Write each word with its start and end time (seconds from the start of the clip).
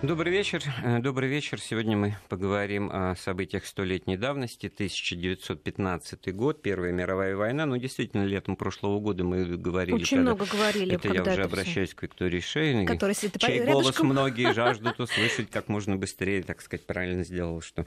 Добрый 0.00 0.32
вечер. 0.32 0.62
Э, 0.84 1.00
добрый 1.00 1.28
вечер. 1.28 1.60
Сегодня 1.60 1.96
мы 1.96 2.14
поговорим 2.28 2.88
о 2.92 3.16
событиях 3.16 3.66
столетней 3.66 4.16
давности. 4.16 4.68
1915 4.68 6.32
год, 6.36 6.62
Первая 6.62 6.92
мировая 6.92 7.34
война. 7.34 7.66
Ну, 7.66 7.76
действительно, 7.78 8.24
летом 8.24 8.54
прошлого 8.54 9.00
года 9.00 9.24
мы 9.24 9.44
говорили... 9.44 9.96
Очень 9.96 10.20
много 10.20 10.46
говорили. 10.46 10.94
Это 10.94 11.12
я 11.12 11.22
уже 11.22 11.42
обращаюсь 11.42 11.94
к 11.94 12.04
Виктории 12.04 12.38
Шейной. 12.38 12.86
Который 12.86 13.16
сидит 13.16 13.40
чей 13.40 13.58
рядышком. 13.58 13.72
голос 13.72 13.98
многие 14.02 14.52
жаждут 14.52 15.00
услышать 15.00 15.50
как 15.50 15.66
можно 15.66 15.96
быстрее, 15.96 16.44
так 16.44 16.62
сказать, 16.62 16.86
правильно 16.86 17.24
сделал, 17.24 17.60
что 17.60 17.84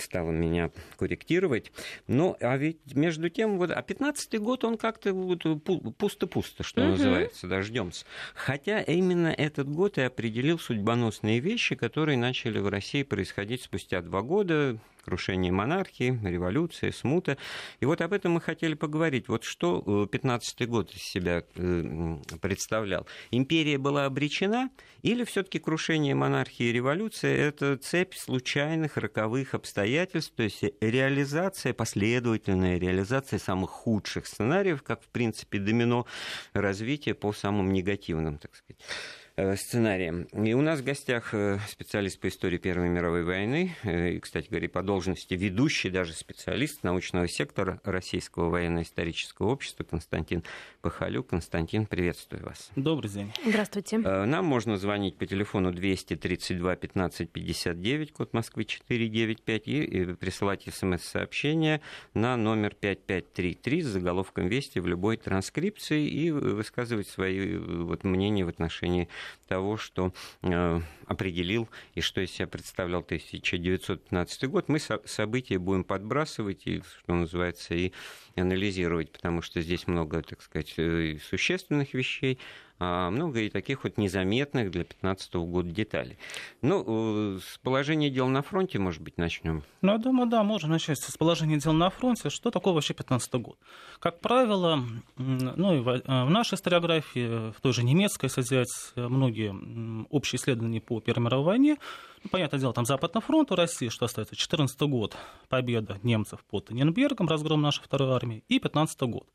стала 0.00 0.30
меня 0.30 0.70
корректировать. 0.96 1.72
Ну, 2.06 2.38
а 2.40 2.56
ведь 2.56 2.78
между 2.94 3.28
тем, 3.28 3.58
вот, 3.58 3.70
а 3.70 3.82
15 3.82 4.40
год, 4.40 4.64
он 4.64 4.78
как-то 4.78 5.12
вот 5.12 5.42
пусто-пусто, 5.98 6.62
что 6.62 6.80
угу. 6.80 6.90
называется, 6.92 7.46
дождемся. 7.48 8.06
Хотя 8.34 8.80
именно 8.80 9.28
этот 9.28 9.68
год 9.68 9.98
и 9.98 10.00
определил 10.00 10.58
судьбоносные 10.58 11.33
важные 11.34 11.40
вещи, 11.40 11.74
которые 11.74 12.18
начали 12.18 12.60
в 12.60 12.68
России 12.68 13.02
происходить 13.02 13.62
спустя 13.62 14.02
два 14.02 14.22
года, 14.22 14.78
крушение 15.04 15.52
монархии, 15.52 16.18
революция, 16.24 16.92
смута. 16.92 17.36
И 17.80 17.86
вот 17.86 18.00
об 18.00 18.12
этом 18.12 18.32
мы 18.32 18.40
хотели 18.40 18.74
поговорить. 18.74 19.28
Вот 19.28 19.44
что 19.44 20.08
15-й 20.10 20.66
год 20.66 20.94
из 20.94 21.02
себя 21.02 21.42
э, 21.56 22.16
представлял? 22.40 23.06
Империя 23.30 23.78
была 23.78 24.06
обречена 24.06 24.70
или 25.02 25.24
все-таки 25.24 25.58
крушение 25.58 26.14
монархии 26.14 26.66
и 26.66 26.72
революция– 26.72 27.36
это 27.48 27.76
цепь 27.76 28.14
случайных 28.14 28.96
роковых 28.96 29.54
обстоятельств, 29.54 30.32
то 30.36 30.42
есть 30.42 30.64
реализация, 30.80 31.74
последовательная 31.74 32.78
реализация 32.78 33.38
самых 33.38 33.70
худших 33.70 34.26
сценариев, 34.26 34.82
как, 34.82 35.02
в 35.02 35.08
принципе, 35.08 35.58
домино 35.58 36.06
развития 36.54 37.14
по 37.14 37.32
самым 37.32 37.72
негативным, 37.72 38.38
так 38.38 38.54
сказать. 38.56 38.80
Э, 39.36 39.56
сценарием. 39.56 40.28
И 40.32 40.52
у 40.52 40.60
нас 40.60 40.78
в 40.78 40.84
гостях 40.84 41.34
э, 41.34 41.58
специалист 41.68 42.20
по 42.20 42.28
истории 42.28 42.56
Первой 42.56 42.88
мировой 42.88 43.24
войны, 43.24 43.74
э, 43.82 44.10
и, 44.10 44.20
кстати 44.20 44.48
говоря, 44.48 44.68
по 44.68 44.80
должности 44.80 45.34
ведущий 45.34 45.90
даже 45.90 46.12
специалист 46.12 46.84
научного 46.84 47.26
сектора 47.26 47.80
Российского 47.82 48.48
военно-исторического 48.48 49.48
общества 49.48 49.82
Константин 49.82 50.44
Пахалюк. 50.82 51.26
Константин, 51.26 51.86
приветствую 51.86 52.44
вас. 52.44 52.70
Добрый 52.76 53.10
день. 53.10 53.32
Здравствуйте. 53.44 53.98
Нам 53.98 54.44
можно 54.44 54.76
звонить 54.76 55.16
по 55.16 55.26
телефону 55.26 55.72
232 55.72 56.76
15 56.76 57.28
59, 57.28 58.12
код 58.12 58.34
Москвы 58.34 58.64
495, 58.64 59.62
и 59.66 60.14
присылать 60.14 60.62
смс-сообщение 60.72 61.80
на 62.12 62.36
номер 62.36 62.76
5533 62.78 63.82
с 63.82 63.86
заголовком 63.86 64.46
«Вести» 64.46 64.78
в 64.78 64.86
любой 64.86 65.16
транскрипции 65.16 66.06
и 66.06 66.30
высказывать 66.30 67.08
свои 67.08 67.56
вот, 67.56 68.04
мнения 68.04 68.44
в 68.44 68.48
отношении 68.48 69.08
того, 69.46 69.76
что 69.76 70.12
э, 70.42 70.80
определил 71.06 71.68
и 71.94 72.00
что 72.00 72.20
из 72.20 72.30
себя 72.30 72.46
представлял 72.46 73.00
1915 73.00 74.48
год. 74.48 74.68
Мы 74.68 74.78
события 74.78 75.58
будем 75.58 75.84
подбрасывать 75.84 76.66
и, 76.66 76.82
что 77.00 77.14
называется, 77.14 77.74
и 77.74 77.92
анализировать, 78.36 79.12
потому 79.12 79.42
что 79.42 79.60
здесь 79.60 79.86
много, 79.86 80.22
так 80.22 80.42
сказать, 80.42 80.74
э, 80.76 81.18
существенных 81.28 81.94
вещей, 81.94 82.38
а 82.80 83.10
много 83.10 83.40
и 83.40 83.50
таких 83.50 83.84
вот 83.84 83.98
незаметных 83.98 84.70
для 84.72 84.82
2015 84.82 85.34
года 85.34 85.70
деталей. 85.70 86.18
Ну, 86.60 87.36
э, 87.36 87.38
с 87.38 87.58
положения 87.58 88.10
дел 88.10 88.26
на 88.26 88.42
фронте, 88.42 88.80
может 88.80 89.00
быть, 89.00 89.16
начнем. 89.16 89.62
Ну, 89.80 89.92
я 89.92 89.98
думаю, 89.98 90.28
да, 90.28 90.42
можно 90.42 90.70
начать 90.70 90.98
с 90.98 91.16
положения 91.16 91.58
дел 91.58 91.72
на 91.72 91.90
фронте. 91.90 92.30
Что 92.30 92.50
такое 92.50 92.74
вообще 92.74 92.94
2015 92.94 93.34
год? 93.34 93.58
Как 94.00 94.20
правило, 94.20 94.84
ну 95.16 95.76
и 95.76 95.80
в 95.80 95.88
э, 95.88 96.24
нашей 96.24 96.54
историографии, 96.54 97.52
в 97.52 97.60
той 97.60 97.72
же 97.72 97.84
немецкой, 97.84 98.26
если 98.26 98.40
взять 98.40 98.92
многие 98.96 99.54
общие 100.10 100.40
исследования 100.40 100.80
по 100.80 100.93
Первой 101.00 101.24
мировой 101.24 101.44
войне, 101.46 101.78
ну, 102.22 102.30
понятное 102.30 102.60
дело, 102.60 102.72
там 102.72 102.84
Западный 102.84 103.22
фронт 103.22 103.50
у 103.52 103.54
России, 103.54 103.88
что 103.88 104.06
остается, 104.06 104.36
14 104.36 104.80
год, 104.82 105.16
победа 105.48 105.98
немцев 106.02 106.44
под 106.44 106.70
Нинбергом, 106.70 107.28
разгром 107.28 107.62
нашей 107.62 107.82
второй 107.82 108.12
армии, 108.12 108.44
и 108.48 108.58
15 108.58 109.00
год. 109.02 109.28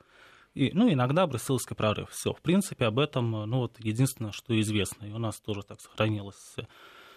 И, 0.56 0.72
ну, 0.74 0.92
иногда 0.92 1.28
Брюссельский 1.28 1.75
прорыв. 1.75 2.09
Все, 2.09 2.34
в 2.34 2.42
принципе, 2.42 2.86
об 2.86 3.00
этом, 3.00 3.31
ну, 3.31 3.59
вот 3.59 3.75
единственное, 3.80 4.31
что 4.31 4.59
известно. 4.59 5.06
И 5.06 5.12
у 5.12 5.19
нас 5.19 5.40
тоже 5.40 5.62
так 5.64 5.80
сохранилось 5.80 6.56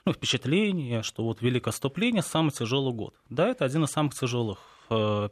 ну, 0.04 0.12
впечатление, 0.12 1.02
что 1.02 1.22
вот 1.24 1.42
Великое 1.42 1.70
Отступление– 1.70 2.22
самый 2.24 2.50
тяжелый 2.50 2.92
год. 2.92 3.14
Да, 3.28 3.48
это 3.48 3.64
один 3.64 3.84
из 3.84 3.90
самых 3.90 4.14
тяжелых 4.14 4.58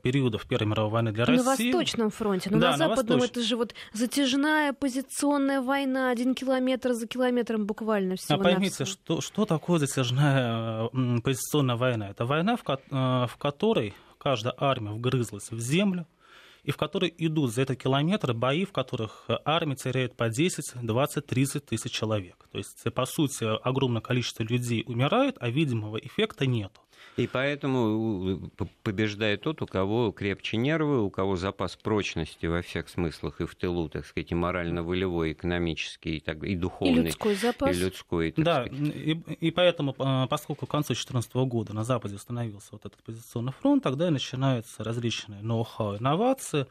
периодов 0.02 0.46
Первой 0.46 0.66
мировой 0.68 0.90
войны 0.90 1.12
для 1.12 1.24
на 1.26 1.32
России. 1.32 1.70
На 1.70 1.78
Восточном 1.78 2.10
фронте, 2.10 2.50
но 2.50 2.58
да, 2.58 2.70
на 2.72 2.76
Западном 2.76 3.18
на 3.20 3.24
это 3.24 3.42
же 3.42 3.56
вот 3.56 3.74
затяжная 3.92 4.72
позиционная 4.72 5.60
война, 5.60 6.10
один 6.10 6.34
километр 6.34 6.92
за 6.92 7.06
километром 7.06 7.66
буквально 7.66 8.16
всего 8.16 8.40
А 8.40 8.42
поймите, 8.42 8.84
что, 8.84 9.20
что 9.20 9.44
такое 9.44 9.78
затяжная 9.78 10.88
позиционная 11.22 11.76
война? 11.76 12.10
Это 12.10 12.24
война, 12.24 12.56
в, 12.56 12.62
ко- 12.62 12.80
э, 12.90 13.26
в 13.26 13.36
которой 13.38 13.94
каждая 14.18 14.54
армия 14.56 14.90
вгрызлась 14.90 15.50
в 15.50 15.58
землю, 15.60 16.06
и 16.62 16.72
в 16.72 16.76
которой 16.76 17.12
идут 17.16 17.52
за 17.54 17.62
этот 17.62 17.78
километр 17.82 18.34
бои, 18.34 18.64
в 18.64 18.72
которых 18.72 19.24
армия 19.44 19.76
теряет 19.76 20.14
по 20.14 20.28
10, 20.28 20.74
20, 20.82 21.26
30 21.26 21.64
тысяч 21.64 21.90
человек. 21.90 22.36
То 22.52 22.58
есть, 22.58 22.84
по 22.94 23.06
сути, 23.06 23.44
огромное 23.44 24.02
количество 24.02 24.42
людей 24.42 24.84
умирает, 24.86 25.36
а 25.40 25.48
видимого 25.48 25.96
эффекта 25.96 26.46
нет. 26.46 26.72
И 27.16 27.26
поэтому 27.26 28.50
побеждает 28.82 29.42
тот, 29.42 29.60
у 29.62 29.66
кого 29.66 30.12
крепче 30.12 30.56
нервы, 30.56 31.02
у 31.02 31.10
кого 31.10 31.36
запас 31.36 31.76
прочности 31.76 32.46
во 32.46 32.62
всех 32.62 32.88
смыслах 32.88 33.40
и 33.40 33.46
в 33.46 33.54
тылу, 33.54 33.88
так 33.88 34.06
сказать, 34.06 34.30
и 34.32 34.34
морально-волевой, 34.34 35.32
экономический, 35.32 36.16
и, 36.16 36.20
так, 36.20 36.42
и 36.42 36.56
духовный. 36.56 37.02
И 37.02 37.06
людской 37.06 37.34
запас. 37.34 37.76
И 37.76 37.80
людской, 37.80 38.32
так 38.32 38.44
да, 38.44 38.64
и, 38.64 39.12
и 39.12 39.50
поэтому, 39.50 39.94
а, 39.98 40.26
поскольку 40.28 40.66
к 40.66 40.70
концу 40.70 40.94
2014 40.94 41.34
года 41.34 41.74
на 41.74 41.84
Западе 41.84 42.16
установился 42.16 42.68
вот 42.72 42.86
этот 42.86 43.02
позиционный 43.02 43.52
фронт, 43.52 43.82
тогда 43.82 44.08
и 44.08 44.10
начинаются 44.10 44.82
различные 44.82 45.42
ноу-хау, 45.42 45.98
инновации, 45.98 46.66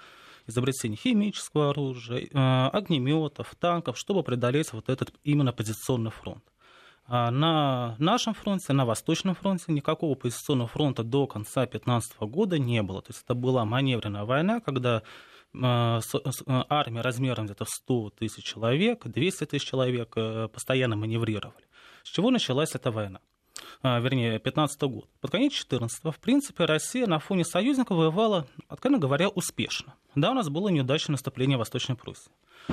изобретение 0.48 0.98
химического 0.98 1.72
оружия, 1.72 2.28
а, 2.34 2.70
огнеметов, 2.70 3.54
танков, 3.60 3.98
чтобы 3.98 4.24
преодолеть 4.24 4.74
вот 4.74 4.90
этот 4.90 5.14
именно 5.24 5.54
позиционный 5.54 6.12
фронт. 6.12 6.44
А 7.12 7.32
на 7.32 7.96
нашем 7.98 8.36
фронте, 8.36 8.72
на 8.72 8.86
Восточном 8.86 9.34
фронте 9.34 9.72
никакого 9.72 10.14
позиционного 10.14 10.68
фронта 10.68 11.04
до 11.04 11.26
конца 11.26 11.62
2015 11.62 12.20
года 12.22 12.60
не 12.60 12.84
было. 12.84 13.02
То 13.02 13.10
есть 13.10 13.24
это 13.24 13.34
была 13.34 13.66
маневренная 13.66 14.26
война, 14.26 14.60
когда 14.60 15.02
а, 15.60 16.02
а, 16.46 16.66
армия 16.70 17.02
размером 17.02 17.46
где-то 17.46 17.66
100 17.66 18.12
тысяч 18.12 18.44
человек, 18.44 19.08
200 19.08 19.46
тысяч 19.48 19.68
человек 19.68 20.14
э, 20.18 20.50
постоянно 20.54 20.96
маневрировали. 20.96 21.66
С 22.04 22.10
чего 22.10 22.30
началась 22.30 22.76
эта 22.76 22.92
война? 22.92 23.22
Вернее, 23.84 24.40
15 24.40 24.82
год. 24.84 25.10
Под 25.22 25.32
конец 25.32 25.54
14 25.54 26.04
в 26.06 26.20
принципе, 26.20 26.66
Россия 26.66 27.08
на 27.08 27.20
фоне 27.20 27.46
союзников 27.46 27.98
воевала, 27.98 28.48
откровенно 28.68 29.00
говоря, 29.00 29.30
успешно. 29.30 29.96
Да, 30.16 30.32
у 30.32 30.34
нас 30.34 30.50
было 30.50 30.70
неудачное 30.70 31.14
наступление 31.14 31.58
в 31.58 31.60
Восточной 31.60 31.96
Пруссии. 31.96 32.32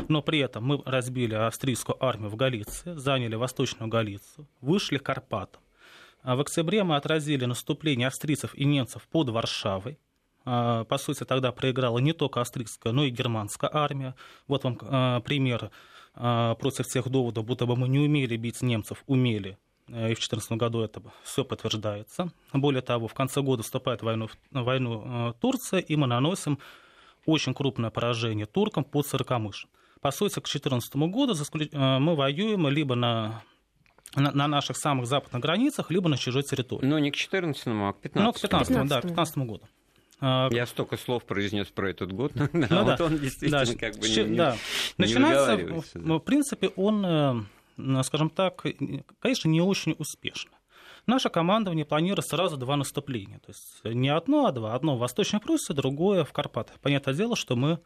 Но 0.09 0.23
при 0.23 0.41
этом 0.41 0.65
мы 0.65 0.83
разбили 0.85 1.35
австрийскую 1.35 2.03
армию 2.05 2.31
в 2.31 2.37
Галиции, 2.37 2.95
заняли 2.95 3.35
Восточную 3.35 3.89
Галицию, 3.89 4.47
вышли 4.61 4.99
к 4.99 5.03
Карпатам. 5.03 5.63
А 6.23 6.35
в 6.35 6.41
октябре 6.41 6.83
мы 6.83 6.97
отразили 6.97 7.45
наступление 7.45 8.09
австрийцев 8.09 8.55
и 8.55 8.65
немцев 8.65 9.07
под 9.09 9.29
Варшавой. 9.29 9.99
А, 10.45 10.85
по 10.85 10.99
сути, 10.99 11.25
тогда 11.25 11.53
проиграла 11.53 11.99
не 11.99 12.13
только 12.13 12.41
австрийская, 12.41 12.93
но 12.93 13.05
и 13.05 13.11
германская 13.11 13.71
армия. 13.73 14.15
Вот 14.47 14.65
вам 14.65 14.79
а, 14.83 15.21
пример 15.21 15.71
против 16.15 16.87
тех 16.87 17.11
доводов, 17.11 17.45
будто 17.45 17.67
бы 17.67 17.77
мы 17.77 17.89
не 17.89 17.99
умели 17.99 18.39
бить 18.39 18.63
немцев, 18.63 19.05
умели. 19.07 19.59
И 19.89 19.93
в 19.93 20.19
2014 20.19 20.53
году 20.53 20.81
это 20.81 21.01
все 21.23 21.45
подтверждается. 21.45 22.33
Более 22.53 22.83
того, 22.83 23.07
в 23.07 23.15
конце 23.15 23.41
года 23.41 23.63
вступает 23.63 24.03
в 24.03 24.05
войну, 24.05 24.29
в 24.51 24.63
войну 24.63 25.35
Турция, 25.41 25.81
и 25.81 25.95
мы 25.95 26.07
наносим 26.07 26.59
очень 27.25 27.55
крупное 27.55 27.91
поражение 27.91 28.47
туркам 28.47 28.85
под 28.85 29.07
Сорокомыш. 29.07 29.67
По 30.01 30.11
сути, 30.11 30.35
к 30.35 30.45
2014 30.45 30.97
году 30.97 31.35
э, 31.35 31.99
мы 31.99 32.15
воюем 32.15 32.69
либо 32.69 32.95
на 32.95 33.43
на, 34.15 34.33
на 34.33 34.49
наших 34.49 34.77
самых 34.77 35.07
западных 35.07 35.43
границах, 35.43 35.91
либо 35.91 36.09
на 36.09 36.17
чужой 36.17 36.43
территории. 36.43 36.87
Но 36.87 36.99
не 36.99 37.11
к 37.11 37.17
14 37.17 37.63
а 37.67 37.93
к 37.93 38.01
15 38.01 38.25
Ну, 38.25 38.33
к 38.33 38.41
15 38.41 38.69
15 38.69 38.89
да, 38.89 39.01
к 39.01 39.03
15 39.03 39.39
году. 39.39 39.63
Я 40.55 40.67
столько 40.67 40.97
слов 40.97 41.25
произнес 41.25 41.67
про 41.67 41.91
этот 41.91 42.13
год, 42.13 42.33
ну, 42.53 42.65
а 42.65 42.69
да, 42.69 42.83
вот 42.85 43.01
он 43.03 43.19
действительно 43.19 43.67
да, 43.67 43.75
как 43.75 43.99
бы 43.99 44.09
не, 44.09 44.25
да. 44.37 44.53
не 44.53 44.59
Начинается, 45.05 45.57
в, 45.95 46.19
в 46.19 46.19
принципе, 46.21 46.69
он, 46.69 47.05
э, 47.05 47.35
скажем 48.03 48.31
так, 48.31 48.65
конечно, 49.21 49.49
не 49.49 49.61
очень 49.61 49.95
успешно. 49.99 50.53
Наше 51.07 51.29
командование 51.29 51.85
планирует 51.85 52.27
сразу 52.27 52.57
два 52.57 52.77
наступления. 52.77 53.39
То 53.39 53.53
есть 53.53 53.85
не 53.85 54.09
одно, 54.09 54.47
а 54.47 54.53
два. 54.53 54.75
Одно 54.75 54.97
в 54.97 54.99
Восточной 54.99 55.39
Пруссии, 55.39 55.73
другое 55.73 56.25
в 56.25 56.33
Карпатах. 56.33 56.81
Понятное 56.81 57.15
дело, 57.15 57.37
что 57.37 57.55
мы 57.55 57.81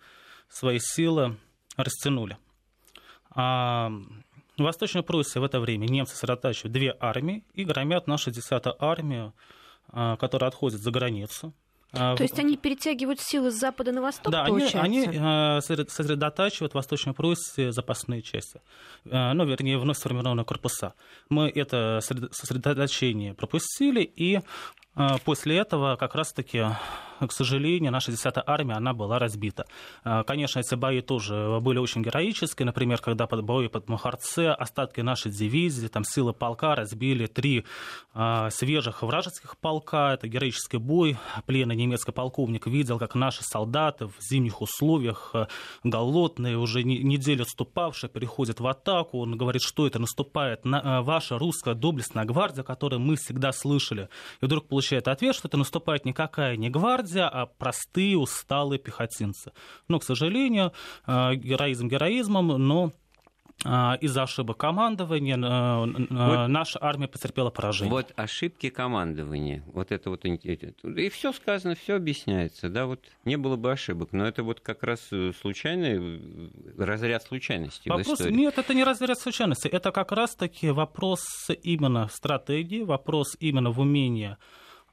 свои 0.48 0.78
силы 0.80 1.36
растянули. 1.76 2.38
А 3.30 3.90
в 4.56 4.62
Восточной 4.62 5.02
Пруссии 5.02 5.38
в 5.38 5.44
это 5.44 5.60
время 5.60 5.86
немцы 5.86 6.14
сосредотачивают 6.14 6.72
две 6.72 6.96
армии 6.98 7.44
и 7.52 7.64
громят 7.64 8.06
нашу 8.06 8.30
10-ю 8.30 8.74
армию, 8.78 9.34
которая 9.92 10.48
отходит 10.48 10.80
за 10.80 10.90
границу. 10.90 11.52
То 11.92 12.18
есть 12.20 12.38
они 12.38 12.56
перетягивают 12.56 13.20
силы 13.20 13.50
с 13.50 13.54
запада 13.54 13.92
на 13.92 14.00
восток, 14.00 14.32
да, 14.32 14.44
получается? 14.44 14.80
они, 14.80 15.06
они 15.06 15.60
сосредотачивают 15.60 16.72
в 16.72 16.74
Восточной 16.76 17.14
Пруссии 17.14 17.70
запасные 17.70 18.22
части. 18.22 18.60
Ну, 19.04 19.44
вернее, 19.44 19.76
вновь 19.78 19.98
сформированные 19.98 20.44
корпуса. 20.44 20.94
Мы 21.28 21.48
это 21.48 21.98
сосредоточение 22.00 23.34
пропустили, 23.34 24.02
и 24.02 24.40
после 25.24 25.58
этого 25.58 25.96
как 25.96 26.14
раз-таки 26.14 26.66
к 27.26 27.32
сожалению, 27.32 27.92
наша 27.92 28.12
10-я 28.12 28.42
армия, 28.46 28.74
она 28.74 28.92
была 28.94 29.18
разбита. 29.18 29.66
А, 30.04 30.22
конечно, 30.24 30.60
эти 30.60 30.74
бои 30.74 31.00
тоже 31.00 31.58
были 31.60 31.78
очень 31.78 32.02
героические. 32.02 32.66
Например, 32.66 32.98
когда 32.98 33.26
под 33.26 33.44
бои 33.44 33.68
под 33.68 33.88
Махарце 33.88 34.48
остатки 34.48 35.00
нашей 35.00 35.30
дивизии, 35.30 35.88
там 35.88 36.04
силы 36.04 36.32
полка 36.32 36.74
разбили 36.74 37.26
три 37.26 37.64
а, 38.14 38.50
свежих 38.50 39.02
вражеских 39.02 39.58
полка. 39.58 40.14
Это 40.14 40.28
героический 40.28 40.78
бой. 40.78 41.18
Пленный 41.46 41.76
немецкий 41.76 42.12
полковник 42.12 42.66
видел, 42.66 42.98
как 42.98 43.14
наши 43.14 43.42
солдаты 43.42 44.06
в 44.06 44.14
зимних 44.20 44.62
условиях 44.62 45.30
а, 45.34 45.48
голодные, 45.84 46.56
уже 46.56 46.82
неделю 46.82 47.42
отступавшие, 47.42 48.10
переходят 48.10 48.60
в 48.60 48.66
атаку. 48.66 49.18
Он 49.18 49.36
говорит, 49.36 49.62
что 49.62 49.86
это 49.86 49.98
наступает 49.98 50.64
на 50.64 51.02
ваша 51.02 51.38
русская 51.38 51.74
доблестная 51.74 52.24
гвардия, 52.24 52.62
которую 52.62 53.00
мы 53.00 53.16
всегда 53.16 53.52
слышали. 53.52 54.08
И 54.40 54.46
вдруг 54.46 54.68
получает 54.68 55.08
ответ, 55.08 55.34
что 55.34 55.48
это 55.48 55.56
наступает 55.56 56.04
никакая 56.04 56.56
не 56.56 56.70
гвардия, 56.70 57.09
гвардия, 57.10 57.28
а 57.28 57.46
простые 57.46 58.16
усталые 58.18 58.78
пехотинцы. 58.78 59.52
Но, 59.88 59.98
к 59.98 60.04
сожалению, 60.04 60.72
э, 61.06 61.34
героизм 61.34 61.88
героизмом, 61.88 62.48
но 62.48 62.92
э, 63.64 63.68
из-за 64.00 64.22
ошибок 64.22 64.58
командования 64.58 65.36
э, 65.36 65.86
вот, 66.10 66.48
наша 66.48 66.78
армия 66.82 67.08
потерпела 67.08 67.50
поражение. 67.50 67.90
Вот 67.90 68.12
ошибки 68.16 68.70
командования, 68.70 69.62
вот 69.72 69.92
это 69.92 70.10
вот 70.10 70.24
и 70.24 71.08
все 71.08 71.32
сказано, 71.32 71.74
все 71.74 71.96
объясняется, 71.96 72.68
да, 72.68 72.86
вот 72.86 73.00
не 73.24 73.36
было 73.36 73.56
бы 73.56 73.72
ошибок, 73.72 74.12
но 74.12 74.26
это 74.26 74.42
вот 74.42 74.60
как 74.60 74.82
раз 74.82 75.10
случайный 75.40 76.50
разряд 76.78 77.22
случайностей. 77.22 77.90
Вопрос, 77.90 78.20
нет, 78.20 78.58
это 78.58 78.74
не 78.74 78.84
разряд 78.84 79.18
случайностей, 79.18 79.68
это 79.68 79.92
как 79.92 80.12
раз-таки 80.12 80.70
вопрос 80.70 81.20
именно 81.62 82.08
стратегии, 82.08 82.82
вопрос 82.82 83.36
именно 83.40 83.70
в 83.70 83.80
умении 83.80 84.36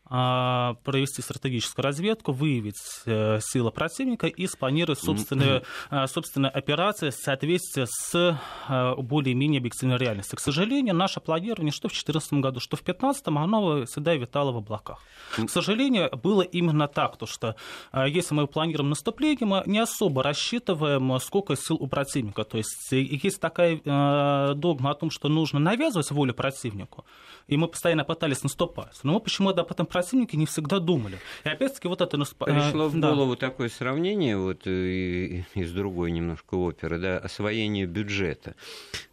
провести 0.10 1.22
стратегическую 1.22 1.84
разведку, 1.84 2.32
выявить 2.32 2.76
э, 3.06 3.40
силы 3.42 3.72
противника 3.72 4.28
и 4.28 4.48
спланировать 4.48 5.00
собственные, 5.00 5.64
э, 5.92 6.08
собственные 6.08 6.50
операции 6.50 7.10
в 7.10 7.16
соответствии 7.16 7.86
с 7.88 8.40
э, 8.70 8.96
более-менее 9.02 9.60
объективной 9.60 9.98
реальностью. 9.98 10.38
К 10.38 10.42
сожалению, 10.42 10.96
наше 10.96 11.20
планирование, 11.20 11.72
что 11.72 11.90
в 11.90 11.92
2014 11.92 12.34
году, 12.34 12.60
что 12.60 12.78
в 12.78 12.84
2015, 12.84 13.28
оно 13.28 13.86
всегда 13.86 14.16
витало 14.16 14.52
в 14.52 14.58
облаках. 14.58 15.02
К 15.36 15.50
сожалению, 15.50 16.10
было 16.24 16.42
именно 16.42 16.88
так, 16.88 17.18
то 17.18 17.26
что 17.26 17.56
если 17.94 18.34
мы 18.34 18.48
планируем 18.48 18.90
наступление, 18.90 19.46
мы 19.46 19.64
не 19.66 19.80
особо 19.80 20.24
рассчитываем, 20.24 21.20
сколько 21.20 21.56
сил 21.56 21.76
у 21.76 21.88
противника. 21.88 22.44
То 22.44 22.58
есть 22.58 22.92
есть 22.92 23.42
такая 23.42 23.82
догма 24.54 24.92
о 24.92 24.96
том, 24.96 25.10
что 25.12 25.28
нужно 25.28 25.60
навязывать 25.60 26.12
волю 26.12 26.34
противнику, 26.34 27.06
и 27.48 27.58
мы 27.58 27.68
постоянно 27.68 28.06
пытались 28.06 28.44
наступать. 28.44 28.98
Но 29.04 29.14
мы 29.14 29.20
почему-то 29.20 29.62
об 29.62 29.72
этом 29.72 29.86
противники 29.98 30.36
не 30.36 30.46
всегда 30.46 30.80
думали. 30.80 31.18
И 31.44 31.50
опять-таки 31.50 31.88
вот 31.88 32.02
это... 32.02 32.18
Пришло 32.18 32.88
в 32.88 33.00
голову 33.00 33.36
да. 33.36 33.48
такое 33.48 33.70
сравнение 33.70 34.38
вот 34.38 34.68
э, 34.68 35.44
из 35.56 35.72
другой 35.72 36.12
немножко 36.12 36.54
оперы, 36.56 37.00
да, 37.00 37.18
освоение 37.18 37.88
бюджета. 37.88 38.56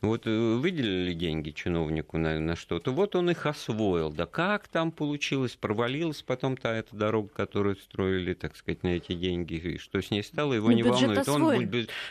Вот 0.02 0.26
э, 0.26 0.54
выделили 0.56 1.14
деньги 1.14 1.50
чиновнику 1.50 2.19
на, 2.19 2.38
на 2.38 2.54
что-то, 2.54 2.92
вот 2.92 3.16
он 3.16 3.31
их 3.31 3.46
освоил. 3.46 4.10
Да 4.10 4.26
как 4.26 4.69
там 4.69 4.92
получилось, 4.92 5.56
провалилась 5.56 6.22
потом-то 6.22 6.69
эта 6.69 6.94
дорога, 6.94 7.28
которую 7.28 7.76
строили, 7.76 8.34
так 8.34 8.54
сказать, 8.56 8.82
на 8.82 8.88
эти 8.88 9.14
деньги, 9.14 9.54
и 9.54 9.78
что 9.78 10.02
с 10.02 10.10
ней 10.10 10.22
стало, 10.22 10.52
его 10.52 10.69
Но 10.69 10.72
не 10.75 10.82
волнует. 10.82 11.28
Он, 11.28 11.69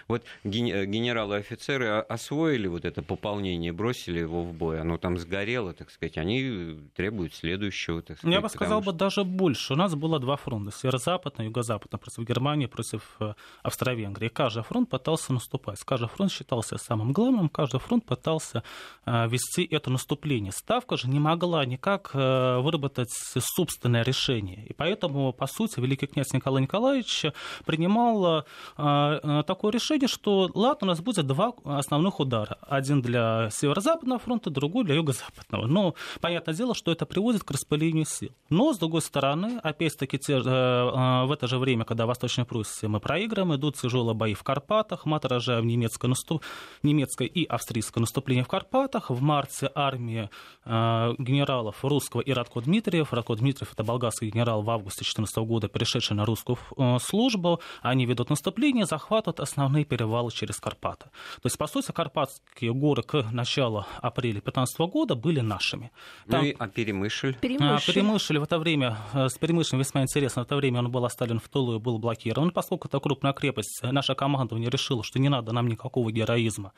вот 0.08 0.24
генералы 0.44 1.36
и 1.36 1.40
офицеры 1.40 1.90
освоили 1.90 2.68
вот 2.68 2.86
это 2.86 3.04
пополнение, 3.04 3.72
бросили 3.72 4.20
его 4.20 4.44
в 4.44 4.54
бой, 4.54 4.82
оно 4.82 4.98
там 4.98 5.20
сгорело, 5.20 5.74
так 5.74 5.92
сказать, 5.92 6.18
они 6.18 6.80
требуют 6.96 7.36
следующего, 7.36 8.02
так 8.02 8.18
сказать. 8.18 8.34
Я 8.34 8.42
бы 8.42 8.50
сказал 8.50 8.63
бы 8.82 8.92
даже 8.94 9.24
больше. 9.24 9.74
У 9.74 9.76
нас 9.76 9.96
было 9.96 10.20
два 10.20 10.36
фронта, 10.36 10.72
северо-западный, 10.72 11.46
юго-западный, 11.46 12.00
против 12.00 12.28
Германии, 12.28 12.66
против 12.66 13.16
э, 13.20 13.34
Австро-Венгрии. 13.62 14.30
Каждый 14.30 14.64
фронт 14.64 14.90
пытался 14.90 15.34
наступать, 15.34 15.80
каждый 15.84 16.10
фронт 16.10 16.32
считался 16.32 16.78
самым 16.78 17.12
главным, 17.12 17.50
каждый 17.50 17.80
фронт 17.80 18.06
пытался 18.06 18.64
э, 19.06 19.28
вести 19.28 19.64
это 19.64 19.90
наступление. 19.90 20.52
Ставка 20.52 20.98
же 20.98 21.08
не 21.08 21.20
могла 21.20 21.66
никак 21.66 22.12
э, 22.14 22.60
выработать 22.60 23.12
собственное 23.12 24.04
решение. 24.04 24.66
И 24.68 24.74
поэтому, 24.74 25.34
по 25.34 25.48
сути, 25.48 25.80
великий 25.80 26.08
князь 26.08 26.34
Николай 26.34 26.64
Николаевич 26.64 27.26
принимал 27.66 28.46
такое 28.76 29.72
решение, 29.72 30.08
что 30.08 30.50
ладно, 30.54 30.86
у 30.86 30.90
нас 30.90 31.02
будет 31.02 31.28
два 31.28 31.54
основных 31.66 32.20
удара. 32.20 32.58
Один 32.62 33.02
для 33.02 33.50
северо-западного 33.52 34.20
фронта, 34.20 34.50
другой 34.50 34.86
для 34.86 34.96
юго-западного. 34.96 35.68
Но 35.68 35.96
понятное 36.22 36.54
дело, 36.54 36.76
что 36.76 36.92
это 36.92 37.06
приводит 37.06 37.44
к 37.44 37.52
распылению 37.52 38.06
сил. 38.06 38.32
Но, 38.54 38.72
с 38.72 38.78
другой 38.78 39.02
стороны, 39.02 39.60
опять-таки, 39.64 40.20
те, 40.20 40.34
э, 40.34 40.38
э, 40.38 41.26
в 41.26 41.32
это 41.32 41.48
же 41.48 41.58
время, 41.58 41.86
когда 41.86 42.06
в 42.06 42.08
Восточной 42.10 42.46
Пруссии 42.46 42.86
мы 42.86 43.00
проигрываем, 43.00 43.56
идут 43.56 43.78
тяжелые 43.78 44.14
бои 44.14 44.36
в 44.36 44.44
Карпатах, 44.44 45.08
мы 45.08 45.18
отражаем 45.18 45.66
немецкое, 45.66 46.10
наступ... 46.10 46.44
немецкое 46.84 47.28
и 47.28 47.46
австрийское 47.46 48.00
наступление 48.00 48.44
в 48.44 48.48
Карпатах. 48.48 49.10
В 49.10 49.22
марте 49.24 49.72
армия 49.74 50.30
э, 50.66 50.70
генералов 51.18 51.84
русского 51.84 52.22
и 52.22 52.32
Радко 52.32 52.62
Дмитриев, 52.62 53.12
Радко 53.12 53.36
Дмитриев 53.36 53.74
это 53.74 53.84
болгарский 53.84 54.30
генерал 54.30 54.62
в 54.62 54.70
августе 54.70 55.00
2014 55.00 55.38
года, 55.38 55.68
перешедший 55.68 56.16
на 56.16 56.24
русскую 56.26 56.60
службу, 57.00 57.60
они 57.82 58.06
ведут 58.06 58.30
наступление, 58.30 58.86
захватывают 58.86 59.40
основные 59.40 59.84
перевалы 59.84 60.30
через 60.32 60.60
Карпаты. 60.60 61.06
То 61.06 61.46
есть, 61.46 61.58
по 61.58 61.66
сути, 61.66 61.92
Карпатские 61.92 62.72
горы 62.74 63.02
к 63.02 63.24
началу 63.32 63.88
апреля 64.00 64.42
2015 64.42 64.80
года 64.92 65.16
были 65.16 65.40
нашими. 65.40 65.92
Там... 66.30 66.42
Ну 66.42 66.48
и 66.48 66.56
а 66.60 66.68
Перемышль? 66.68 67.36
Перемышль. 67.42 67.92
А, 67.92 67.94
Перемышль 67.94 68.43
в 68.44 68.46
это 68.46 68.60
время, 68.60 68.98
э, 69.14 69.30
с 69.30 69.38
Перемышлем 69.38 69.80
весьма 69.80 70.02
интересно, 70.02 70.44
в 70.44 70.46
это 70.46 70.58
время 70.58 70.80
он 70.80 70.92
был 70.92 71.06
оставлен 71.06 71.40
в 71.40 71.48
тылу 71.48 71.76
и 71.76 71.80
был 71.80 71.98
блокирован, 71.98 72.52
поскольку 72.52 72.90
это 72.90 73.00
крупная 73.00 73.32
крепость, 73.32 73.82
наша 73.84 74.16
командование 74.16 74.70
решила, 74.70 75.02
что 75.02 75.18
не 75.20 75.30
надо 75.30 75.54
нам 75.54 75.68
никакого 75.68 76.12
героизма 76.12 76.74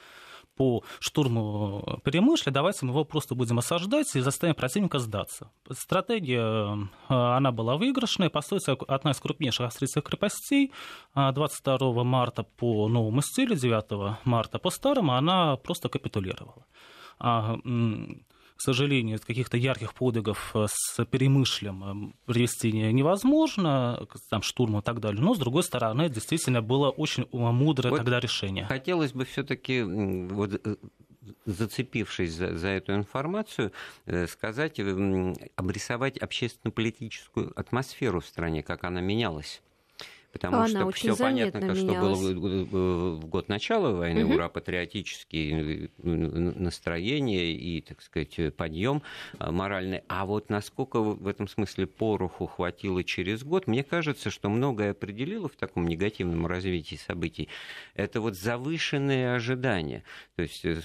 по 0.56 0.83
штурму 1.00 2.00
Перемышля, 2.03 2.51
давайте 2.51 2.85
мы 2.85 2.91
его 2.91 3.03
просто 3.03 3.33
будем 3.33 3.57
осаждать 3.57 4.15
и 4.15 4.21
заставим 4.21 4.53
противника 4.53 5.00
сдаться. 5.00 5.50
Стратегия, 5.71 6.88
э, 7.09 7.13
она 7.13 7.51
была 7.51 7.77
выигрышная, 7.77 8.29
по 8.29 8.41
сути, 8.41 8.77
одна 8.88 9.12
из 9.12 9.19
крупнейших 9.19 9.65
австрийских 9.65 10.03
крепостей 10.03 10.71
22 11.15 11.77
э, 11.77 12.03
марта 12.03 12.44
по 12.44 12.88
новому 12.88 13.21
стилю, 13.23 13.56
9 13.56 14.19
марта 14.23 14.59
по 14.59 14.69
старому, 14.69 15.13
она 15.13 15.56
просто 15.57 15.89
капитулировала. 15.89 16.63
К 18.56 18.62
сожалению, 18.62 19.19
каких-то 19.19 19.57
ярких 19.57 19.94
подвигов 19.94 20.52
э, 20.56 20.68
с 20.69 21.04
перемышлем 21.06 22.13
э, 22.27 22.32
привести 22.32 22.72
невозможно, 22.72 24.08
там, 24.29 24.41
штурмом 24.41 24.79
и 24.79 24.84
так 24.84 25.01
далее. 25.01 25.22
Но, 25.22 25.36
с 25.36 25.39
другой 25.39 25.63
стороны, 25.63 26.10
действительно 26.10 26.62
было 26.62 26.89
очень 26.89 27.27
мудрое 27.32 27.91
вот 27.91 27.98
тогда 27.98 28.20
решение. 28.20 28.65
Хотелось 28.65 29.12
бы 29.12 29.25
все-таки 29.25 29.82
вот, 29.82 30.53
э, 30.53 30.75
зацепившись 31.46 32.34
за, 32.34 32.58
за 32.58 32.70
эту 32.70 32.94
информацию, 32.94 33.74
сказать, 34.29 34.79
обрисовать 35.56 36.18
общественно-политическую 36.18 37.51
атмосферу 37.60 38.22
в 38.22 38.25
стране, 38.25 38.63
как 38.63 38.84
она 38.84 39.01
менялась. 39.01 39.62
Потому 40.36 40.58
Она 40.58 40.68
что 40.68 40.92
все 40.92 41.15
понятно, 41.15 41.60
менялась. 41.60 41.80
что 41.80 42.34
было 42.34 43.15
в 43.15 43.25
год 43.25 43.48
начала 43.48 43.92
войны, 43.92 44.25
угу. 44.25 44.34
ура, 44.34 44.50
патриотические 44.50 45.89
настроения 45.98 47.54
и, 47.54 47.80
так 47.80 48.01
сказать, 48.01 48.54
подъем 48.58 49.01
а, 49.39 49.54
моральный. 49.54 50.01
А 50.10 50.25
вот 50.25 50.50
насколько 50.50 51.00
в 51.00 51.25
этом 51.25 51.48
смысле 51.48 51.88
пороху 51.88 52.48
хватило 52.48 53.01
через 53.06 53.46
год, 53.46 53.68
мне 53.68 53.82
кажется, 53.82 54.30
что 54.30 54.50
многое 54.50 54.92
определило 54.92 55.48
в 55.48 55.56
таком 55.56 55.88
негативном 55.88 56.48
развитии 56.48 56.98
событий. 56.98 57.48
Это 57.94 58.20
вот 58.20 58.36
завышенные 58.36 59.36
ожидания. 59.36 60.04
То 60.36 60.42
есть 60.42 60.65
э, 60.65 60.82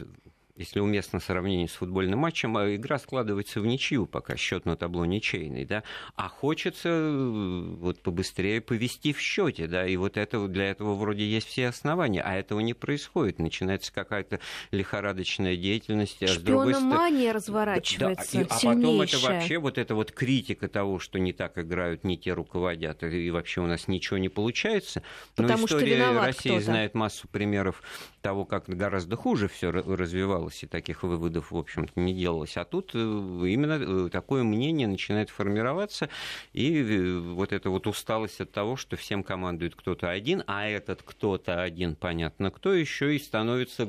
если 0.60 0.78
уместно 0.78 1.20
сравнение 1.20 1.68
с 1.68 1.72
футбольным 1.72 2.18
матчем, 2.18 2.54
а 2.58 2.74
игра 2.74 2.98
складывается 2.98 3.62
в 3.62 3.66
ничью, 3.66 4.04
пока 4.04 4.36
счет 4.36 4.66
на 4.66 4.76
табло 4.76 5.06
ничейный, 5.06 5.64
да, 5.64 5.84
а 6.16 6.28
хочется 6.28 6.90
э, 6.90 7.74
вот 7.78 8.02
побыстрее 8.02 8.60
повести 8.60 9.14
в 9.14 9.20
счете, 9.20 9.66
да, 9.66 9.86
и 9.86 9.96
вот 9.96 10.18
это, 10.18 10.46
для 10.48 10.70
этого 10.70 10.94
вроде 10.94 11.24
есть 11.26 11.48
все 11.48 11.68
основания, 11.68 12.20
а 12.20 12.34
этого 12.34 12.60
не 12.60 12.74
происходит, 12.74 13.38
начинается 13.38 13.90
какая-то 13.90 14.38
лихорадочная 14.70 15.56
деятельность. 15.56 16.22
А 16.22 16.26
Шпиономания 16.26 17.32
разворачивается 17.32 18.32
да, 18.34 18.40
и, 18.42 18.44
А 18.44 18.74
потом 18.74 19.00
это 19.00 19.18
вообще 19.18 19.58
вот 19.58 19.78
эта 19.78 19.94
вот 19.94 20.12
критика 20.12 20.68
того, 20.68 20.98
что 20.98 21.18
не 21.18 21.32
так 21.32 21.56
играют, 21.56 22.04
не 22.04 22.18
те 22.18 22.34
руководят, 22.34 23.02
и 23.02 23.30
вообще 23.30 23.62
у 23.62 23.66
нас 23.66 23.88
ничего 23.88 24.18
не 24.18 24.28
получается. 24.28 25.02
Но 25.38 25.44
Потому 25.44 25.64
история 25.64 26.20
России 26.20 26.58
знает 26.58 26.94
массу 26.94 27.28
примеров 27.28 27.82
того, 28.20 28.44
как 28.44 28.68
гораздо 28.68 29.16
хуже 29.16 29.48
все 29.48 29.70
развивалось 29.70 30.49
предполагалось, 30.50 30.62
и 30.62 30.66
таких 30.66 31.02
выводов, 31.02 31.50
в 31.50 31.56
общем-то, 31.56 32.00
не 32.00 32.14
делалось. 32.14 32.56
А 32.56 32.64
тут 32.64 32.94
именно 32.94 34.10
такое 34.10 34.42
мнение 34.42 34.86
начинает 34.86 35.30
формироваться, 35.30 36.08
и 36.52 37.20
вот 37.34 37.52
эта 37.52 37.70
вот 37.70 37.86
усталость 37.86 38.40
от 38.40 38.52
того, 38.52 38.76
что 38.76 38.96
всем 38.96 39.22
командует 39.22 39.74
кто-то 39.74 40.10
один, 40.10 40.42
а 40.46 40.66
этот 40.68 41.02
кто-то 41.02 41.62
один, 41.62 41.94
понятно, 41.94 42.50
кто 42.50 42.72
еще 42.72 43.14
и 43.14 43.18
становится 43.18 43.86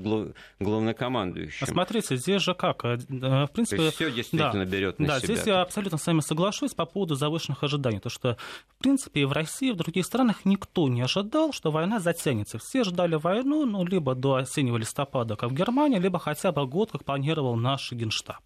главнокомандующим. 0.60 1.68
А 1.68 1.72
смотрите, 1.72 2.16
здесь 2.16 2.42
же 2.42 2.54
как? 2.54 2.84
В 2.84 3.50
принципе, 3.54 3.90
все 3.92 4.12
действительно 4.12 4.66
да, 4.66 4.72
берет 4.72 5.00
на 5.00 5.08
да, 5.08 5.20
себя. 5.20 5.28
Да, 5.28 5.34
здесь 5.34 5.48
я 5.48 5.62
абсолютно 5.62 5.98
с 5.98 6.08
вами 6.08 6.22
соглашусь 6.22 6.74
по 6.74 6.86
поводу 6.86 7.16
завышенных 7.16 7.64
ожиданий. 7.64 8.00
То, 8.00 8.10
что, 8.10 8.38
в 8.78 8.84
принципе, 8.84 9.22
и 9.22 9.26
в 9.26 9.32
России, 9.32 9.70
и 9.70 9.72
в 9.72 9.76
других 9.76 10.06
странах 10.06 10.46
никто 10.46 10.88
не 10.88 11.02
ожидал, 11.02 11.54
что 11.54 11.72
война 11.72 12.00
затянется. 12.00 12.58
Все 12.58 12.84
ждали 12.84 13.16
войну, 13.16 13.66
ну, 13.66 13.86
либо 13.86 14.16
до 14.16 14.36
осеннего 14.36 14.78
листопада, 14.78 15.36
как 15.36 15.52
в 15.52 15.54
Германии, 15.54 16.00
либо 16.00 16.20
хотя 16.20 16.51
бы 16.52 16.68
год, 16.68 16.92
как 16.92 17.06
планировал 17.06 17.56
наш 17.56 17.92
генштаб. 17.92 18.42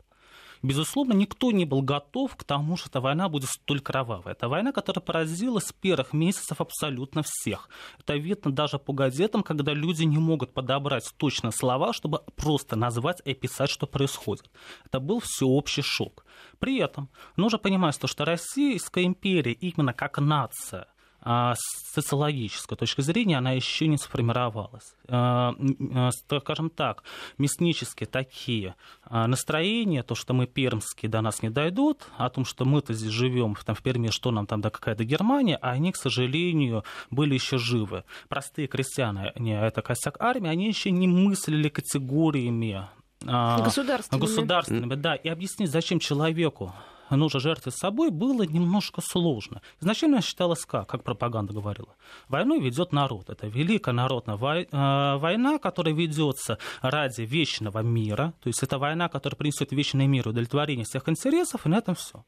Безусловно, 0.65 1.13
никто 1.13 1.51
не 1.51 1.65
был 1.65 1.83
готов 1.83 2.35
к 2.35 2.43
тому, 2.43 2.75
что 2.75 2.89
эта 2.89 2.99
война 2.99 3.29
будет 3.29 3.49
столь 3.49 3.81
кровавой. 3.81 4.31
Это 4.31 4.47
война, 4.47 4.71
которая 4.71 5.03
поразила 5.03 5.59
с 5.59 5.71
первых 5.71 6.11
месяцев 6.13 6.59
абсолютно 6.59 7.21
всех. 7.23 7.69
Это 7.99 8.15
видно 8.15 8.51
даже 8.51 8.79
по 8.79 8.91
газетам, 8.91 9.43
когда 9.43 9.73
люди 9.73 10.03
не 10.03 10.17
могут 10.17 10.53
подобрать 10.53 11.13
точно 11.17 11.51
слова, 11.51 11.93
чтобы 11.93 12.21
просто 12.35 12.75
назвать 12.75 13.21
и 13.25 13.31
описать, 13.31 13.69
что 13.69 13.85
происходит. 13.85 14.49
Это 14.85 14.99
был 14.99 15.19
всеобщий 15.19 15.83
шок. 15.83 16.25
При 16.57 16.79
этом 16.79 17.09
нужно 17.35 17.59
понимать, 17.59 17.95
что 18.03 18.25
Российская 18.25 19.03
империя 19.03 19.53
именно 19.53 19.93
как 19.93 20.17
нация 20.17 20.87
с 21.25 21.93
социологической 21.93 22.77
точки 22.77 23.01
зрения 23.01 23.37
она 23.37 23.51
еще 23.51 23.87
не 23.87 23.97
сформировалась. 23.97 24.93
А, 25.07 25.55
а, 25.93 26.09
скажем 26.11 26.69
так, 26.69 27.03
мяснические 27.37 28.07
такие 28.07 28.75
настроения, 29.09 30.03
то, 30.03 30.13
что 30.15 30.33
мы 30.33 30.45
пермские 30.45 31.09
до 31.09 31.21
нас 31.21 31.41
не 31.41 31.49
дойдут, 31.49 32.07
о 32.17 32.29
том, 32.29 32.45
что 32.45 32.65
мы-то 32.65 32.93
здесь 32.93 33.11
живем 33.11 33.55
там, 33.65 33.75
в 33.75 33.81
Перми, 33.81 34.09
что 34.09 34.31
нам 34.31 34.45
там 34.45 34.61
да 34.61 34.69
какая-то 34.69 35.03
Германия, 35.03 35.57
а 35.57 35.71
они, 35.71 35.91
к 35.91 35.97
сожалению, 35.97 36.83
были 37.09 37.33
еще 37.33 37.57
живы. 37.57 38.03
Простые 38.29 38.67
крестьяне, 38.67 39.33
не, 39.37 39.59
это 39.59 39.81
косяк 39.81 40.17
армии, 40.19 40.49
они 40.49 40.67
еще 40.67 40.91
не 40.91 41.07
мыслили 41.07 41.69
категориями 41.69 42.87
государственными. 43.21 44.21
государственными, 44.21 44.95
да, 44.95 45.15
и 45.15 45.29
объяснить, 45.29 45.71
зачем 45.71 45.99
человеку 45.99 46.73
нужно 47.09 47.39
жертвовать 47.39 47.77
собой, 47.77 48.09
было 48.09 48.43
немножко 48.43 49.01
сложно. 49.01 49.61
Изначально 49.81 50.21
считалось 50.21 50.65
как, 50.65 50.87
как 50.87 51.03
пропаганда 51.03 51.53
говорила. 51.53 51.95
Войну 52.27 52.59
ведет 52.59 52.91
народ. 52.91 53.29
Это 53.29 53.47
великая 53.47 53.93
народная 53.93 54.35
э, 54.35 55.17
война, 55.17 55.57
которая 55.59 55.93
ведется 55.93 56.57
ради 56.81 57.21
вечного 57.21 57.79
мира. 57.79 58.33
То 58.41 58.47
есть 58.47 58.63
это 58.63 58.77
война, 58.77 59.09
которая 59.09 59.37
принесет 59.37 59.71
вечный 59.71 60.07
мир, 60.07 60.27
удовлетворение 60.27 60.85
всех 60.85 61.07
интересов, 61.09 61.65
и 61.65 61.69
на 61.69 61.77
этом 61.77 61.95
все. 61.95 62.23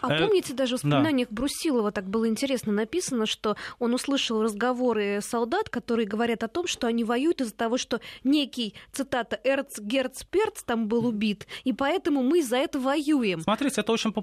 А 0.00 0.12
э, 0.12 0.18
помните, 0.26 0.54
даже 0.54 0.76
в 0.76 0.84
воспоминаниях 0.84 1.28
да. 1.30 1.34
Брусилова 1.34 1.92
так 1.92 2.08
было 2.08 2.28
интересно 2.28 2.72
написано, 2.72 3.26
что 3.26 3.56
он 3.78 3.94
услышал 3.94 4.42
разговоры 4.42 5.20
солдат, 5.22 5.68
которые 5.68 6.06
говорят 6.06 6.42
о 6.42 6.48
том, 6.48 6.66
что 6.66 6.86
они 6.86 7.04
воюют 7.04 7.40
из-за 7.40 7.54
того, 7.54 7.78
что 7.78 8.00
некий, 8.24 8.74
цитата, 8.92 9.38
Эрц 9.44 9.78
Герц 9.78 10.24
Перц 10.24 10.62
там 10.62 10.88
был 10.88 11.06
убит, 11.06 11.46
и 11.64 11.72
поэтому 11.72 12.22
мы 12.22 12.42
за 12.42 12.56
это 12.56 12.78
воюем. 12.78 13.40
Смотрите, 13.40 13.80
это 13.80 13.92
очень 13.92 14.12
популярна, 14.12 14.21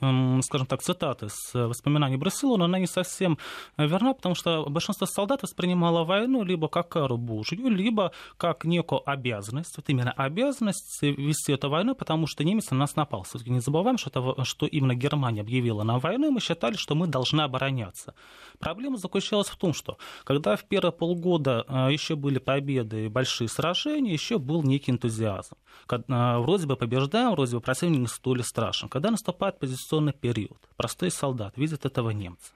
эм, 0.00 0.42
скажем 0.42 0.66
так, 0.66 0.82
цитата 0.82 1.28
с 1.28 1.54
воспоминаний 1.54 2.16
Брусилова, 2.16 2.58
но 2.58 2.64
она 2.64 2.78
не 2.78 2.86
совсем 2.86 3.38
верна, 3.76 4.14
потому 4.14 4.34
что 4.34 4.66
большинство 4.68 5.06
солдат 5.06 5.42
воспринимало 5.42 6.04
войну 6.04 6.42
либо 6.42 6.68
как 6.68 6.88
кару 6.88 7.16
Божью, 7.16 7.68
либо 7.68 8.12
как 8.36 8.64
некую 8.64 9.08
обязанность, 9.08 9.76
вот 9.76 9.88
именно 9.88 10.12
обязанность 10.12 11.02
вести 11.02 11.52
эту 11.52 11.70
войну, 11.70 11.94
потому 11.94 12.26
что 12.26 12.44
немец 12.44 12.70
на 12.70 12.76
нас 12.78 12.96
напал. 12.96 13.22
Все-таки 13.22 13.50
не 13.50 13.60
забываем, 13.60 13.98
что, 13.98 14.10
это, 14.10 14.44
что 14.44 14.66
именно 14.66 14.94
Германия 14.94 15.40
объявила 15.40 15.82
нам 15.82 15.98
войну, 15.98 16.28
и 16.28 16.30
мы 16.30 16.40
считали, 16.40 16.76
что 16.76 16.94
мы 16.94 17.06
должны 17.06 17.42
обороняться. 17.42 18.14
Проблема 18.58 18.96
заключалась 18.96 19.48
в 19.48 19.56
том, 19.56 19.72
что 19.72 19.96
когда 20.24 20.56
в 20.56 20.64
первые 20.64 20.92
полгода 20.92 21.64
э, 21.66 21.92
еще 21.92 22.14
были 22.14 22.38
победы 22.38 23.06
и 23.06 23.08
большие 23.08 23.48
сражения, 23.48 24.12
еще 24.12 24.38
был 24.38 24.62
некий 24.62 24.92
энтузиазм. 24.92 25.56
Э, 25.90 26.38
вроде 26.38 26.66
бы 26.66 26.76
побеждаем, 26.76 27.32
вроде 27.32 27.56
бы 27.56 27.60
противник 27.60 28.00
не 28.00 28.06
столь 28.06 28.42
страшен. 28.42 28.88
Когда 28.90 29.12
наступает 29.12 29.60
позиционный 29.60 30.12
период, 30.12 30.58
простой 30.76 31.12
солдат 31.12 31.56
видит 31.56 31.86
этого 31.86 32.10
немца. 32.10 32.52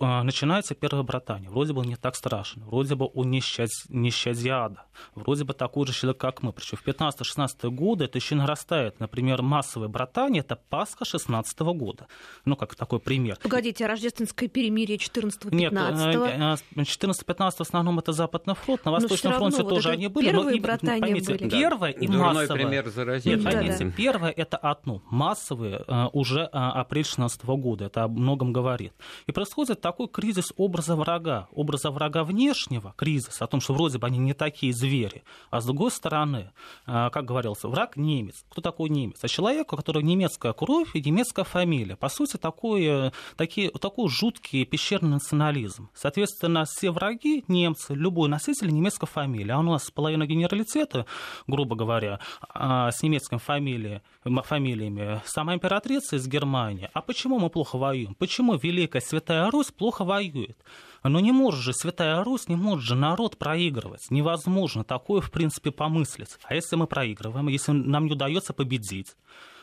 А, 0.00 0.22
начинается 0.24 0.74
первое 0.74 1.04
братание. 1.04 1.50
Вроде 1.50 1.72
бы 1.72 1.86
не 1.86 1.96
так 1.96 2.16
страшно. 2.16 2.64
Вроде 2.66 2.96
бы 2.96 3.08
он 3.14 3.30
не, 3.30 3.40
щадь, 3.40 3.84
не 3.88 4.10
щадяда. 4.10 4.84
Вроде 5.14 5.44
бы 5.44 5.54
такой 5.54 5.86
же 5.86 5.92
человек, 5.92 6.20
как 6.20 6.42
мы. 6.42 6.52
Причем 6.52 6.78
в 6.78 6.86
15-16 6.86 7.70
годы 7.70 8.04
это 8.06 8.18
еще 8.18 8.34
нарастает. 8.34 8.98
Например, 8.98 9.42
массовое 9.42 9.88
братание– 9.88 10.40
это 10.46 10.56
Пасха 10.56 11.04
16 11.04 11.60
года. 11.60 12.08
Ну, 12.44 12.56
как 12.56 12.74
такой 12.74 12.98
пример. 12.98 13.38
Погодите, 13.42 13.84
а 13.84 13.88
рождественское 13.88 14.48
перемирие 14.48 14.98
14-15? 14.98 15.54
Нет, 15.54 15.72
14-15 15.72 17.50
в 17.50 17.60
основном 17.60 17.98
это 18.00 18.12
Западный 18.12 18.54
фронт. 18.54 18.84
На 18.84 18.90
Восточном 18.90 19.34
фронте 19.34 19.62
вот 19.62 19.68
тоже 19.68 19.90
они 19.90 20.08
были. 20.08 20.30
Первые 20.30 20.56
но, 20.56 20.62
братания 20.62 21.00
поймите, 21.00 21.34
были. 21.34 21.50
Первое 21.50 21.90
и 21.90 22.06
Дурной 22.06 22.34
массовое. 22.34 22.62
пример 22.62 22.88
заразил. 22.88 23.32
Нет, 23.32 23.44
поймите, 23.44 23.84
да, 23.84 23.90
первое– 23.96 24.30
это 24.36 24.56
одно. 24.56 25.02
Массовые 25.10 25.84
а, 25.86 26.08
уже 26.12 26.48
а, 26.52 26.80
апрель 26.80 27.04
16 27.04 27.44
года. 27.44 27.84
Это 27.84 28.04
о 28.04 28.08
многом 28.08 28.52
говорит. 28.52 28.92
И 29.26 29.32
происходит 29.32 29.67
происходит 29.68 29.80
такой 29.80 30.08
кризис 30.08 30.52
образа 30.56 30.96
врага, 30.96 31.48
образа 31.52 31.90
врага 31.90 32.24
внешнего, 32.24 32.94
кризис, 32.96 33.42
о 33.42 33.46
том, 33.46 33.60
что 33.60 33.74
вроде 33.74 33.98
бы 33.98 34.06
они 34.06 34.18
не 34.18 34.34
такие 34.34 34.72
звери, 34.72 35.22
а 35.50 35.60
с 35.60 35.66
другой 35.66 35.90
стороны, 35.90 36.50
а, 36.86 37.10
как 37.10 37.24
говорилось, 37.24 37.62
враг 37.64 37.96
немец. 37.96 38.44
Кто 38.48 38.60
такой 38.60 38.88
немец? 38.88 39.18
А 39.22 39.28
человек, 39.28 39.72
у 39.72 39.76
которого 39.76 40.02
немецкая 40.02 40.52
кровь 40.52 40.94
и 40.94 41.02
немецкая 41.02 41.44
фамилия. 41.44 41.96
По 41.96 42.08
сути, 42.08 42.36
такой, 42.36 42.84
э, 42.84 43.12
такие, 43.36 43.70
такой 43.70 44.08
жуткий 44.08 44.64
пещерный 44.64 45.10
национализм. 45.10 45.88
Соответственно, 45.94 46.64
все 46.64 46.90
враги 46.90 47.44
немцы, 47.48 47.94
любой 47.94 48.28
носитель 48.28 48.72
немецкой 48.72 49.06
фамилии. 49.06 49.52
А 49.52 49.58
у 49.58 49.62
нас 49.62 49.90
половина 49.90 50.26
генералитета, 50.26 51.04
грубо 51.46 51.76
говоря, 51.76 52.20
а, 52.48 52.90
с 52.90 53.02
немецкой 53.02 53.38
фамилией, 53.38 54.00
фамилиями, 54.44 55.20
сама 55.24 55.54
императрица 55.54 56.16
из 56.16 56.26
Германии. 56.26 56.90
А 56.92 57.00
почему 57.00 57.38
мы 57.38 57.50
плохо 57.50 57.78
воюем? 57.78 58.14
Почему 58.14 58.56
Великая 58.56 59.00
Святая 59.00 59.50
Русь 59.50 59.57
плохо 59.66 60.04
воюет. 60.04 60.58
Но 61.02 61.20
не 61.20 61.32
может 61.32 61.60
же 61.60 61.72
Святая 61.72 62.22
Русь, 62.24 62.48
не 62.48 62.56
может 62.56 62.84
же 62.84 62.94
народ 62.94 63.36
проигрывать. 63.38 64.10
Невозможно 64.10 64.84
такое, 64.84 65.20
в 65.20 65.30
принципе, 65.30 65.70
помыслить. 65.70 66.38
А 66.44 66.54
если 66.54 66.76
мы 66.76 66.86
проигрываем, 66.86 67.48
если 67.48 67.72
нам 67.72 68.06
не 68.06 68.12
удается 68.12 68.52
победить, 68.52 69.14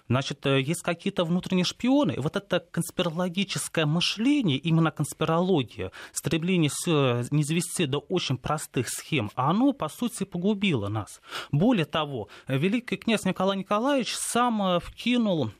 значит, 0.07 0.45
э, 0.45 0.61
есть 0.61 0.81
какие-то 0.81 1.23
внутренние 1.23 1.65
шпионы. 1.65 2.13
И 2.13 2.19
вот 2.19 2.35
это 2.35 2.59
конспирологическое 2.59 3.85
мышление, 3.85 4.57
именно 4.57 4.91
конспирология, 4.91 5.91
стремление 6.13 6.71
все 6.73 7.23
не 7.31 7.43
завести 7.43 7.85
до 7.85 7.99
очень 7.99 8.37
простых 8.37 8.89
схем, 8.89 9.31
оно, 9.35 9.73
по 9.73 9.89
сути, 9.89 10.23
погубило 10.23 10.87
нас. 10.87 11.21
Более 11.51 11.85
того, 11.85 12.29
великий 12.47 12.97
князь 12.97 13.25
Николай 13.25 13.57
Николаевич 13.57 14.13
сам 14.15 14.61
э, 14.61 14.79
вкинул 14.79 15.51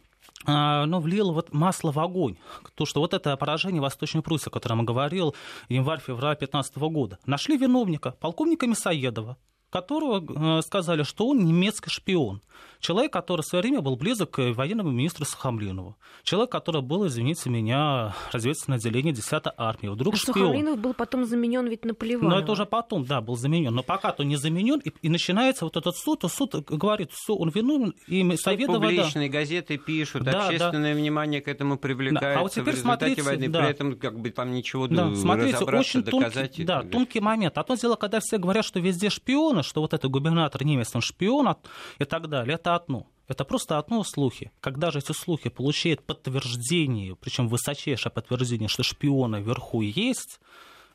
ну, 0.48 1.00
влило 1.00 1.32
вот 1.32 1.54
масло 1.54 1.92
в 1.92 2.00
огонь. 2.00 2.38
То, 2.76 2.86
что 2.86 3.00
вот 3.00 3.14
это 3.14 3.36
поражение 3.38 3.82
Восточной 3.82 4.22
Пруссии, 4.22 4.50
о 4.50 4.52
котором 4.52 4.80
я 4.80 4.86
говорил, 4.86 5.36
январь-февраль 5.70 6.38
2015 6.38 6.78
года. 6.78 7.20
Нашли 7.26 7.58
виновника, 7.58 8.12
полковника 8.12 8.68
Мясоедова, 8.68 9.38
которого 9.70 10.58
э, 10.58 10.62
сказали, 10.62 11.04
что 11.04 11.28
он 11.28 11.44
немецкий 11.46 11.90
шпион. 11.90 12.42
Человек, 12.86 13.12
который 13.12 13.42
в 13.42 13.46
свое 13.46 13.64
время 13.64 13.82
был 13.82 13.96
близок 13.96 14.30
к 14.30 14.54
военному 14.54 14.92
министру 14.92 15.26
Сахамлинову. 15.26 15.98
Человек, 16.22 16.52
который 16.52 16.84
был, 16.84 17.08
извините 17.08 17.50
меня, 17.50 18.14
разведывательное 18.32 18.78
отделение 18.78 19.12
10-й 19.12 19.52
армии. 19.58 19.88
Вдруг 19.88 20.14
а 20.14 20.18
шпион. 20.18 20.36
Сахамлинов 20.36 20.78
был 20.78 20.94
потом 20.94 21.26
заменен 21.26 21.66
ведь 21.68 21.84
на 21.84 21.96
Поливанова. 21.96 22.36
Но 22.36 22.40
это 22.40 22.52
уже 22.52 22.68
потом, 22.68 23.04
да, 23.04 23.22
был 23.22 23.38
заменен. 23.38 23.74
Но 23.74 23.82
пока 23.82 24.12
то 24.12 24.22
не 24.22 24.36
заменен, 24.36 24.78
и, 24.82 24.92
и 25.02 25.10
начинается 25.10 25.66
вот 25.66 25.78
этот 25.78 25.96
суд, 25.96 26.20
то 26.20 26.28
суд 26.28 26.54
говорит, 26.54 27.12
все, 27.12 27.34
он 27.34 27.50
виновен, 27.50 27.96
и 28.06 28.38
Советова... 28.38 28.76
Публичные 28.76 29.32
да. 29.32 29.40
газеты 29.40 29.80
пишут, 29.80 30.22
да, 30.22 30.46
общественное 30.46 30.94
да. 30.94 31.00
внимание 31.00 31.42
к 31.42 31.48
этому 31.48 31.80
привлекается. 31.80 32.34
Да. 32.36 32.40
А 32.40 32.44
вот 32.44 32.52
теперь 32.52 32.66
в 32.66 32.68
результате 32.68 33.16
смотрите, 33.16 33.22
войны, 33.24 33.50
да. 33.50 33.60
при 33.62 33.70
этом 33.72 33.98
как 33.98 34.20
бы 34.20 34.30
там 34.30 34.52
ничего 34.52 34.88
да. 34.88 35.16
смотрите, 35.16 35.58
очень 35.58 36.04
доказать. 36.04 36.52
Тонкий, 36.52 36.64
да, 36.64 36.84
тонкий 36.84 37.20
момент. 37.20 37.58
А 37.58 37.64
то 37.64 37.74
дело, 37.74 37.96
когда 37.96 38.20
все 38.20 38.38
говорят, 38.38 38.64
что 38.64 38.80
везде 38.80 39.10
шпионы, 39.10 39.64
что 39.64 39.82
вот 39.82 39.96
это 39.96 40.08
губернатор 40.08 40.64
немец, 40.64 40.92
он 40.94 41.02
шпион 41.02 41.56
и 41.98 42.06
так 42.06 42.30
далее, 42.30 42.54
это 42.54 42.75
одно. 42.76 43.08
Это 43.28 43.44
просто 43.44 43.80
одно 43.80 44.04
слухи. 44.04 44.52
Когда 44.60 44.92
же 44.92 45.00
эти 45.00 45.12
слухи 45.12 45.50
получают 45.50 46.04
подтверждение, 46.04 47.16
причем 47.16 47.48
высочайшее 47.48 48.12
подтверждение, 48.12 48.70
что 48.70 48.84
шпионы 48.84 49.42
вверху 49.42 49.82
есть, 49.82 50.40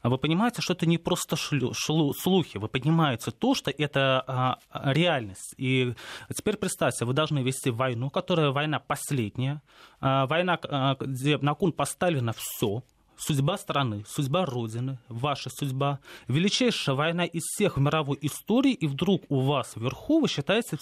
а 0.02 0.08
вы 0.08 0.16
понимаете, 0.16 0.62
что 0.62 0.72
это 0.72 0.86
не 0.86 0.96
просто 0.96 1.36
шлю, 1.36 1.72
шлю, 1.74 2.12
слухи, 2.14 2.56
вы 2.56 2.68
понимаете 2.68 3.32
то, 3.32 3.54
что 3.54 3.70
это 3.70 4.24
а, 4.26 4.58
реальность. 4.92 5.54
И 5.58 5.94
теперь 6.34 6.56
представьте, 6.56 7.04
вы 7.04 7.12
должны 7.12 7.40
вести 7.40 7.70
войну, 7.70 8.08
которая 8.08 8.50
война 8.50 8.78
последняя, 8.78 9.60
а, 10.00 10.26
война, 10.26 10.58
а, 10.62 10.96
где 10.98 11.36
на 11.36 11.54
кон 11.54 11.72
поставлено 11.72 12.32
все, 12.34 12.82
судьба 13.20 13.58
страны, 13.58 14.04
судьба 14.08 14.46
Родины, 14.46 14.98
ваша 15.08 15.50
судьба, 15.50 16.00
величайшая 16.28 16.96
война 16.96 17.24
из 17.26 17.42
всех 17.42 17.76
в 17.76 17.80
мировой 17.80 18.18
истории, 18.22 18.72
и 18.72 18.86
вдруг 18.86 19.24
у 19.28 19.40
вас 19.40 19.76
вверху 19.76 20.20
вы 20.20 20.28
считаете 20.28 20.78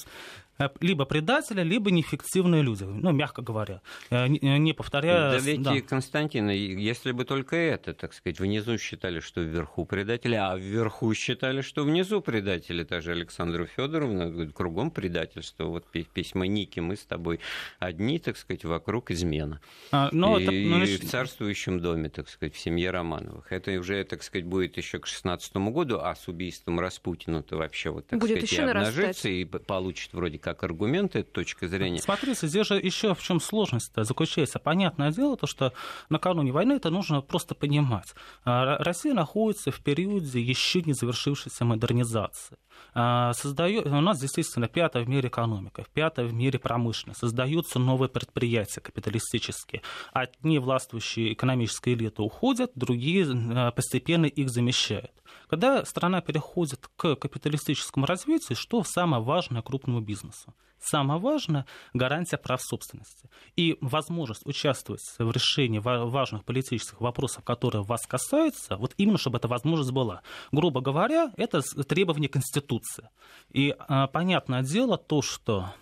либо 0.80 1.04
предатели, 1.04 1.62
либо 1.62 1.90
неэффективные 1.90 2.62
люди, 2.62 2.84
ну, 2.84 3.12
мягко 3.12 3.42
говоря, 3.42 3.80
э, 4.10 4.26
не 4.26 4.72
повторяя... 4.72 5.32
Да 5.32 5.38
ведь, 5.38 5.62
да. 5.62 5.80
Константин, 5.80 6.48
если 6.48 7.12
бы 7.12 7.24
только 7.24 7.56
это, 7.56 7.94
так 7.94 8.12
сказать, 8.12 8.40
внизу 8.40 8.76
считали, 8.78 9.20
что 9.20 9.40
вверху 9.40 9.84
предатели, 9.84 10.34
а 10.34 10.56
вверху 10.56 11.14
считали, 11.14 11.60
что 11.60 11.84
внизу 11.84 12.20
предатели, 12.20 12.82
даже 12.82 13.12
Александра 13.12 13.66
Федоровна, 13.66 14.50
кругом 14.52 14.90
предательство, 14.90 15.64
вот 15.64 15.86
письма 15.90 16.46
Ники, 16.46 16.80
мы 16.80 16.96
с 16.96 17.04
тобой 17.04 17.38
одни, 17.78 18.18
так 18.18 18.36
сказать, 18.36 18.64
вокруг 18.64 19.12
измена. 19.12 19.60
А, 19.92 20.08
но 20.12 20.38
и, 20.38 20.42
это, 20.42 20.52
ну, 20.52 20.82
и 20.82 20.96
в 20.96 21.08
царствующем 21.08 21.80
доме, 21.80 22.08
так 22.08 22.28
сказать, 22.28 22.54
в 22.54 22.58
семье 22.58 22.90
Романовых. 22.90 23.52
Это 23.52 23.70
уже, 23.78 24.02
так 24.04 24.24
сказать, 24.24 24.44
будет 24.44 24.76
еще 24.76 24.98
к 24.98 25.06
16 25.06 25.56
году, 25.56 26.00
а 26.02 26.16
с 26.16 26.26
убийством 26.26 26.80
Распутина-то 26.80 27.56
вообще 27.56 27.90
вот, 27.90 28.08
так 28.08 28.18
будет 28.18 28.38
сказать, 28.38 28.52
и 28.52 28.62
обнажится, 28.62 29.02
нарастать. 29.02 29.24
и 29.26 29.44
получит 29.44 30.12
вроде 30.12 30.38
как 30.38 30.47
как 30.54 30.62
аргументы, 30.64 31.22
точка 31.22 31.68
зрения. 31.68 32.00
Смотрите, 32.00 32.46
здесь 32.46 32.66
же 32.66 32.74
еще 32.74 33.14
в 33.14 33.22
чем 33.22 33.40
сложность 33.40 33.92
заключается. 33.96 34.58
Понятное 34.58 35.12
дело, 35.12 35.36
то, 35.36 35.46
что 35.46 35.72
накануне 36.08 36.52
войны 36.52 36.74
это 36.74 36.90
нужно 36.90 37.20
просто 37.20 37.54
понимать. 37.54 38.14
А, 38.44 38.78
Россия 38.78 39.14
находится 39.14 39.70
в 39.70 39.80
периоде 39.80 40.40
еще 40.40 40.82
не 40.82 40.92
завершившейся 40.92 41.64
модернизации. 41.64 42.56
А, 42.94 43.32
создаю... 43.34 43.82
У 43.82 44.00
нас, 44.00 44.22
естественно, 44.22 44.68
пятая 44.68 45.04
в 45.04 45.08
мире 45.08 45.28
экономика, 45.28 45.84
пятая 45.92 46.26
в 46.26 46.32
мире 46.32 46.58
промышленность. 46.58 47.20
Создаются 47.20 47.78
новые 47.78 48.08
предприятия 48.08 48.80
капиталистические. 48.80 49.82
Одни 50.12 50.58
властвующие 50.58 51.32
экономические 51.32 51.94
элиты 51.94 52.22
уходят, 52.22 52.72
другие 52.74 53.26
а, 53.26 53.70
постепенно 53.72 54.26
их 54.26 54.50
замещают. 54.50 55.12
Когда 55.48 55.84
страна 55.84 56.20
переходит 56.20 56.88
к 56.96 57.16
капиталистическому 57.16 58.06
развитию, 58.06 58.56
что 58.56 58.84
самое 58.84 59.22
важное 59.22 59.62
крупному 59.62 60.00
бизнесу? 60.00 60.37
Самое 60.80 61.20
важное– 61.20 61.66
гарантия 61.92 62.36
прав 62.36 62.62
собственности. 62.62 63.28
И 63.56 63.76
возможность 63.80 64.46
участвовать 64.46 65.02
в 65.18 65.30
решении 65.30 65.80
важных 65.80 66.44
политических 66.44 67.00
вопросов, 67.00 67.44
которые 67.44 67.82
вас 67.82 68.06
касаются, 68.06 68.76
вот 68.76 68.94
именно 68.96 69.18
чтобы 69.18 69.38
эта 69.38 69.48
возможность 69.48 69.90
была. 69.90 70.22
Грубо 70.52 70.80
говоря, 70.80 71.32
это 71.36 71.62
требование 71.62 72.28
Конституции. 72.28 73.10
И 73.50 73.74
а, 73.76 74.06
понятное 74.06 74.62
дело 74.62 74.96
то, 74.98 75.20
что 75.20 75.72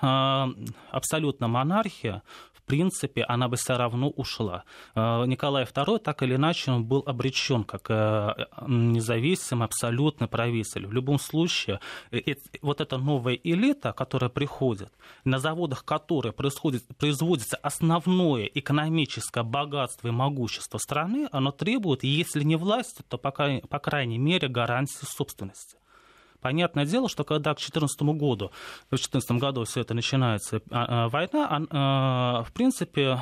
а, 0.00 0.48
абсолютно 0.90 1.48
монархия 1.48 2.22
принципе, 2.68 3.24
она 3.24 3.48
бы 3.48 3.56
все 3.56 3.76
равно 3.76 4.10
ушла. 4.10 4.64
Э, 4.94 5.24
Николай 5.26 5.64
II, 5.64 5.98
так 5.98 6.22
или 6.22 6.36
иначе, 6.36 6.70
он 6.70 6.84
был 6.84 7.02
обречен 7.06 7.64
как 7.64 7.90
э, 7.90 8.46
независимый 8.68 9.64
абсолютный 9.64 10.28
правитель. 10.28 10.86
В 10.86 10.92
любом 10.92 11.18
случае, 11.18 11.80
э, 12.12 12.20
вот 12.62 12.80
эта 12.80 12.98
новая 12.98 13.34
элита, 13.34 13.92
которая 13.92 14.30
приходит, 14.30 14.92
на 15.24 15.38
заводах 15.38 15.84
которой 15.84 16.32
происходит, 16.32 16.84
производится 16.98 17.56
основное 17.56 18.44
экономическое 18.44 19.42
богатство 19.42 20.08
и 20.08 20.12
могущество 20.12 20.78
страны, 20.78 21.28
оно 21.32 21.50
требует, 21.50 22.04
если 22.04 22.44
не 22.44 22.56
власти, 22.56 23.02
то, 23.08 23.18
по, 23.18 23.30
по 23.30 23.78
крайней 23.78 24.18
мере, 24.18 24.48
гарантии 24.48 25.04
собственности. 25.04 25.76
Понятное 26.40 26.86
дело, 26.86 27.08
что 27.08 27.24
когда 27.24 27.52
к 27.52 27.58
2014 27.58 28.02
году, 28.16 28.50
в 28.86 28.90
2014 28.90 29.30
году 29.32 29.64
все 29.64 29.80
это 29.80 29.94
начинается, 29.94 30.60
а, 30.70 31.06
а, 31.06 31.08
война, 31.08 31.66
а, 31.70 32.42
в 32.44 32.52
принципе, 32.52 33.20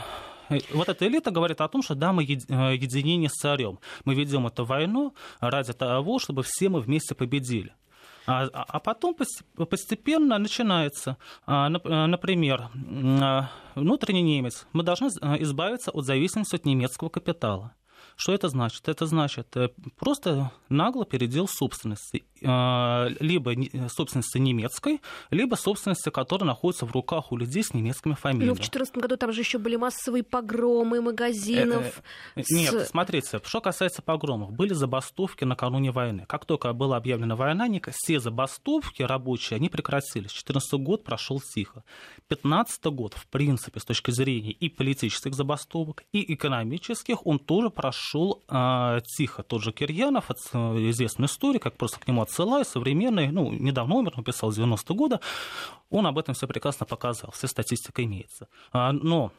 вот 0.73 0.89
эта 0.89 1.07
элита 1.07 1.31
говорит 1.31 1.61
о 1.61 1.69
том, 1.69 1.83
что 1.83 1.95
да, 1.95 2.13
мы 2.13 2.23
единение 2.23 3.31
с 3.31 3.33
царем. 3.33 3.79
Мы 4.05 4.15
ведем 4.15 4.47
эту 4.47 4.65
войну 4.65 5.15
ради 5.41 5.73
того, 5.73 6.19
чтобы 6.19 6.43
все 6.45 6.69
мы 6.69 6.81
вместе 6.81 7.15
победили. 7.15 7.73
А, 8.29 8.45
а 8.53 8.81
потом 8.81 9.15
постепенно 9.15 10.39
начинается, 10.39 11.17
например, 11.47 12.69
внутренний 13.75 14.23
немец. 14.23 14.67
Мы 14.73 14.83
должны 14.83 15.07
избавиться 15.07 15.91
от 15.91 16.05
зависимости 16.05 16.57
от 16.57 16.65
немецкого 16.65 17.09
капитала. 17.09 17.73
Что 18.17 18.33
это 18.33 18.49
значит? 18.49 18.89
Это 18.89 19.07
значит 19.07 19.55
э, 19.57 19.69
просто 19.99 20.51
нагло 20.71 21.05
передел 21.05 21.47
собственности. 21.47 22.25
Э, 22.43 23.09
либо 23.21 23.53
собственности 23.89 24.39
немецкой, 24.39 25.01
либо 25.31 25.55
собственности, 25.55 26.11
которая 26.11 26.47
находится 26.47 26.87
в 26.87 26.93
руках 26.93 27.33
у 27.33 27.37
людей 27.37 27.63
с 27.63 27.75
немецкими 27.75 28.15
фамилиями. 28.15 28.49
Ну, 28.49 28.55
в 28.55 28.59
2014 28.59 28.97
году 28.97 29.17
там 29.17 29.33
же 29.33 29.41
еще 29.41 29.59
были 29.59 29.77
массовые 29.77 30.23
погромы 30.23 31.01
магазинов. 31.01 32.03
Э. 32.35 32.43
Нет, 32.51 32.89
смотрите, 32.89 33.41
что 33.45 33.61
касается 33.61 34.03
погромов, 34.03 34.53
были 34.53 34.73
забастовки 34.73 35.45
накануне 35.45 35.91
войны. 35.91 36.25
Как 36.29 36.45
только 36.45 36.73
была 36.73 36.97
объявлена 36.97 37.37
война, 37.37 37.67
все 37.93 38.21
забастовки 38.21 39.03
рабочие, 39.03 39.57
они 39.57 39.69
прекратились. 39.69 40.31
2014 40.31 40.75
год 40.75 41.05
прошел 41.05 41.41
тихо. 41.41 41.85
2015 42.29 42.85
год, 42.87 43.15
в 43.15 43.27
принципе, 43.29 43.81
с 43.81 43.85
точки 43.85 44.11
зрения 44.11 44.53
и 44.53 44.69
политических 44.69 45.35
забастовок, 45.35 46.05
и 46.13 46.33
экономических, 46.35 47.27
он 47.27 47.39
тоже 47.39 47.71
прошел 47.71 48.07
шел 48.07 48.43
а, 48.49 49.01
тихо. 49.01 49.43
Тот 49.43 49.63
же 49.63 49.73
Кирьянов, 49.73 50.31
известный 50.31 51.27
историк, 51.27 51.63
как 51.63 51.77
просто 51.77 52.01
к 52.01 52.09
нему 52.09 52.23
отсылаю, 52.27 52.65
современный, 52.65 53.31
ну, 53.31 53.51
недавно 53.51 53.95
умер, 53.95 54.17
написал 54.17 54.53
с 54.53 54.57
90 54.57 54.95
года, 54.95 55.21
он 55.91 56.07
об 56.07 56.19
этом 56.19 56.35
все 56.35 56.47
прекрасно 56.47 56.87
показал, 56.87 57.31
вся 57.31 57.49
статистика 57.49 58.05
имеется. 58.05 58.49
А, 58.73 58.93
но 58.93 59.33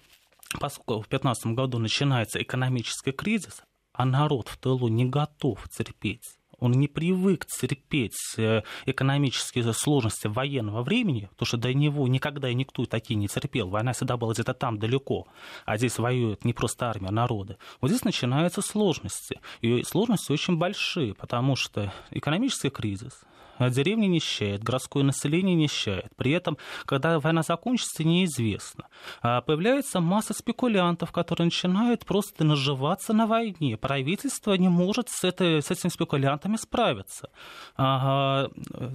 поскольку 0.59 1.03
в 1.03 1.09
2015 1.09 1.47
году 1.47 1.79
начинается 1.79 2.41
экономический 2.41 3.11
кризис, 3.11 3.61
а 3.93 4.05
народ 4.05 4.47
в 4.47 4.57
тылу 4.57 4.87
не 4.87 5.05
готов 5.05 5.67
терпеть 5.69 6.37
он 6.59 6.71
не 6.71 6.87
привык 6.87 7.45
терпеть 7.45 8.17
э, 8.37 8.61
экономические 8.85 9.73
сложности 9.73 10.27
военного 10.27 10.81
времени, 10.83 11.29
потому 11.31 11.45
что 11.47 11.57
до 11.57 11.73
него 11.73 12.07
никогда 12.07 12.49
и 12.49 12.55
никто 12.55 12.85
такие 12.85 13.15
не 13.15 13.27
терпел. 13.27 13.69
Война 13.69 13.93
всегда 13.93 14.17
была 14.17 14.33
где-то 14.33 14.53
там 14.53 14.79
далеко, 14.79 15.27
а 15.65 15.77
здесь 15.77 15.99
воюет 15.99 16.45
не 16.45 16.53
просто 16.53 16.89
армия, 16.89 17.09
а 17.09 17.11
народы. 17.11 17.57
Вот 17.81 17.89
здесь 17.89 18.03
начинаются 18.03 18.61
сложности. 18.61 19.39
И 19.61 19.83
сложности 19.83 20.31
очень 20.31 20.57
большие, 20.57 21.13
потому 21.13 21.55
что 21.55 21.93
экономический 22.11 22.69
кризис, 22.69 23.21
деревни 23.59 24.05
нищает, 24.07 24.63
городское 24.63 25.03
население 25.03 25.55
нищает. 25.55 26.15
При 26.15 26.31
этом, 26.31 26.57
когда 26.85 27.19
война 27.19 27.43
закончится, 27.43 28.03
неизвестно. 28.03 28.87
А 29.21 29.41
появляется 29.41 29.99
масса 29.99 30.33
спекулянтов, 30.33 31.11
которые 31.11 31.45
начинают 31.45 32.05
просто 32.05 32.43
наживаться 32.43 33.13
на 33.13 33.27
войне. 33.27 33.77
Правительство 33.77 34.53
не 34.53 34.69
может 34.69 35.09
с, 35.09 35.23
этой, 35.23 35.61
с 35.61 35.71
этими 35.71 35.89
спекулянтами 35.89 36.57
справиться. 36.57 37.29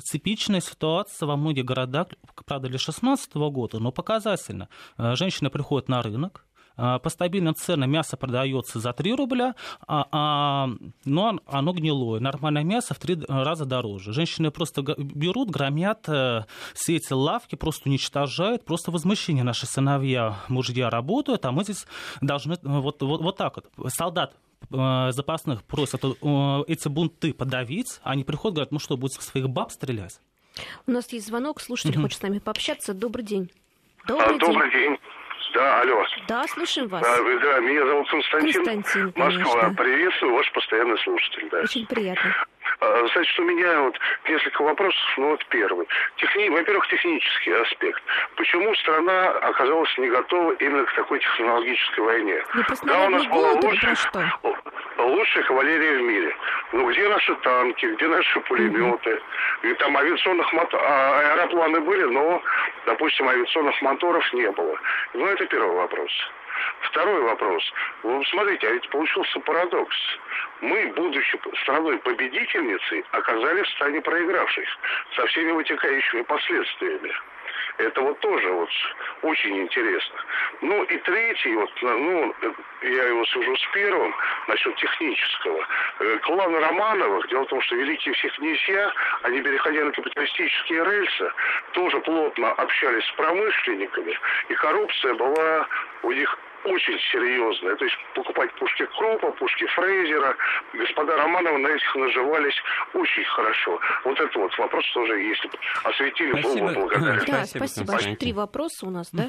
Типичная 0.04 0.60
ситуация 0.60 1.26
во 1.26 1.36
многих 1.36 1.64
городах, 1.64 2.08
правда, 2.44 2.68
для 2.68 2.78
2016 2.78 3.34
года, 3.34 3.78
но 3.78 3.92
показательно. 3.92 4.68
А, 4.96 5.14
женщины 5.16 5.50
приходят 5.50 5.88
на 5.88 6.02
рынок, 6.02 6.44
по 6.76 7.08
стабильным 7.08 7.54
ценам 7.54 7.90
мясо 7.90 8.16
продается 8.16 8.80
за 8.80 8.92
3 8.92 9.14
рубля, 9.14 9.54
а, 9.86 10.06
а, 10.10 10.68
но 11.04 11.38
оно 11.46 11.72
гнилое. 11.72 12.20
Нормальное 12.20 12.64
мясо 12.64 12.94
в 12.94 12.98
3 12.98 13.24
раза 13.28 13.64
дороже. 13.64 14.12
Женщины 14.12 14.50
просто 14.50 14.82
берут, 14.82 15.50
громят 15.50 16.08
э, 16.08 16.44
все 16.74 16.96
эти 16.96 17.12
лавки, 17.12 17.54
просто 17.54 17.88
уничтожают, 17.88 18.64
просто 18.64 18.90
возмущение. 18.90 19.44
Наши 19.44 19.66
сыновья, 19.66 20.38
мужья 20.48 20.90
работают, 20.90 21.44
а 21.44 21.52
мы 21.52 21.64
здесь 21.64 21.86
должны 22.20 22.56
вот, 22.62 23.02
вот, 23.02 23.20
вот 23.20 23.36
так 23.36 23.56
вот. 23.56 23.92
Солдат 23.92 24.34
э, 24.70 25.12
запасных 25.12 25.62
просят 25.64 26.04
э, 26.04 26.64
эти 26.66 26.88
бунты 26.88 27.32
подавить, 27.32 28.00
они 28.02 28.24
приходят, 28.24 28.54
говорят, 28.56 28.72
ну 28.72 28.78
что, 28.78 28.96
будете 28.96 29.20
своих 29.20 29.48
баб 29.48 29.70
стрелять? 29.70 30.20
У 30.86 30.90
нас 30.90 31.10
есть 31.12 31.26
звонок, 31.26 31.60
слушатель 31.60 32.00
хочет 32.00 32.18
с 32.18 32.22
нами 32.22 32.38
пообщаться. 32.38 32.92
Добрый 32.94 33.24
день. 33.24 33.50
Добрый, 34.06 34.38
Добрый 34.38 34.70
день. 34.70 34.90
день. 34.90 34.98
Да, 35.52 35.80
алло. 35.80 36.04
Да, 36.28 36.46
слушаем 36.48 36.88
вас. 36.88 37.02
Да, 37.02 37.16
да 37.16 37.60
меня 37.60 37.84
зовут 37.86 38.08
Константин. 38.08 38.64
Константин, 38.64 39.12
Москва. 39.16 39.60
Конечно. 39.60 39.74
Приветствую, 39.74 40.34
ваш 40.34 40.52
постоянный 40.52 40.98
слушатель. 40.98 41.48
Да. 41.50 41.60
Очень 41.60 41.86
приятно. 41.86 42.34
Значит, 43.12 43.38
у 43.38 43.44
меня 43.44 43.80
вот 43.82 43.98
несколько 44.28 44.62
вопросов. 44.62 45.14
Ну 45.16 45.30
вот 45.30 45.44
первый. 45.46 45.86
Техни... 46.16 46.48
Во-первых, 46.48 46.86
технический 46.88 47.52
аспект. 47.52 48.02
Почему 48.36 48.74
страна 48.76 49.30
оказалась 49.30 49.96
не 49.98 50.08
готова 50.08 50.52
именно 50.52 50.84
к 50.84 50.92
такой 50.94 51.20
технологической 51.20 52.04
войне? 52.04 52.44
Вы 52.54 52.64
да, 52.82 53.04
у 53.06 53.10
нас 53.10 53.26
было 53.26 53.52
лучше, 53.52 53.94
лучшая 54.98 55.44
кавалерия 55.44 55.98
в 55.98 56.02
мире. 56.02 56.36
Ну 56.72 56.90
где 56.90 57.08
наши 57.08 57.34
танки, 57.36 57.86
где 57.86 58.08
наши 58.08 58.40
пулеметы? 58.40 59.20
И 59.62 59.74
там 59.74 59.96
авиационных 59.96 60.52
мотор... 60.52 60.80
а, 60.82 61.20
аэропланы 61.20 61.80
были, 61.80 62.04
но, 62.04 62.42
допустим, 62.86 63.28
авиационных 63.28 63.80
моторов 63.82 64.32
не 64.32 64.50
было. 64.50 64.78
Ну 65.14 65.26
это 65.26 65.46
первый 65.46 65.76
вопрос. 65.76 66.10
Второй 66.80 67.22
вопрос. 67.22 67.62
Вы 68.02 68.24
смотрите, 68.26 68.68
а 68.68 68.72
ведь 68.72 68.88
получился 68.90 69.40
парадокс. 69.40 69.96
Мы, 70.60 70.92
будучи 70.94 71.40
страной-победительницей, 71.62 73.04
оказались 73.12 73.66
в 73.66 73.76
стане 73.76 74.00
проигравших 74.00 74.68
со 75.16 75.26
всеми 75.26 75.52
вытекающими 75.52 76.22
последствиями. 76.22 77.12
Это 77.78 78.00
вот 78.00 78.18
тоже 78.20 78.50
вот 78.50 78.68
очень 79.22 79.62
интересно. 79.62 80.20
Ну 80.60 80.82
и 80.84 80.98
третий, 80.98 81.54
вот, 81.54 81.70
ну, 81.82 82.34
я 82.82 83.04
его 83.08 83.24
свяжу 83.26 83.56
с 83.56 83.66
первым, 83.72 84.14
насчет 84.48 84.76
технического. 84.76 85.66
Э, 86.00 86.18
клан 86.18 86.54
Романовых, 86.54 87.28
дело 87.28 87.44
в 87.44 87.48
том, 87.48 87.60
что 87.62 87.76
великие 87.76 88.14
все 88.14 88.28
князья, 88.28 88.92
они, 89.22 89.40
переходя 89.40 89.84
на 89.84 89.92
капиталистические 89.92 90.84
рельсы, 90.84 91.32
тоже 91.72 92.00
плотно 92.00 92.52
общались 92.52 93.04
с 93.06 93.12
промышленниками, 93.12 94.18
и 94.48 94.54
коррупция 94.54 95.14
была 95.14 95.66
у 96.02 96.12
них 96.12 96.38
очень 96.64 96.98
серьезная. 97.10 97.76
То 97.76 97.84
есть 97.84 97.96
покупать 98.14 98.52
пушки 98.58 98.86
Кропа, 98.96 99.32
пушки 99.32 99.66
Фрейзера. 99.66 100.36
Господа 100.74 101.16
Романовы 101.16 101.58
на 101.58 101.68
этих 101.68 101.94
наживались 101.94 102.54
очень 102.94 103.24
хорошо. 103.24 103.78
Вот 104.04 104.20
это 104.20 104.38
вот 104.38 104.56
вопрос 104.58 104.84
тоже, 104.92 105.20
если 105.20 105.48
бы 105.48 105.58
осветили, 105.84 106.30
спасибо. 106.32 106.66
был 106.66 106.66
бы 106.66 106.80
благодарен. 106.80 107.24
Да, 107.26 107.44
спасибо. 107.46 107.86
спасибо. 107.86 108.16
Три 108.16 108.32
вопроса 108.32 108.86
у 108.86 108.90
нас, 108.90 109.08
да? 109.12 109.28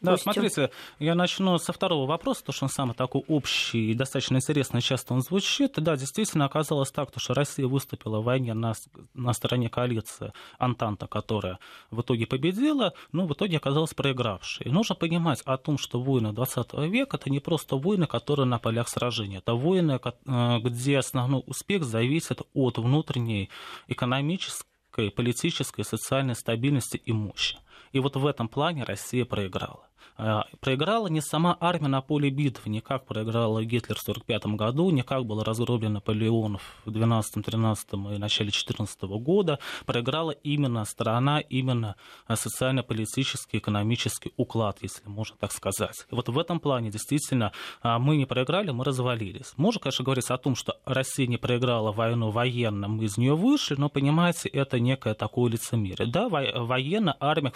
Да, 0.00 0.16
смотрите, 0.16 0.70
я 0.98 1.14
начну 1.14 1.56
со 1.58 1.72
второго 1.72 2.06
вопроса, 2.06 2.40
потому 2.40 2.54
что 2.54 2.64
он 2.64 2.70
самый 2.70 2.94
такой 2.94 3.22
общий 3.28 3.90
и 3.90 3.94
достаточно 3.94 4.36
интересный, 4.36 4.82
часто 4.82 5.14
он 5.14 5.22
звучит. 5.22 5.72
Да, 5.76 5.96
действительно 5.96 6.44
оказалось 6.44 6.90
так, 6.90 7.08
что 7.16 7.34
Россия 7.34 7.66
выступила 7.66 8.20
в 8.20 8.24
войне 8.24 8.54
на, 8.54 8.74
на 9.14 9.32
стороне 9.32 9.68
коалиции 9.70 10.32
Антанта, 10.58 11.06
которая 11.06 11.58
в 11.90 12.00
итоге 12.02 12.26
победила, 12.26 12.92
но 13.12 13.26
в 13.26 13.32
итоге 13.32 13.56
оказалась 13.56 13.94
проигравшей. 13.94 14.66
И 14.66 14.70
нужно 14.70 14.94
понимать 14.94 15.40
о 15.44 15.56
том, 15.56 15.78
что 15.78 16.00
войны 16.00 16.32
20 16.32 16.73
века 16.82 17.16
это 17.16 17.30
не 17.30 17.40
просто 17.40 17.76
войны, 17.76 18.06
которые 18.06 18.46
на 18.46 18.58
полях 18.58 18.88
сражения. 18.88 19.38
Это 19.38 19.54
войны, 19.54 20.00
э, 20.02 20.58
где 20.60 20.98
основной 20.98 21.42
успех 21.46 21.84
зависит 21.84 22.40
от 22.52 22.78
внутренней 22.78 23.50
экономической, 23.88 25.10
политической, 25.10 25.84
социальной 25.84 26.34
стабильности 26.34 26.96
и 26.96 27.12
мощи. 27.12 27.58
И 27.92 28.00
вот 28.00 28.16
в 28.16 28.26
этом 28.26 28.48
плане 28.48 28.84
Россия 28.84 29.24
проиграла. 29.24 29.86
А, 30.16 30.44
проиграла 30.60 31.08
не 31.08 31.20
сама 31.20 31.56
армия 31.60 31.88
на 31.88 32.00
поле 32.00 32.30
битвы, 32.30 32.70
не 32.70 32.80
как 32.80 33.04
проиграла 33.04 33.64
Гитлер 33.64 33.96
в 33.96 34.02
1945 34.02 34.56
году, 34.56 34.90
не 34.90 35.02
как 35.02 35.26
был 35.26 35.42
разгромлен 35.42 35.94
Наполеон 35.94 36.58
в 36.84 36.88
12-13 36.88 38.14
и 38.14 38.18
начале 38.18 38.50
14 38.50 39.02
года. 39.02 39.58
Проиграла 39.86 40.30
именно 40.30 40.84
страна, 40.84 41.40
именно 41.40 41.96
социально-политический, 42.32 43.58
экономический 43.58 44.32
уклад, 44.36 44.78
если 44.82 45.08
можно 45.08 45.36
так 45.38 45.52
сказать. 45.52 46.06
И 46.10 46.14
вот 46.14 46.28
в 46.28 46.38
этом 46.38 46.60
плане 46.60 46.90
действительно 46.90 47.52
а, 47.82 47.98
мы 47.98 48.16
не 48.16 48.26
проиграли, 48.26 48.70
мы 48.70 48.84
развалились. 48.84 49.52
Можно, 49.56 49.80
конечно, 49.80 50.04
говорить 50.04 50.30
о 50.30 50.38
том, 50.38 50.54
что 50.54 50.76
Россия 50.84 51.26
не 51.26 51.38
проиграла 51.38 51.92
войну 51.92 52.30
военно, 52.30 52.88
мы 52.88 53.04
из 53.04 53.16
нее 53.16 53.34
вышли, 53.34 53.74
но, 53.76 53.88
понимаете, 53.88 54.48
это 54.48 54.78
некое 54.78 55.14
такое 55.14 55.50
лицемерие. 55.50 56.06
Да, 56.06 56.28
военная 56.28 57.16
армия 57.18 57.52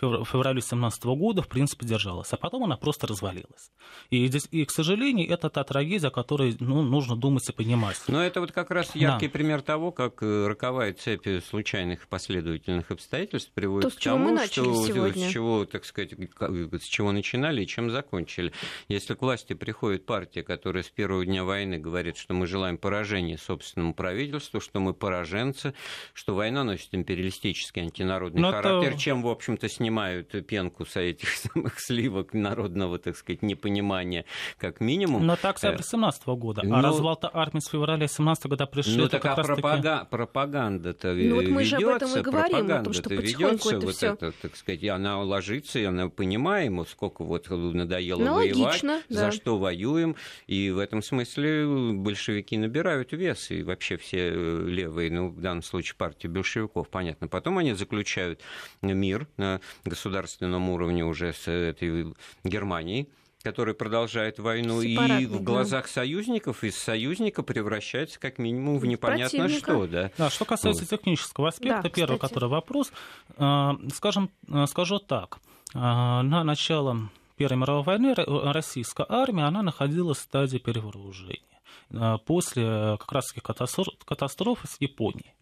в 0.00 0.24
феврале 0.24 0.62
17 0.62 1.04
года, 1.04 1.42
в 1.42 1.48
принципе, 1.48 1.86
держалась, 1.88 2.32
а 2.32 2.36
потом 2.36 2.64
она 2.64 2.76
просто 2.76 3.06
развалилась. 3.06 3.72
И, 4.10 4.26
здесь, 4.28 4.48
и 4.50 4.64
к 4.64 4.70
сожалению, 4.70 5.28
это 5.30 5.50
та 5.50 5.64
трагедия, 5.64 6.08
о 6.08 6.10
которой 6.10 6.56
ну, 6.60 6.82
нужно 6.82 7.16
думать 7.16 7.48
и 7.48 7.52
понимать. 7.52 8.00
Но 8.08 8.22
это 8.22 8.40
вот 8.40 8.52
как 8.52 8.70
раз 8.70 8.94
яркий 8.94 9.26
да. 9.26 9.32
пример 9.32 9.62
того, 9.62 9.90
как 9.92 10.22
э, 10.22 10.46
роковая 10.46 10.92
цепь 10.92 11.26
случайных 11.48 12.06
последовательных 12.08 12.90
обстоятельств 12.90 13.50
приводит 13.52 13.92
То, 13.92 13.96
к 13.96 14.00
тому, 14.00 14.38
что 14.46 15.12
с 15.12 15.32
чего, 15.32 15.64
так 15.64 15.84
сказать, 15.84 16.12
с 16.12 16.84
чего 16.84 17.12
начинали 17.12 17.62
и 17.62 17.66
чем 17.66 17.90
закончили. 17.90 18.52
Если 18.88 19.14
к 19.14 19.22
власти 19.22 19.54
приходит 19.54 20.06
партия, 20.06 20.42
которая 20.42 20.82
с 20.82 20.90
первого 20.90 21.24
дня 21.24 21.44
войны 21.44 21.78
говорит, 21.78 22.16
что 22.16 22.34
мы 22.34 22.46
желаем 22.46 22.78
поражения 22.78 23.38
собственному 23.38 23.94
правительству, 23.94 24.60
что 24.60 24.80
мы 24.80 24.94
пораженцы, 24.94 25.74
что 26.12 26.34
война 26.34 26.64
носит 26.64 26.94
империалистический 26.94 27.82
антинародный 27.82 28.40
Но 28.40 28.50
характер, 28.50 28.92
это... 28.92 28.98
чем, 28.98 29.22
в 29.22 29.28
общем-то, 29.28 29.68
снимают 29.68 30.46
пенку 30.46 30.84
с 30.84 30.96
этих 30.96 31.28
самых 31.36 31.77
сливок 31.80 32.34
народного, 32.34 32.98
так 32.98 33.16
сказать, 33.16 33.42
непонимания, 33.42 34.24
как 34.58 34.80
минимум. 34.80 35.26
Но 35.26 35.36
так 35.36 35.58
с 35.58 35.62
17 35.62 36.24
-го 36.24 36.36
года. 36.36 36.62
Ну, 36.64 36.76
а 36.76 36.82
развал-то 36.82 37.30
армии 37.32 37.60
с 37.60 37.68
февраля 37.68 38.06
17 38.06 38.46
-го 38.46 38.48
года 38.50 38.66
пришли. 38.66 38.96
Ну, 38.96 39.08
так 39.08 39.24
а 39.24 39.34
пропага... 39.36 39.98
таки... 39.98 40.10
пропаганда-то 40.10 41.14
ну, 41.14 41.36
вот 41.36 41.48
мы 41.48 41.62
ведется, 41.62 41.78
же 41.78 41.90
об 41.90 41.96
этом 41.96 42.18
и 42.18 42.22
говорим, 42.22 42.70
о 42.70 42.82
том, 42.82 42.92
что 42.92 43.14
ведется, 43.14 43.76
это 43.76 43.86
вот 43.86 43.94
всё... 43.94 44.12
это, 44.12 44.32
так 44.32 44.56
сказать, 44.56 44.82
и 44.82 44.88
она 44.88 45.20
ложится, 45.22 45.78
и 45.78 45.84
она 45.84 46.08
понимаем, 46.08 46.84
сколько 46.86 47.24
вот 47.24 47.48
надоело 47.50 48.22
ну, 48.22 48.34
воевать, 48.34 48.56
логично, 48.56 49.02
да. 49.08 49.30
за 49.30 49.32
что 49.32 49.58
воюем, 49.58 50.16
и 50.46 50.70
в 50.70 50.78
этом 50.78 51.02
смысле 51.02 51.66
большевики 51.94 52.56
набирают 52.56 53.12
вес, 53.12 53.50
и 53.50 53.62
вообще 53.62 53.96
все 53.96 54.30
э, 54.30 54.64
левые, 54.66 55.10
ну, 55.10 55.28
в 55.28 55.40
данном 55.40 55.62
случае 55.62 55.96
партия 55.96 56.28
большевиков, 56.28 56.88
понятно. 56.88 57.28
Потом 57.28 57.58
они 57.58 57.74
заключают 57.74 58.40
мир 58.82 59.26
на 59.36 59.60
государственном 59.84 60.68
уровне 60.70 61.04
уже 61.04 61.32
с 61.32 61.48
этой 61.68 62.14
Германии, 62.44 63.08
которая 63.42 63.74
продолжает 63.74 64.38
войну, 64.38 64.80
и 64.80 65.26
в 65.26 65.42
глазах 65.42 65.86
да. 65.86 65.92
союзников 65.92 66.64
из 66.64 66.76
союзника 66.76 67.42
превращается 67.42 68.18
как 68.18 68.38
минимум 68.38 68.78
в 68.78 68.86
непонятно 68.86 69.40
Противника. 69.40 69.72
что. 69.72 69.86
Да. 69.86 70.10
Да, 70.18 70.30
что 70.30 70.44
касается 70.44 70.82
вот. 70.82 70.90
технического 70.90 71.48
аспекта, 71.48 71.82
да, 71.82 71.88
первый, 71.88 72.16
кстати. 72.16 72.32
который 72.32 72.48
вопрос, 72.48 72.92
э, 73.36 73.70
скажем, 73.94 74.30
э, 74.48 74.66
скажу 74.66 74.98
так. 74.98 75.38
Э, 75.74 75.78
на 75.78 76.42
начало 76.44 77.10
Первой 77.36 77.58
мировой 77.58 77.84
войны 77.84 78.14
российская 78.16 79.06
армия 79.08 79.44
она 79.44 79.62
находилась 79.62 80.18
в 80.18 80.22
стадии 80.22 80.58
перевооружения 80.58 81.42
после 82.26 82.98
как 82.98 83.12
раз 83.12 83.32
катастрофы 83.32 84.66
с 84.66 84.76
Японией. 84.80 85.32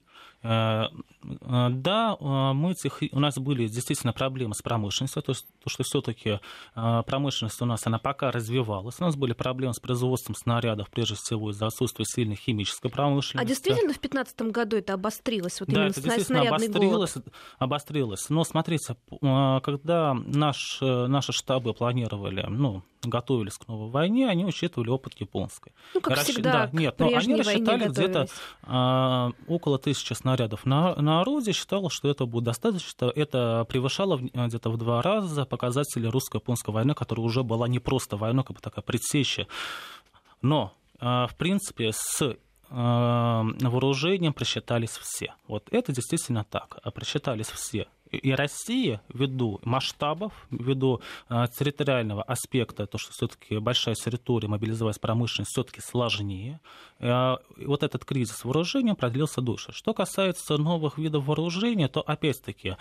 Э, 0.46 0.84
э, 1.24 1.68
да, 1.70 2.16
э, 2.18 2.52
мы 2.52 2.74
у 3.12 3.20
нас 3.20 3.36
были 3.36 3.66
действительно 3.66 4.12
проблемы 4.12 4.54
с 4.54 4.62
промышленностью, 4.62 5.22
то, 5.22 5.32
есть, 5.32 5.46
то 5.62 5.70
что 5.70 5.82
все-таки 5.82 6.40
промышленность 6.74 7.60
у 7.62 7.64
нас 7.64 7.86
она 7.86 7.98
пока 7.98 8.30
развивалась. 8.30 8.96
У 9.00 9.04
нас 9.04 9.16
были 9.16 9.32
проблемы 9.32 9.74
с 9.74 9.80
производством 9.80 10.34
снарядов, 10.34 10.90
прежде 10.90 11.14
всего 11.14 11.50
из-за 11.50 11.66
отсутствия 11.66 12.04
сильной 12.04 12.36
химической 12.36 12.90
промышленности. 12.90 13.44
А 13.44 13.48
действительно 13.48 13.92
в 13.92 14.00
2015 14.00 14.42
году 14.52 14.76
это 14.76 14.94
обострилось? 14.94 15.60
Вот 15.60 15.68
да, 15.68 15.86
это 15.86 16.00
действительно 16.00 16.42
обострилось, 16.42 17.14
голод. 17.14 17.34
обострилось. 17.58 18.30
Но 18.30 18.44
смотрите, 18.44 18.96
когда 19.20 20.14
наш, 20.14 20.78
наши 20.80 21.32
штабы 21.32 21.74
планировали, 21.74 22.46
ну, 22.48 22.82
готовились 23.08 23.54
к 23.54 23.68
новой 23.68 23.90
войне, 23.90 24.28
они 24.28 24.44
учитывали 24.44 24.90
опыт 24.90 25.14
японской. 25.20 25.72
Ну, 25.94 26.00
как 26.00 26.16
Расч... 26.16 26.28
всегда, 26.28 26.52
да, 26.66 26.70
нет, 26.72 26.98
но 26.98 27.08
они 27.08 27.36
рассчитали 27.36 27.88
где-то 27.88 28.28
а, 28.62 29.32
около 29.48 29.78
тысячи 29.78 30.12
снарядов 30.12 30.66
на, 30.66 30.94
на 30.96 31.20
орудие, 31.20 31.52
считалось, 31.52 31.92
что 31.92 32.08
это 32.08 32.26
будет 32.26 32.44
достаточно. 32.44 33.12
Это 33.14 33.66
превышало 33.68 34.18
где-то 34.18 34.70
в 34.70 34.76
два 34.76 35.02
раза 35.02 35.44
показатели 35.44 36.06
русско-японской 36.06 36.70
войны, 36.70 36.94
которая 36.94 37.24
уже 37.24 37.42
была 37.42 37.68
не 37.68 37.78
просто 37.78 38.16
войной, 38.16 38.44
как 38.44 38.56
бы 38.56 38.62
такая 38.62 38.82
предсеща. 38.82 39.46
Но, 40.42 40.72
а, 41.00 41.26
в 41.26 41.36
принципе, 41.36 41.92
с 41.92 42.36
а, 42.70 43.44
вооружением 43.60 44.32
просчитались 44.32 44.90
все. 44.90 45.34
Вот 45.48 45.68
это 45.70 45.92
действительно 45.92 46.44
так. 46.44 46.78
Просчитались 46.94 47.48
все 47.48 47.86
и 48.10 48.32
Россия, 48.32 49.00
ввиду 49.08 49.60
масштабов, 49.64 50.32
ввиду 50.50 51.00
э, 51.28 51.46
территориального 51.58 52.22
аспекта, 52.22 52.86
то, 52.86 52.98
что 52.98 53.12
все-таки 53.12 53.58
большая 53.58 53.94
территория, 53.94 54.48
мобилизовать 54.48 55.00
промышленность 55.00 55.52
все-таки 55.52 55.80
сложнее, 55.80 56.60
э, 56.98 57.36
вот 57.56 57.82
этот 57.82 58.04
кризис 58.04 58.44
вооружения 58.44 58.94
продлился 58.94 59.40
дольше. 59.40 59.72
Что 59.72 59.94
касается 59.94 60.56
новых 60.56 60.98
видов 60.98 61.26
вооружения, 61.26 61.88
то 61.88 62.00
опять-таки 62.00 62.76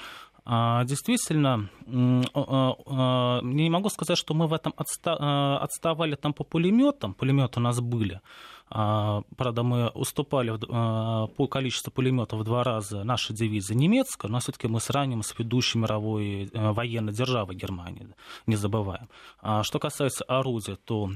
э, 0.46 0.82
действительно, 0.86 1.70
не 1.88 3.70
могу 3.70 3.90
сказать, 3.90 4.18
что 4.18 4.34
мы 4.34 4.48
в 4.48 4.54
этом 4.54 4.74
отста- 4.78 5.58
отставали 5.58 6.16
там 6.16 6.34
по 6.34 6.44
пулеметам, 6.44 7.14
пулеметы 7.14 7.60
у 7.60 7.64
нас 7.64 7.80
были, 7.80 8.22
правда, 8.70 9.64
мы 9.64 9.90
уступали 9.90 10.54
а, 10.70 11.28
по 11.28 11.48
количеству 11.48 11.92
пулеметов 11.92 12.40
в 12.40 12.44
два 12.44 12.64
раза 12.64 13.04
нашей 13.04 13.36
дивизии 13.36 13.76
немецкой, 13.76 14.30
но 14.30 14.40
все-таки 14.40 14.68
мы 14.68 14.80
сравним 14.80 15.22
с 15.22 15.38
ведущей 15.38 15.78
мировой 15.78 16.50
э, 16.52 16.72
военной 16.72 17.14
державой 17.14 17.56
Германии, 17.56 18.08
не 18.48 18.56
забываем. 18.56 19.08
А 19.42 19.64
что 19.64 19.80
касается 19.80 20.24
орудия, 20.24 20.78
то 20.84 21.12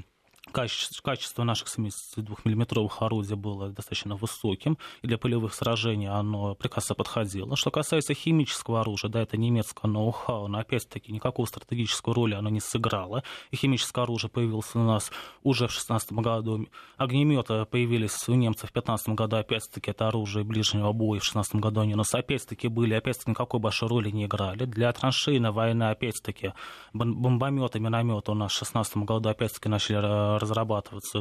Качество, 0.52 1.02
качество 1.04 1.44
наших 1.44 1.68
72-миллиметровых 1.68 2.98
орудий 3.00 3.36
было 3.36 3.70
достаточно 3.70 4.16
высоким, 4.16 4.78
и 5.02 5.08
для 5.08 5.18
полевых 5.18 5.54
сражений 5.54 6.08
оно 6.08 6.56
прекрасно 6.56 6.96
подходило. 6.96 7.56
Что 7.56 7.72
касается 7.72 8.14
химического 8.14 8.82
оружия, 8.82 9.12
да, 9.12 9.22
это 9.22 9.38
немецкое 9.38 9.92
ноу-хау, 9.92 10.48
но 10.48 10.60
опять-таки 10.60 11.12
никакого 11.12 11.46
стратегической 11.46 12.14
роли 12.14 12.34
оно 12.34 12.50
не 12.50 12.60
сыграло. 12.60 13.24
И 13.52 13.56
химическое 13.56 14.02
оружие 14.04 14.30
появилось 14.30 14.74
у 14.74 14.80
нас 14.80 15.12
уже 15.44 15.68
в 15.68 15.72
16 15.72 16.14
году. 16.14 16.68
Огнеметы 16.98 17.66
появились 17.66 18.28
у 18.28 18.34
немцев 18.34 18.70
в 18.70 18.74
15 18.74 19.10
году, 19.10 19.38
опять-таки 19.38 19.92
это 19.92 20.08
оружие 20.08 20.44
ближнего 20.44 20.92
боя 20.94 21.20
в 21.20 21.26
16 21.26 21.56
году 21.56 21.82
они 21.82 21.94
у 21.94 21.98
нас 21.98 22.14
опять-таки 22.14 22.68
были, 22.68 22.94
опять-таки 22.94 23.32
никакой 23.32 23.60
большой 23.60 23.90
роли 23.90 24.10
не 24.10 24.26
играли. 24.26 24.66
Для 24.66 24.92
траншейной 24.92 25.52
войны, 25.52 25.84
опять-таки, 25.90 26.54
бомбометы, 26.94 27.80
минометы 27.80 28.32
у 28.32 28.36
нас 28.36 28.52
в 28.52 28.58
16 28.58 28.98
году 28.98 29.30
опять-таки 29.30 29.70
начали 29.70 30.39
разрабатываться 30.40 31.20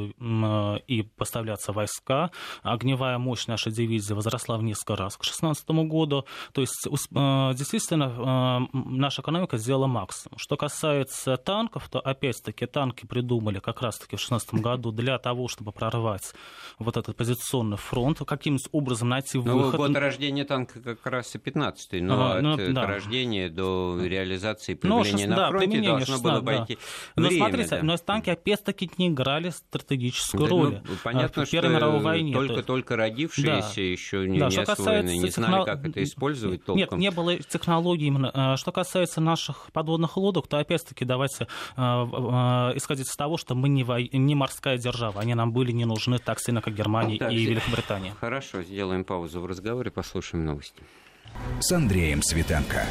и 0.87 1.02
поставляться 1.16 1.72
войска. 1.72 2.31
Огневая 2.62 3.18
мощь 3.18 3.46
нашей 3.46 3.72
дивизии 3.72 4.14
возросла 4.14 4.57
в 4.57 4.62
несколько 4.62 4.96
раз 4.96 5.16
к 5.16 5.22
2016 5.22 5.68
году. 5.88 6.24
То 6.52 6.61
есть 6.61 6.87
действительно 6.88 8.68
наша 8.72 9.22
экономика 9.22 9.59
сделала 9.59 9.87
максимум. 9.87 10.38
Что 10.38 10.57
касается 10.57 11.37
танков, 11.37 11.88
то 11.88 12.00
опять-таки 12.00 12.66
танки 12.66 13.07
придумали 13.07 13.59
как 13.59 13.83
раз-таки 13.83 14.16
в 14.16 14.20
2016 14.20 14.54
году 14.54 14.92
для 14.92 15.18
того, 15.18 15.48
чтобы 15.48 15.72
прорвать 15.72 16.35
вот 16.78 16.96
этот 16.96 17.16
позиционный 17.16 17.76
фронт, 17.76 18.18
каким-то 18.26 18.68
образом 18.72 19.09
найти 19.09 19.38
ну, 19.38 19.59
выход. 19.59 19.81
Ну, 19.81 19.87
год 19.87 19.96
рождения 19.96 20.44
танка 20.44 20.81
как 20.81 21.04
раз 21.07 21.35
и 21.35 21.38
15-й, 21.38 22.00
но 22.00 22.33
а, 22.33 22.40
ну, 22.40 22.54
от 22.54 22.72
да. 22.72 22.87
рождения 22.87 23.48
до 23.48 23.98
реализации 24.02 24.78
ну, 24.83 25.02
появления 25.02 25.26
ну, 25.26 25.31
на 25.31 25.37
да, 25.37 25.48
фронте 25.50 25.83
должно 25.83 26.07
16, 26.07 26.22
было 26.22 26.37
обойти 26.37 26.78
да. 27.16 27.22
Но 27.22 27.31
смотрите, 27.31 27.70
да. 27.70 27.83
но 27.83 27.96
танки 27.96 28.31
опять-таки 28.31 28.90
не 28.98 29.08
играли 29.09 29.51
стратегическую 29.51 30.44
да, 30.44 30.49
роль 30.49 30.81
ну, 30.85 30.94
понятно, 31.03 31.44
в 31.44 31.51
Первой 31.51 31.75
мировой 31.75 32.01
войне. 32.01 32.33
Только-только 32.33 32.97
родившиеся, 32.97 33.77
да. 33.77 33.83
еще 33.83 34.29
не, 34.29 34.38
да, 34.38 34.49
не 34.49 34.59
освоены, 34.59 35.18
не 35.18 35.31
знали, 35.31 35.53
техно... 35.53 35.64
как 35.64 35.87
это 35.87 36.03
использовать 36.03 36.64
толком. 36.64 36.79
Нет, 36.79 36.92
не 36.92 37.11
было 37.11 37.37
технологий 37.37 38.07
именно. 38.07 38.31
А, 38.35 38.57
что 38.57 38.73
касается 38.73 39.21
наших 39.21 39.71
подводных 39.73 40.16
лодок, 40.16 40.49
то 40.49 40.59
опять-таки 40.59 41.05
давайте 41.05 41.44
э, 41.44 41.81
э, 41.81 41.83
исходить 42.77 43.09
из 43.09 43.16
того, 43.16 43.37
что 43.37 43.55
мы 43.55 43.68
не, 43.68 43.85
во... 43.85 44.01
не 44.01 44.35
морская 44.35 44.79
держава, 44.79 45.21
они 45.21 45.35
нам 45.35 45.53
были 45.53 45.73
не 45.73 45.85
нужны 45.85 46.18
так 46.18 46.40
сильно, 46.40 46.61
как 46.62 46.75
Германия 46.75 47.18
так, 47.18 47.33
и 47.33 47.44
Великобритания. 47.44 48.14
Хорошо, 48.21 48.62
сделаем 48.62 49.05
паузу 49.05 49.40
в 49.40 49.47
разговоре, 49.47 49.90
послушаем 49.90 50.44
новости. 50.44 50.83
С 51.61 51.73
Андреем 51.73 52.23
Светенко. 52.23 52.87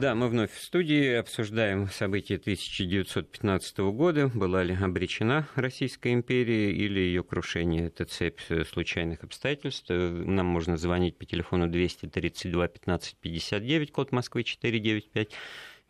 Да, 0.00 0.14
мы 0.14 0.28
вновь 0.28 0.50
в 0.52 0.62
студии 0.62 1.12
обсуждаем 1.14 1.86
события 1.88 2.36
1915 2.36 3.78
года. 3.92 4.30
Была 4.34 4.62
ли 4.62 4.74
обречена 4.74 5.46
Российская 5.54 6.14
империя 6.14 6.72
или 6.72 6.98
ее 6.98 7.22
крушение? 7.22 7.88
Это 7.88 8.06
цепь 8.06 8.40
случайных 8.70 9.22
обстоятельств. 9.22 9.90
Нам 9.90 10.46
можно 10.46 10.78
звонить 10.78 11.18
по 11.18 11.26
телефону 11.26 11.66
232 11.66 12.68
15 12.68 13.16
59, 13.20 13.92
код 13.92 14.12
Москвы 14.12 14.44
495. 14.44 15.28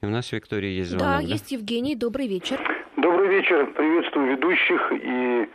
И 0.03 0.07
у 0.07 0.09
нас, 0.09 0.33
Виктория, 0.33 0.71
есть 0.71 0.91
звонок. 0.91 1.07
Да, 1.07 1.17
да, 1.19 1.23
есть 1.23 1.53
Евгений. 1.53 1.95
Добрый 1.95 2.27
вечер. 2.27 2.59
Добрый 2.97 3.29
вечер. 3.29 3.67
Приветствую 3.73 4.33
ведущих 4.33 4.93
и 4.93 5.49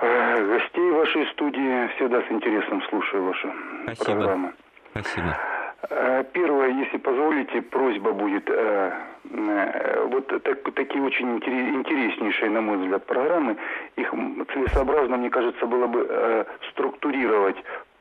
э, 0.00 0.46
гостей 0.46 0.90
вашей 0.92 1.26
студии. 1.32 1.96
Всегда 1.96 2.22
с 2.22 2.32
интересом 2.32 2.82
слушаю 2.88 3.24
вашу 3.24 3.52
Спасибо. 3.84 4.04
программу. 4.04 4.52
Спасибо. 4.92 5.36
Э, 5.82 6.24
первое, 6.32 6.70
если 6.70 6.96
позволите, 6.96 7.62
просьба 7.62 8.12
будет. 8.12 8.48
Э, 8.48 8.92
э, 9.30 10.06
вот 10.06 10.26
так, 10.42 10.62
такие 10.74 11.02
очень 11.02 11.36
интереснейшие, 11.36 12.50
на 12.50 12.60
мой 12.60 12.78
взгляд, 12.78 13.04
программы, 13.04 13.56
их 13.96 14.12
целесообразно, 14.52 15.16
мне 15.16 15.30
кажется, 15.30 15.66
было 15.66 15.86
бы 15.86 16.46
структурировать 16.70 17.56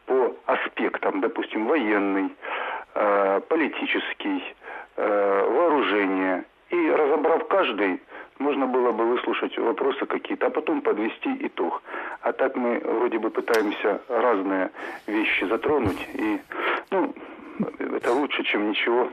по 0.05 0.35
аспектам, 0.45 1.19
допустим, 1.21 1.65
военный, 1.65 2.29
политический, 3.49 4.43
вооружение. 4.95 6.45
И 6.69 6.91
разобрав 6.91 7.47
каждый, 7.47 7.99
можно 8.38 8.67
было 8.67 8.91
бы 8.91 9.05
выслушать 9.05 9.57
вопросы 9.57 10.05
какие-то, 10.05 10.47
а 10.47 10.49
потом 10.49 10.81
подвести 10.81 11.35
итог. 11.39 11.81
А 12.21 12.31
так 12.33 12.55
мы 12.55 12.79
вроде 12.79 13.17
бы 13.17 13.29
пытаемся 13.29 14.01
разные 14.09 14.69
вещи 15.07 15.45
затронуть. 15.45 16.07
И, 16.13 16.39
ну, 16.91 17.13
это 17.79 18.13
лучше, 18.13 18.43
чем 18.43 18.69
ничего. 18.69 19.09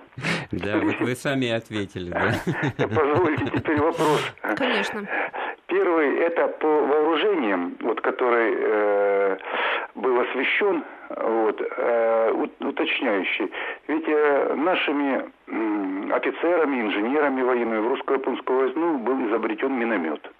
Да, 0.52 0.78
вы 1.00 1.14
сами 1.14 1.50
ответили, 1.50 2.11
да. 2.11 2.35
Позвольте 2.88 3.44
теперь 3.46 3.81
вопрос. 3.81 4.35
Конечно. 4.57 5.07
Первый 5.66 6.18
это 6.18 6.48
по 6.48 6.66
вооружениям, 6.66 7.76
вот 7.81 8.00
который 8.00 8.55
э, 8.59 9.37
был 9.94 10.20
освещен, 10.20 10.85
вот, 11.16 11.61
э, 11.61 12.46
уточняющий. 12.61 13.50
Ведь 13.88 14.05
э, 14.07 14.55
нашими 14.55 15.24
э, 15.46 16.12
офицерами, 16.12 16.83
инженерами 16.83 17.42
военными 17.42 17.81
в 17.81 17.88
русско-японскую 17.88 18.59
войну 18.59 18.98
был 18.98 19.28
изобретен 19.28 19.72
миномет. 19.78 20.31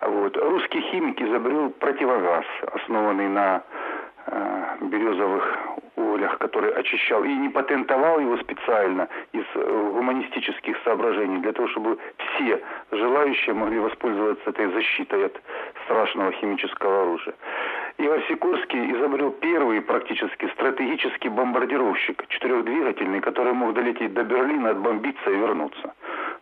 Вот. 0.00 0.36
Русский 0.36 0.80
химик 0.80 1.20
изобрел 1.20 1.70
противогаз, 1.70 2.44
основанный 2.72 3.28
на 3.28 3.62
березовых 4.80 5.58
углях, 5.96 6.38
который 6.38 6.72
очищал, 6.72 7.24
и 7.24 7.32
не 7.32 7.48
патентовал 7.48 8.20
его 8.20 8.36
специально 8.38 9.08
из 9.32 9.44
э, 9.54 9.90
гуманистических 9.92 10.76
соображений, 10.84 11.38
для 11.38 11.52
того, 11.52 11.68
чтобы 11.68 11.98
все 12.18 12.60
желающие 12.92 13.54
могли 13.54 13.78
воспользоваться 13.78 14.50
этой 14.50 14.70
защитой 14.72 15.26
от 15.26 15.40
страшного 15.84 16.32
химического 16.32 17.02
оружия. 17.02 17.34
Ивар 18.02 18.22
Сикорский 18.28 18.92
изобрел 18.92 19.30
первый 19.30 19.82
практически 19.82 20.48
стратегический 20.54 21.28
бомбардировщик, 21.28 22.26
четырехдвигательный, 22.28 23.20
который 23.20 23.52
мог 23.52 23.74
долететь 23.74 24.14
до 24.14 24.22
Берлина, 24.24 24.70
отбомбиться 24.70 25.30
и 25.30 25.36
вернуться. 25.36 25.92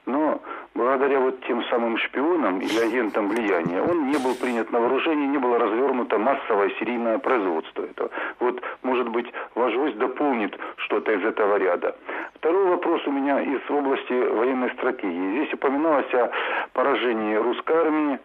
Но 0.06 0.40
благодаря 0.76 1.18
вот 1.18 1.40
тем 1.48 1.64
самым 1.64 1.98
шпионам 1.98 2.60
или 2.60 2.78
агентам 2.78 3.28
влияния, 3.28 3.82
он 3.82 4.06
не 4.06 4.18
был 4.18 4.36
принят 4.36 4.70
на 4.70 4.78
вооружение, 4.78 5.26
не 5.26 5.38
было 5.38 5.58
развернуто 5.58 6.16
массовое 6.18 6.70
серийное 6.78 7.18
производство 7.18 7.82
этого. 7.82 8.10
Вот, 8.38 8.62
может 8.84 9.08
быть, 9.08 9.26
ваш 9.56 9.74
гость 9.74 9.98
дополнит 9.98 10.56
что-то 10.76 11.10
из 11.10 11.24
этого 11.24 11.56
ряда. 11.56 11.96
Второй 12.34 12.66
вопрос 12.66 13.04
у 13.06 13.10
меня 13.10 13.40
из 13.42 13.68
области 13.68 14.12
военной 14.12 14.70
стратегии. 14.70 15.32
Здесь 15.32 15.54
упоминалось 15.54 16.14
о 16.14 16.30
поражении 16.72 17.34
русской 17.34 17.76
армии, 17.76 18.20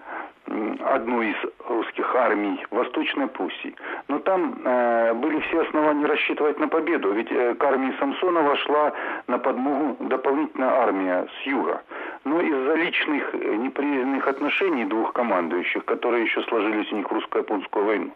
одну 0.48 1.22
из 1.22 1.36
русских 1.68 2.16
армий, 2.16 2.64
Восточной 2.72 3.28
Пруссии. 3.28 3.76
Но 4.08 4.20
там 4.20 4.60
э, 4.64 5.14
были 5.14 5.40
все 5.40 5.62
основания 5.62 6.06
рассчитывать 6.06 6.60
на 6.60 6.68
победу, 6.68 7.12
ведь 7.14 7.32
э, 7.32 7.56
к 7.56 7.64
армии 7.64 7.94
Самсонова 8.00 8.56
шла 8.58 8.94
на 9.28 9.38
подмогу 9.38 10.04
дополнительная 10.06 10.70
армия 10.70 11.28
с 11.28 11.48
юга. 11.48 11.82
Но 12.26 12.42
из-за 12.42 12.76
личных 12.76 13.34
э, 13.34 13.56
неприязненных 13.56 14.28
отношений 14.28 14.86
двух 14.86 15.14
командующих, 15.14 15.86
которые 15.86 16.24
еще 16.24 16.42
сложились 16.44 16.92
у 16.92 16.98
них 16.98 17.10
в 17.10 17.14
русско-японскую 17.14 17.86
войну, 17.86 18.12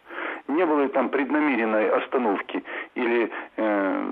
не 0.48 0.66
было 0.66 0.88
там 0.90 1.10
преднамеренной 1.10 1.90
остановки 1.90 2.64
или 2.96 3.30
э, 3.56 4.04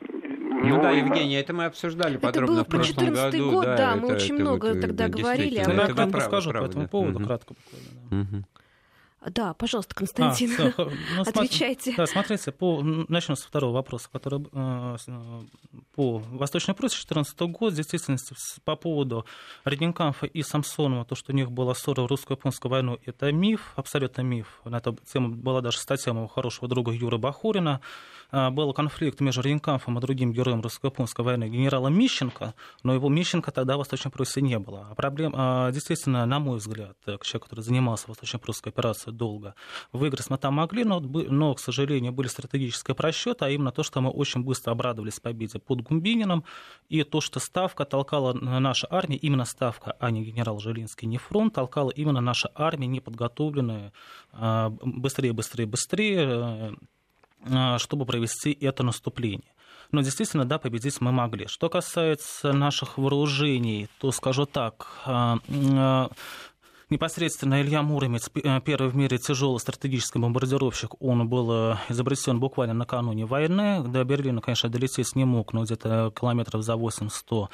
ну 0.00 0.82
да, 0.82 0.90
Евгений, 0.90 1.34
это 1.34 1.52
мы 1.52 1.66
обсуждали 1.66 2.16
это 2.16 2.26
подробно 2.26 2.54
было 2.54 2.64
в 2.64 2.68
прошлом 2.68 3.12
году. 3.12 3.50
год, 3.50 3.64
да, 3.64 3.76
да 3.76 3.96
мы 3.96 4.06
это, 4.08 4.16
очень 4.16 4.34
это, 4.34 4.42
много 4.42 4.68
это, 4.68 4.80
тогда 4.80 5.08
говорили. 5.08 5.58
об 5.58 5.68
этом. 5.68 5.88
Я 5.88 5.94
правда, 5.94 6.18
расскажу 6.18 6.50
правда. 6.50 6.68
по 6.68 6.70
этому 6.70 6.88
поводу, 6.88 7.18
угу. 7.18 7.24
кратко 7.24 7.54
буквально. 7.54 7.88
Да. 8.10 8.16
Угу. 8.36 8.44
Да, 9.26 9.54
пожалуйста, 9.54 9.94
Константин, 9.94 10.52
а, 10.52 10.54
все, 10.54 10.74
ну, 11.16 11.22
отвечайте. 11.22 11.94
Да, 11.96 12.06
смотрите, 12.06 12.52
по, 12.52 12.82
начнем 12.82 13.36
со 13.36 13.48
второго 13.48 13.72
вопроса, 13.72 14.08
который 14.12 14.44
э, 14.52 14.96
по 15.94 16.18
Восточной 16.18 16.74
Пруссии 16.74 16.96
2014 16.96 17.40
год, 17.50 17.72
в 17.72 17.76
действительности, 17.76 18.34
по 18.64 18.76
поводу 18.76 19.24
Реденкамфа 19.64 20.26
и 20.26 20.42
Самсонова, 20.42 21.06
то, 21.06 21.14
что 21.14 21.32
у 21.32 21.34
них 21.34 21.50
была 21.50 21.74
ссора 21.74 22.02
в 22.02 22.06
русско-японскую 22.06 22.70
войну, 22.70 22.98
это 23.06 23.32
миф, 23.32 23.72
абсолютно 23.76 24.20
миф. 24.20 24.60
На 24.64 24.76
эту 24.76 24.98
тему 25.10 25.30
была 25.30 25.62
даже 25.62 25.78
статья 25.78 26.12
моего 26.12 26.28
хорошего 26.28 26.68
друга 26.68 26.92
Юры 26.92 27.16
Бахурина, 27.16 27.80
был 28.50 28.72
конфликт 28.72 29.20
между 29.20 29.42
Рейнкамфом 29.42 29.98
и 29.98 30.00
другим 30.00 30.32
героем 30.32 30.60
русско-японской 30.60 31.24
войны, 31.24 31.48
генералом 31.48 31.96
Мищенко, 31.98 32.54
но 32.82 32.94
его 32.94 33.08
Мищенко 33.08 33.50
тогда 33.52 33.74
в 33.74 33.78
Восточной 33.78 34.10
Пруссии 34.10 34.40
не 34.40 34.58
было. 34.58 34.88
А 34.90 34.94
проблем, 34.94 35.32
а, 35.36 35.70
действительно, 35.70 36.26
на 36.26 36.38
мой 36.38 36.58
взгляд, 36.58 36.96
как 37.04 37.24
человек, 37.24 37.44
который 37.44 37.60
занимался 37.60 38.06
Восточно-Прусской 38.08 38.72
операцией 38.72 39.14
долго, 39.14 39.54
выиграть 39.92 40.30
мы 40.30 40.38
там 40.38 40.54
могли, 40.54 40.84
но, 40.84 41.00
но, 41.00 41.54
к 41.54 41.60
сожалению, 41.60 42.12
были 42.12 42.28
стратегические 42.28 42.94
просчеты, 42.94 43.44
а 43.44 43.50
именно 43.50 43.70
то, 43.70 43.82
что 43.82 44.00
мы 44.00 44.10
очень 44.10 44.42
быстро 44.42 44.72
обрадовались 44.72 45.20
победе 45.20 45.58
под 45.58 45.82
Гумбининым, 45.82 46.44
и 46.88 47.02
то, 47.04 47.20
что 47.20 47.40
ставка 47.40 47.84
толкала 47.84 48.32
наша 48.32 48.86
армия, 48.90 49.16
именно 49.16 49.44
ставка, 49.44 49.96
а 50.00 50.10
не 50.10 50.24
генерал 50.24 50.58
Жилинский, 50.58 51.06
не 51.06 51.18
фронт, 51.18 51.54
толкала 51.54 51.90
именно 51.90 52.20
наша 52.20 52.50
армия, 52.54 52.86
неподготовленная, 52.86 53.92
быстрее, 54.82 55.32
быстрее, 55.32 55.66
быстрее, 55.66 56.26
а, 56.26 56.74
чтобы 57.78 58.06
провести 58.06 58.52
это 58.52 58.82
наступление. 58.82 59.54
Но 59.92 60.00
действительно, 60.00 60.44
да, 60.44 60.58
победить 60.58 61.00
мы 61.00 61.12
могли. 61.12 61.46
Что 61.46 61.68
касается 61.68 62.52
наших 62.52 62.98
вооружений, 62.98 63.88
то 64.00 64.10
скажу 64.10 64.44
так, 64.46 64.88
а, 65.04 65.38
а, 65.48 66.10
непосредственно 66.90 67.62
Илья 67.62 67.82
Муромец, 67.82 68.28
первый 68.64 68.90
в 68.90 68.96
мире 68.96 69.18
тяжелый 69.18 69.58
стратегический 69.58 70.18
бомбардировщик, 70.18 71.00
он 71.00 71.28
был 71.28 71.76
изобретен 71.88 72.40
буквально 72.40 72.74
накануне 72.74 73.24
войны. 73.24 73.82
До 73.86 74.04
Берлина, 74.04 74.40
конечно, 74.40 74.68
долететь 74.68 75.14
не 75.14 75.24
мог, 75.24 75.52
но 75.52 75.64
где-то 75.64 76.12
километров 76.18 76.62
за 76.62 76.76
800 76.76 77.50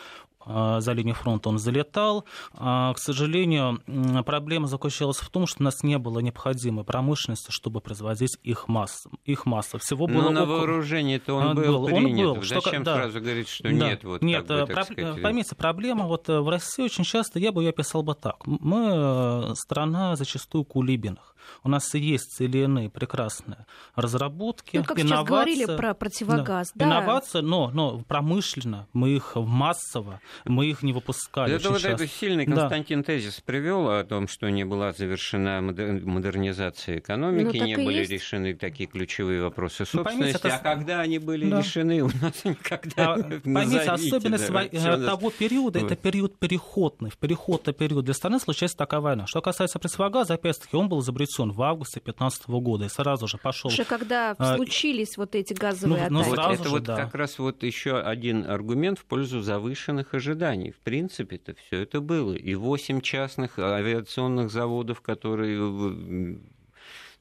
за 0.46 0.92
линию 0.92 1.14
фронта 1.14 1.48
он 1.48 1.59
залетал. 1.59 2.24
К 2.55 2.94
сожалению, 2.96 3.81
проблема 4.24 4.66
заключалась 4.66 5.18
в 5.18 5.29
том, 5.31 5.46
что 5.46 5.61
у 5.61 5.64
нас 5.64 5.83
не 5.83 5.98
было 5.98 6.20
необходимой 6.20 6.85
промышленности, 6.85 7.50
чтобы 7.50 7.81
производить 7.81 8.38
их 8.42 8.68
массу. 8.68 9.11
Их 9.24 9.46
массу. 9.46 9.79
Всего 9.79 10.07
было 10.07 10.22
Но 10.22 10.31
на 10.31 10.42
около... 10.42 10.59
вооружении-то 10.59 11.35
он 11.35 11.55
был, 11.55 11.81
был 11.81 11.87
принят. 11.87 12.26
Он 12.26 12.35
был. 12.35 12.42
Зачем 12.42 12.83
что, 12.83 12.94
сразу 12.94 13.20
говорить, 13.20 13.48
что 13.48 13.64
да. 13.64 13.70
нет? 13.70 14.05
Вот, 14.05 14.22
нет, 14.22 14.46
бы, 14.46 14.66
про... 14.66 14.85
сказать... 14.85 15.22
поймите, 15.22 15.55
проблема 15.55 16.07
вот 16.07 16.29
в 16.29 16.48
России 16.48 16.83
очень 16.83 17.05
часто, 17.05 17.38
я 17.38 17.53
бы 17.53 17.62
ее 17.62 17.70
описал 17.70 18.03
бы 18.03 18.14
так. 18.14 18.46
Мы 18.46 19.55
страна 19.57 20.16
зачастую 20.16 20.64
кулибиных. 20.64 21.35
У 21.62 21.68
нас 21.68 21.94
есть 21.94 22.40
или 22.40 22.58
иные 22.58 22.90
прекрасные 22.90 23.66
разработки, 23.94 24.78
ну, 24.78 24.84
как 24.84 24.98
инновации. 24.98 25.28
говорили 25.28 25.64
про 25.76 25.94
противогаз, 25.94 26.72
да. 26.74 27.00
да. 27.00 27.42
Но, 27.42 27.70
но 27.70 27.98
промышленно 28.00 28.86
мы 28.92 29.10
их 29.10 29.32
массово, 29.34 30.20
мы 30.44 30.66
их 30.66 30.82
не 30.82 30.92
выпускали. 30.92 31.54
Это 31.54 31.70
вот 31.70 31.84
это 31.84 32.06
сильный 32.06 32.46
Константин 32.46 33.00
да. 33.00 33.06
тезис 33.06 33.40
привел 33.40 33.88
о 33.88 34.04
том, 34.04 34.28
что 34.28 34.48
не 34.50 34.64
была 34.64 34.92
завершена 34.92 35.60
модернизация 35.60 36.98
экономики, 36.98 37.56
ну, 37.58 37.64
не 37.64 37.76
были 37.76 37.98
есть. 37.98 38.10
решены 38.10 38.54
такие 38.54 38.88
ключевые 38.88 39.42
вопросы 39.42 39.84
собственности. 39.84 40.14
Ну, 40.14 40.18
поймите, 40.20 40.38
это... 40.38 40.56
А 40.56 40.58
когда 40.58 41.00
они 41.00 41.18
были 41.18 41.48
да. 41.48 41.60
решены, 41.60 42.02
у 42.02 42.10
нас 42.20 42.44
никогда 42.44 43.14
а, 43.14 43.40
Поймите, 43.40 43.80
особенность 43.80 44.50
да, 44.50 44.64
э, 44.64 45.04
того 45.04 45.30
периода, 45.30 45.78
это 45.78 45.96
период 45.96 46.38
переходный. 46.38 47.10
В 47.10 47.16
переходный 47.18 47.72
период 47.72 48.04
для 48.04 48.14
страны 48.14 48.40
случается 48.40 48.76
такая 48.76 49.00
война. 49.00 49.26
Что 49.26 49.40
касается 49.40 49.78
противогаза, 49.78 50.34
опять-таки, 50.34 50.76
он 50.76 50.88
был 50.88 51.00
изобретен 51.00 51.39
он 51.42 51.53
в 51.53 51.62
августе 51.62 52.00
2015 52.00 52.48
года 52.48 52.85
и 52.87 52.88
сразу 52.88 53.26
же 53.26 53.38
пошел. 53.38 53.70
Уже 53.70 53.85
когда 53.85 54.35
а, 54.38 54.57
случились 54.57 55.16
вот 55.16 55.35
эти 55.35 55.53
газовые 55.53 56.09
ну, 56.09 56.20
атаки. 56.20 56.31
Ну, 56.31 56.37
вот 56.37 56.55
это 56.55 56.64
же, 56.64 56.70
вот 56.70 56.83
да. 56.85 56.96
как 56.96 57.14
раз 57.14 57.38
вот 57.38 57.62
еще 57.62 58.00
один 58.00 58.48
аргумент 58.48 58.98
в 58.98 59.05
пользу 59.05 59.40
завышенных 59.40 60.14
ожиданий. 60.14 60.70
В 60.70 60.79
принципе, 60.79 61.37
это 61.37 61.55
все 61.55 61.83
это 61.83 62.00
было. 62.00 62.33
И 62.33 62.55
восемь 62.55 63.00
частных 63.00 63.59
авиационных 63.59 64.50
заводов, 64.50 65.00
которые 65.00 66.38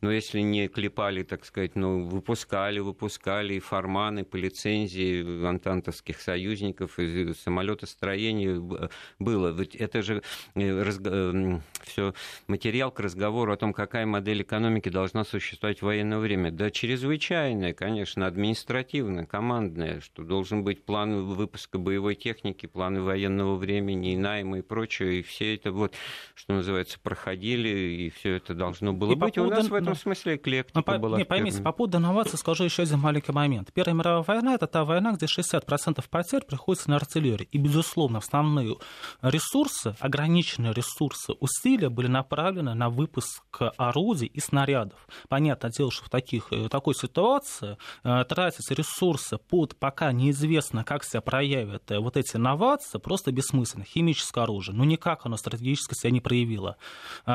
но 0.01 0.11
если 0.11 0.39
не 0.39 0.67
клепали, 0.67 1.23
так 1.23 1.45
сказать, 1.45 1.75
ну, 1.75 2.05
выпускали, 2.07 2.79
выпускали 2.79 3.55
и 3.55 3.59
форманы 3.59 4.23
по 4.23 4.37
лицензии 4.37 5.45
антантовских 5.45 6.21
союзников, 6.21 6.99
и 6.99 7.33
самолетостроение 7.33 8.89
было. 9.19 9.49
Ведь 9.49 9.75
это 9.75 10.01
же 10.01 10.21
э, 10.55 10.83
разго... 10.83 11.61
все 11.83 12.13
материал 12.47 12.91
к 12.91 12.99
разговору 12.99 13.51
о 13.51 13.57
том, 13.57 13.73
какая 13.73 14.05
модель 14.05 14.41
экономики 14.41 14.89
должна 14.89 15.23
существовать 15.23 15.79
в 15.79 15.85
военное 15.85 16.19
время. 16.19 16.51
Да, 16.51 16.71
чрезвычайная, 16.71 17.73
конечно, 17.73 18.25
административная, 18.25 19.25
командная, 19.25 20.01
что 20.01 20.23
должен 20.23 20.63
быть 20.63 20.83
план 20.83 21.25
выпуска 21.25 21.77
боевой 21.77 22.15
техники, 22.15 22.65
планы 22.65 23.01
военного 23.01 23.55
времени, 23.55 24.13
и 24.13 24.17
найма 24.17 24.59
и 24.59 24.61
прочее, 24.61 25.19
и 25.19 25.23
все 25.23 25.55
это 25.55 25.71
вот, 25.71 25.93
что 26.35 26.53
называется, 26.53 26.99
проходили, 26.99 27.69
и 27.69 28.09
все 28.09 28.35
это 28.35 28.53
должно 28.53 28.93
было 28.93 29.13
и 29.13 29.15
быть. 29.15 29.37
У 29.37 29.45
нас 29.45 29.67
в 29.67 29.73
этом 29.73 29.88
этом 29.91 30.01
смысле 30.01 30.35
эклектика 30.35 30.81
по, 30.81 30.97
была. 30.97 31.17
Не, 31.17 31.25
поймите, 31.25 31.61
по 31.61 31.71
поводу 31.71 31.97
инноваций 31.97 32.37
скажу 32.37 32.63
еще 32.63 32.83
один 32.83 32.99
маленький 32.99 33.31
момент. 33.31 33.71
Первая 33.73 33.95
мировая 33.95 34.23
война– 34.23 34.53
это 34.55 34.67
та 34.67 34.83
война, 34.83 35.13
где 35.13 35.25
60% 35.25 36.03
потерь 36.09 36.43
приходится 36.45 36.89
на 36.89 36.97
артиллерию. 36.97 37.47
И, 37.51 37.57
безусловно, 37.57 38.19
основные 38.19 38.75
ресурсы, 39.21 39.95
ограниченные 39.99 40.73
ресурсы, 40.73 41.33
усилия 41.39 41.89
были 41.89 42.07
направлены 42.07 42.73
на 42.73 42.89
выпуск 42.89 43.43
орудий 43.77 44.27
и 44.27 44.39
снарядов. 44.39 44.99
Понятное 45.27 45.71
дело, 45.71 45.91
что 45.91 46.05
в 46.05 46.09
таких, 46.09 46.51
э, 46.51 46.69
такой 46.69 46.95
ситуации 46.95 47.77
э, 48.03 48.23
тратить 48.25 48.69
ресурсы 48.71 49.37
под 49.37 49.77
пока 49.77 50.11
неизвестно, 50.11 50.83
как 50.83 51.03
себя 51.03 51.21
проявят 51.21 51.91
э, 51.91 51.99
вот 51.99 52.17
эти 52.17 52.35
инновации, 52.35 52.99
просто 52.99 53.31
бессмысленно. 53.31 53.85
Химическое 53.85 54.43
оружие, 54.43 54.75
ну 54.75 54.83
никак 54.83 55.25
оно 55.25 55.37
стратегически 55.37 55.93
себя 55.95 56.11
не 56.11 56.21
проявило. 56.21 56.77
Ну, 57.25 57.33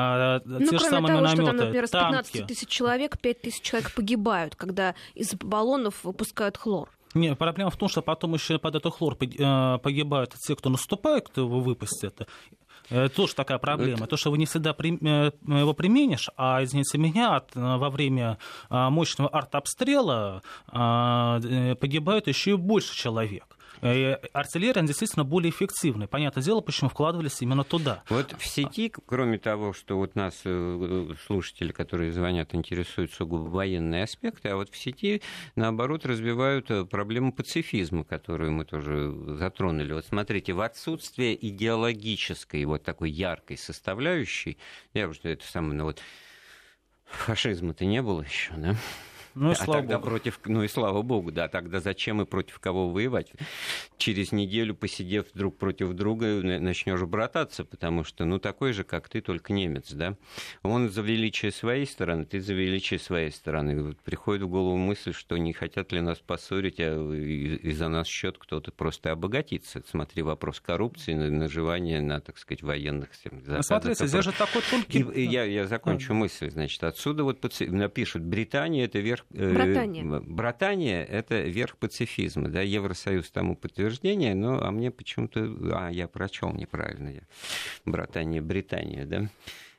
Те 0.59 0.67
кроме 0.67 0.79
же 0.79 0.79
самые 0.79 1.15
того, 1.15 1.19
минометы, 1.19 1.33
что 1.33 1.45
там, 1.45 1.55
например, 1.57 1.87
танки, 1.89 2.44
тысяч 2.47 2.69
человек, 2.69 3.19
5 3.19 3.41
тысяч 3.41 3.61
человек 3.61 3.93
погибают, 3.93 4.55
когда 4.55 4.95
из 5.13 5.33
баллонов 5.33 6.03
выпускают 6.03 6.57
хлор. 6.57 6.89
Не, 7.15 7.33
проблема 7.33 7.69
в 7.71 7.77
том, 7.77 7.87
что 7.87 8.01
потом 8.01 8.33
еще 8.33 8.59
под 8.59 8.75
этот 8.75 8.93
хлор 8.93 9.17
э, 9.21 9.77
погибают 9.77 10.33
те, 10.33 10.55
кто 10.55 10.69
наступает, 10.69 11.29
кто 11.29 11.41
его 11.41 11.61
выпустит. 11.61 12.27
Это 12.89 13.15
тоже 13.15 13.33
такая 13.35 13.57
проблема. 13.57 13.99
Это... 13.99 14.07
То, 14.07 14.17
что 14.17 14.31
вы 14.31 14.37
не 14.37 14.45
всегда 14.45 14.73
при... 14.73 14.97
Э, 15.01 15.31
его 15.47 15.73
применишь, 15.73 16.29
а, 16.35 16.61
извините 16.61 16.97
меня, 16.97 17.37
от, 17.37 17.55
э, 17.55 17.59
во 17.59 17.89
время 17.89 18.37
мощного 18.69 19.29
артобстрела 19.29 20.43
погибает 20.67 22.27
еще 22.27 22.51
и 22.51 22.55
больше 22.55 22.93
человек. 22.93 23.54
Э, 23.81 24.15
артиллерия 24.33 24.81
действительно 24.83 25.23
более 25.23 25.51
эффективная. 25.51 26.07
Понятное 26.07 26.43
дело, 26.43 26.61
почему 26.61 26.89
вкладывались 26.89 27.41
именно 27.41 27.63
туда. 27.63 28.03
Вот 28.09 28.33
в 28.37 28.45
сети, 28.45 28.91
кроме 29.05 29.37
того, 29.37 29.73
что 29.73 29.97
вот 29.97 30.15
нас 30.15 30.41
э, 30.45 31.07
слушатели, 31.25 31.71
которые 31.71 32.11
звонят, 32.11 32.53
интересуют 32.55 33.11
сугубо 33.13 33.49
военные 33.49 34.03
аспекты, 34.03 34.49
а 34.49 34.55
вот 34.55 34.69
в 34.69 34.77
сети, 34.77 35.21
наоборот, 35.55 36.05
развивают 36.05 36.71
э, 36.71 36.85
проблему 36.85 37.33
пацифизма, 37.33 38.03
которую 38.03 38.51
мы 38.51 38.65
тоже 38.65 39.13
затронули. 39.37 39.93
Вот 39.93 40.05
смотрите, 40.05 40.53
в 40.53 40.61
отсутствие 40.61 41.35
идеологической 41.49 42.63
вот 42.65 42.83
такой 42.83 43.11
яркой 43.11 43.57
составляющей, 43.57 44.57
я 44.93 45.07
уже 45.07 45.19
это 45.23 45.45
самое, 45.45 45.73
ну 45.73 45.83
вот 45.85 46.01
фашизма-то 47.05 47.85
не 47.85 48.01
было 48.01 48.21
еще, 48.21 48.53
да? 48.57 48.75
Ну, 49.35 49.49
и 49.49 49.51
а 49.51 49.55
слава 49.55 49.81
тогда 49.81 49.97
богу. 49.97 50.09
против, 50.09 50.39
ну 50.45 50.63
и 50.63 50.67
слава 50.69 51.01
богу, 51.01 51.31
да, 51.31 51.49
тогда 51.49 51.81
зачем 51.81 52.21
и 52.21 52.25
против 52.25 52.59
кого 52.59 52.89
воевать? 52.89 53.33
Через 53.97 54.31
неделю, 54.31 54.73
посидев 54.75 55.25
друг 55.33 55.57
против 55.57 55.93
друга, 55.93 56.41
начнешь 56.41 57.01
брататься, 57.01 57.65
потому 57.65 58.05
что, 58.05 58.23
ну, 58.23 58.39
такой 58.39 58.71
же, 58.71 58.85
как 58.85 59.09
ты, 59.09 59.19
только 59.19 59.51
немец, 59.51 59.91
да? 59.91 60.15
Он 60.63 60.89
за 60.89 61.01
величие 61.01 61.51
своей 61.51 61.85
стороны, 61.85 62.25
ты 62.25 62.39
за 62.39 62.53
величие 62.53 62.99
своей 62.99 63.31
стороны. 63.31 63.83
Вот 63.83 63.99
приходит 63.99 64.43
в 64.43 64.47
голову 64.47 64.77
мысль, 64.77 65.13
что 65.13 65.37
не 65.37 65.51
хотят 65.51 65.91
ли 65.91 65.99
нас 65.99 66.19
поссорить, 66.19 66.79
а 66.79 66.95
из-за 67.13 67.89
нас 67.89 68.07
счет 68.07 68.37
кто-то 68.37 68.71
просто 68.71 69.11
обогатиться. 69.11 69.83
Смотри, 69.85 70.21
вопрос 70.23 70.61
коррупции, 70.61 71.13
наживания 71.13 72.01
на, 72.01 72.21
так 72.21 72.37
сказать, 72.37 72.63
военных 72.63 73.09
засадах. 73.13 73.57
Ну, 73.57 73.63
смотрите, 73.63 74.07
здесь 74.07 74.23
же 74.23 74.31
такой 74.31 74.61
тонкий... 74.69 74.99
И, 74.99 75.25
я, 75.25 75.43
я 75.43 75.67
закончу 75.67 76.13
а, 76.13 76.15
мысль, 76.15 76.49
значит, 76.49 76.81
отсюда 76.83 77.23
вот 77.25 77.43
напишут, 77.59 78.23
Британия 78.23 78.85
это 78.85 78.99
верх... 78.99 79.24
Братания. 79.29 80.03
Э, 80.03 80.19
братания– 80.21 81.03
это 81.09 81.41
верх 81.41 81.77
пацифизма. 81.77 82.49
Да? 82.49 82.61
Евросоюз 82.61 83.29
тому 83.31 83.55
подтверждение, 83.55 84.35
но 84.35 84.61
а 84.63 84.71
мне 84.71 84.91
почему-то... 84.91 85.41
А, 85.73 85.89
я 85.89 86.07
прочел 86.07 86.51
неправильно. 86.53 87.09
Я... 87.09 87.21
Братания, 87.85 88.41
Британия, 88.41 89.05
да? 89.05 89.29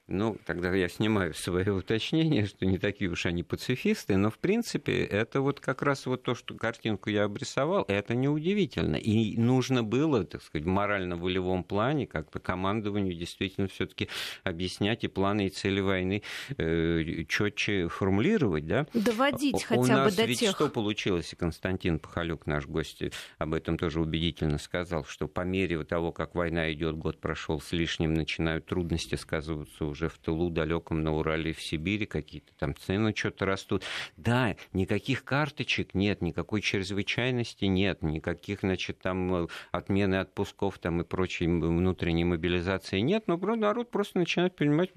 Ну, 0.08 0.36
тогда 0.46 0.72
я 0.72 0.88
снимаю 0.88 1.34
свое 1.34 1.72
уточнение, 1.72 2.46
что 2.46 2.64
не 2.64 2.78
такие 2.78 3.10
уж 3.10 3.26
они 3.26 3.42
пацифисты, 3.42 4.16
но, 4.16 4.30
в 4.30 4.38
принципе, 4.38 5.04
это 5.04 5.40
вот 5.40 5.58
как 5.58 5.82
раз 5.82 6.06
вот 6.06 6.22
то, 6.22 6.36
что 6.36 6.54
картинку 6.54 7.10
я 7.10 7.24
обрисовал, 7.24 7.84
это 7.88 8.14
неудивительно. 8.14 8.94
И 8.94 9.36
нужно 9.36 9.82
было, 9.82 10.22
так 10.24 10.44
сказать, 10.44 10.64
в 10.64 10.70
морально-волевом 10.70 11.64
плане 11.64 12.06
как-то 12.06 12.38
командованию 12.38 13.16
действительно 13.16 13.66
все 13.66 13.86
таки 13.86 14.08
объяснять 14.44 15.02
и 15.02 15.08
планы, 15.08 15.46
и 15.46 15.50
цели 15.50 15.80
войны 15.80 16.22
э, 16.56 17.24
четче 17.28 17.88
формулировать, 17.88 18.64
да? 18.64 18.86
Доводить 18.94 19.64
хотя 19.64 20.04
бы 20.04 20.10
до 20.10 20.16
тех... 20.16 20.18
У 20.18 20.30
нас 20.30 20.40
ведь 20.40 20.50
что 20.50 20.68
получилось, 20.68 21.32
и 21.32 21.36
Константин 21.36 21.98
Пахалюк, 21.98 22.46
наш 22.46 22.66
гость, 22.66 23.02
об 23.38 23.54
этом 23.54 23.76
тоже 23.76 24.00
убедительно 24.00 24.58
сказал, 24.58 25.04
что 25.04 25.26
по 25.26 25.40
мере 25.40 25.82
того, 25.82 26.12
как 26.12 26.36
война 26.36 26.72
идет, 26.72 26.96
год 26.96 27.20
прошел 27.20 27.60
с 27.60 27.72
лишним, 27.72 28.14
начинают 28.14 28.66
трудности 28.66 29.16
сказываться 29.16 29.84
уже 29.84 29.95
в 30.00 30.18
тылу 30.18 30.50
далеком 30.50 31.02
на 31.02 31.12
Урале 31.16 31.52
в 31.52 31.62
Сибири, 31.62 32.06
какие-то 32.06 32.52
там 32.58 32.76
цены 32.76 33.14
что-то 33.16 33.46
растут. 33.46 33.82
Да, 34.16 34.56
никаких 34.72 35.24
карточек 35.24 35.94
нет, 35.94 36.22
никакой 36.22 36.60
чрезвычайности 36.60 37.64
нет, 37.64 38.02
никаких, 38.02 38.60
значит, 38.60 38.98
там 38.98 39.44
э, 39.44 39.46
отмены 39.72 40.16
отпусков 40.16 40.78
там 40.78 41.00
и 41.00 41.04
прочей 41.04 41.46
внутренней 41.46 42.24
мобилизации 42.24 43.00
нет, 43.00 43.24
но 43.26 43.36
народ 43.56 43.90
просто 43.90 44.18
начинает 44.18 44.54
понимать, 44.54 44.90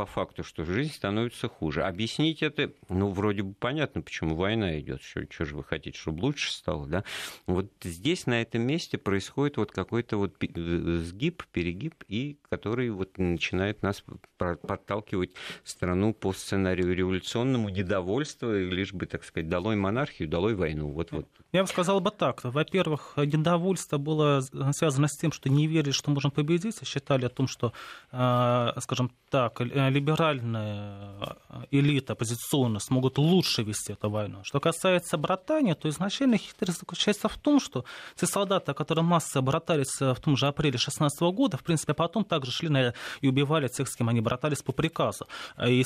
по 0.00 0.06
факту, 0.06 0.42
что 0.42 0.64
жизнь 0.64 0.94
становится 0.94 1.46
хуже. 1.46 1.82
Объяснить 1.82 2.42
это, 2.42 2.72
ну, 2.88 3.10
вроде 3.10 3.42
бы 3.42 3.52
понятно, 3.52 4.00
почему 4.00 4.34
война 4.34 4.80
идет. 4.80 5.02
Что, 5.02 5.30
что 5.30 5.44
же 5.44 5.54
вы 5.54 5.62
хотите, 5.62 5.98
чтобы 5.98 6.22
лучше 6.22 6.50
стало, 6.52 6.86
да? 6.86 7.04
Вот 7.46 7.70
здесь, 7.82 8.24
на 8.24 8.40
этом 8.40 8.62
месте, 8.62 8.96
происходит 8.96 9.58
вот 9.58 9.72
какой-то 9.72 10.16
вот 10.16 10.42
э, 10.42 11.00
сгиб, 11.04 11.42
перегиб, 11.52 11.96
и 12.08 12.38
который 12.48 12.88
вот 12.88 13.18
начинает 13.18 13.82
нас 13.82 14.02
подталкивать 14.38 15.32
страну 15.64 16.14
по 16.14 16.32
сценарию 16.32 16.94
революционному 16.94 17.68
недовольства, 17.68 18.58
лишь 18.58 18.94
бы, 18.94 19.04
так 19.04 19.22
сказать, 19.24 19.50
долой 19.50 19.76
монархию, 19.76 20.30
долой 20.30 20.54
войну. 20.54 20.92
Вот, 20.92 21.12
вот. 21.12 21.28
Я 21.52 21.60
бы 21.60 21.68
сказал 21.68 22.00
бы 22.00 22.10
так. 22.10 22.42
Во-первых, 22.42 23.14
недовольство 23.18 23.98
было 23.98 24.40
связано 24.72 25.08
с 25.08 25.16
тем, 25.18 25.30
что 25.30 25.50
не 25.50 25.66
верили, 25.66 25.90
что 25.90 26.10
можем 26.10 26.30
победить, 26.30 26.86
считали 26.86 27.26
о 27.26 27.28
том, 27.28 27.48
что, 27.48 27.74
э, 28.12 28.80
скажем 28.80 29.12
так, 29.28 29.60
либеральная 29.90 31.36
элита 31.70 32.14
оппозиционная 32.14 32.80
смогут 32.80 33.18
лучше 33.18 33.62
вести 33.62 33.92
эту 33.92 34.10
войну. 34.10 34.40
Что 34.44 34.60
касается 34.60 35.18
братания, 35.18 35.74
то 35.74 35.88
изначально 35.88 36.38
хитрость 36.38 36.80
заключается 36.80 37.28
в 37.28 37.36
том, 37.36 37.60
что 37.60 37.84
те 38.16 38.26
солдаты, 38.26 38.72
которые 38.74 39.04
массово 39.04 39.42
братались 39.42 40.00
в 40.00 40.16
том 40.16 40.36
же 40.36 40.46
апреле 40.46 40.78
16 40.78 41.20
года, 41.20 41.56
в 41.56 41.62
принципе, 41.62 41.94
потом 41.94 42.24
также 42.24 42.50
шли 42.50 42.68
на, 42.68 42.94
и 43.20 43.28
убивали 43.28 43.68
тех, 43.68 43.88
с 43.88 43.96
кем 43.96 44.08
они 44.08 44.20
братались 44.20 44.62
по 44.62 44.72
приказу. 44.72 45.26
И 45.66 45.84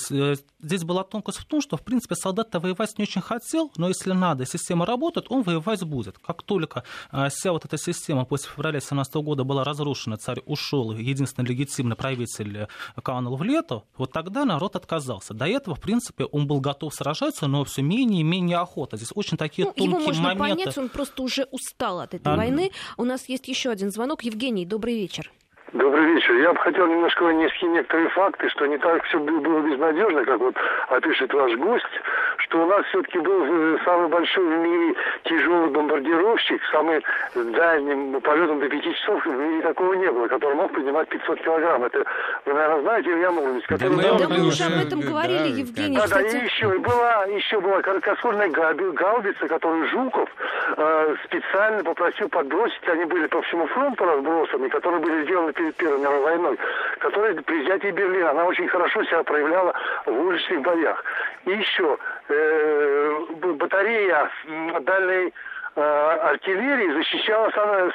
здесь 0.60 0.84
была 0.84 1.04
тонкость 1.04 1.38
в 1.38 1.44
том, 1.44 1.60
что, 1.60 1.76
в 1.76 1.82
принципе, 1.82 2.14
солдат-то 2.14 2.60
воевать 2.60 2.98
не 2.98 3.02
очень 3.04 3.22
хотел, 3.22 3.72
но 3.76 3.88
если 3.88 4.12
надо, 4.12 4.46
система 4.46 4.86
работает, 4.86 5.26
он 5.30 5.42
воевать 5.42 5.82
будет. 5.84 6.18
Как 6.18 6.42
только 6.42 6.84
вся 7.30 7.52
вот 7.52 7.64
эта 7.64 7.78
система 7.78 8.24
после 8.24 8.50
февраля 8.50 8.80
17 8.80 9.14
года 9.16 9.44
была 9.44 9.64
разрушена, 9.64 10.16
царь 10.16 10.42
ушел, 10.46 10.92
единственный 10.92 11.46
легитимный 11.46 11.96
правитель 11.96 12.68
канул 13.02 13.36
в 13.36 13.42
лето, 13.42 13.82
вот 13.96 14.12
тогда 14.12 14.44
народ 14.44 14.76
отказался. 14.76 15.34
До 15.34 15.46
этого, 15.46 15.76
в 15.76 15.80
принципе, 15.80 16.24
он 16.24 16.46
был 16.46 16.60
готов 16.60 16.94
сражаться, 16.94 17.46
но 17.46 17.64
все 17.64 17.82
менее 17.82 18.20
и 18.20 18.24
менее 18.24 18.58
охота. 18.58 18.96
Здесь 18.96 19.12
очень 19.14 19.36
такие 19.36 19.66
ну, 19.66 19.72
тонкие 19.72 19.90
его 19.90 19.98
можно 20.00 20.34
моменты. 20.34 20.64
понять, 20.64 20.78
он 20.78 20.88
просто 20.88 21.22
уже 21.22 21.46
устал 21.50 22.00
от 22.00 22.14
этой 22.14 22.32
а... 22.32 22.36
войны. 22.36 22.70
У 22.96 23.04
нас 23.04 23.28
есть 23.28 23.48
еще 23.48 23.70
один 23.70 23.90
звонок. 23.90 24.22
Евгений, 24.22 24.66
добрый 24.66 24.94
вечер. 24.94 25.30
Добрый 25.74 26.14
вечер. 26.14 26.34
Я 26.36 26.52
бы 26.52 26.58
хотел 26.60 26.86
немножко 26.86 27.24
внести 27.24 27.66
некоторые 27.66 28.08
факты, 28.10 28.48
что 28.48 28.64
не 28.66 28.78
так 28.78 29.02
все 29.06 29.18
было 29.18 29.60
безнадежно, 29.60 30.24
как 30.24 30.38
вот 30.38 30.54
опишет 30.88 31.34
ваш 31.34 31.52
гость, 31.56 31.84
что 32.38 32.62
у 32.62 32.66
нас 32.66 32.86
все-таки 32.86 33.18
был 33.18 33.44
э, 33.44 33.78
самый 33.84 34.06
большой 34.06 34.44
в 34.44 34.58
мире 34.60 34.94
тяжелый 35.24 35.70
бомбардировщик, 35.70 36.62
самый 36.70 37.02
дальним 37.34 38.20
полетом 38.20 38.60
до 38.60 38.68
5 38.68 38.84
часов 38.84 39.26
в 39.26 39.28
мире 39.28 39.62
такого 39.62 39.94
не 39.94 40.12
было, 40.12 40.28
который 40.28 40.54
мог 40.54 40.72
поднимать 40.72 41.08
500 41.08 41.40
килограмм. 41.40 41.82
Это 41.82 42.04
вы, 42.46 42.52
наверное, 42.52 42.82
знаете 42.82 43.10
Илья 43.10 43.32
Муромец, 43.32 43.64
который... 43.66 43.96
Да, 43.96 44.12
мы, 44.12 44.18
да 44.20 44.28
мы 44.28 44.46
уже 44.46 44.64
об 44.64 44.86
этом 44.86 45.00
говорили, 45.00 45.38
да, 45.38 45.58
Евгений, 45.58 45.96
Да, 45.96 46.06
да, 46.06 46.20
и 46.20 46.44
еще 46.44 46.68
была, 46.78 47.24
еще 47.24 47.58
была 47.58 47.82
короткосольная 47.82 48.48
гаубица, 48.48 49.48
которую 49.48 49.88
Жуков 49.88 50.28
э, 50.76 51.16
специально 51.24 51.82
попросил 51.82 52.28
подбросить, 52.28 52.88
они 52.88 53.06
были 53.06 53.26
по 53.26 53.42
всему 53.42 53.66
фронту 53.66 54.04
разбросаны, 54.04 54.68
которые 54.68 55.00
были 55.00 55.24
сделаны 55.24 55.52
перед 55.64 55.76
Первой 55.76 55.98
мировой 55.98 56.22
войной, 56.22 56.58
которая 56.98 57.34
при 57.34 57.62
взятии 57.62 57.90
Берлина, 57.90 58.30
она 58.30 58.44
очень 58.44 58.68
хорошо 58.68 59.02
себя 59.04 59.22
проявляла 59.22 59.74
в 60.06 60.12
уличных 60.12 60.60
боях. 60.62 61.02
И 61.46 61.50
еще 61.50 61.96
э, 62.28 63.20
батарея 63.56 64.30
дальней 64.80 65.32
э, 65.76 65.80
артиллерии 65.80 66.92
защищала 66.92 67.50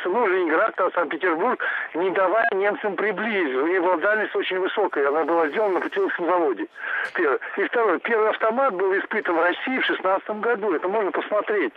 ну, 0.05 0.28
Ленинград, 0.28 0.76
Санкт-Петербург, 0.93 1.63
не 1.93 2.09
давая 2.11 2.47
немцам 2.53 2.95
приблизиться. 2.95 3.63
У 3.63 3.67
нее 3.67 3.82
была 3.82 3.97
дальность 3.97 4.36
очень 4.36 4.59
высокая, 4.59 5.07
она 5.07 5.24
была 5.26 5.47
сделана 5.49 5.76
на 5.76 5.82
Путиловском 5.82 6.26
заводе. 6.26 6.67
Первое. 7.13 7.39
И 7.57 7.63
второе, 7.65 7.99
первый 7.99 8.30
автомат 8.30 8.74
был 8.74 8.97
испытан 8.97 9.36
в 9.36 9.41
России 9.41 9.80
в 9.80 9.86
16 9.86 10.30
году, 10.41 10.74
это 10.74 10.88
можно 10.88 11.11
посмотреть. 11.11 11.74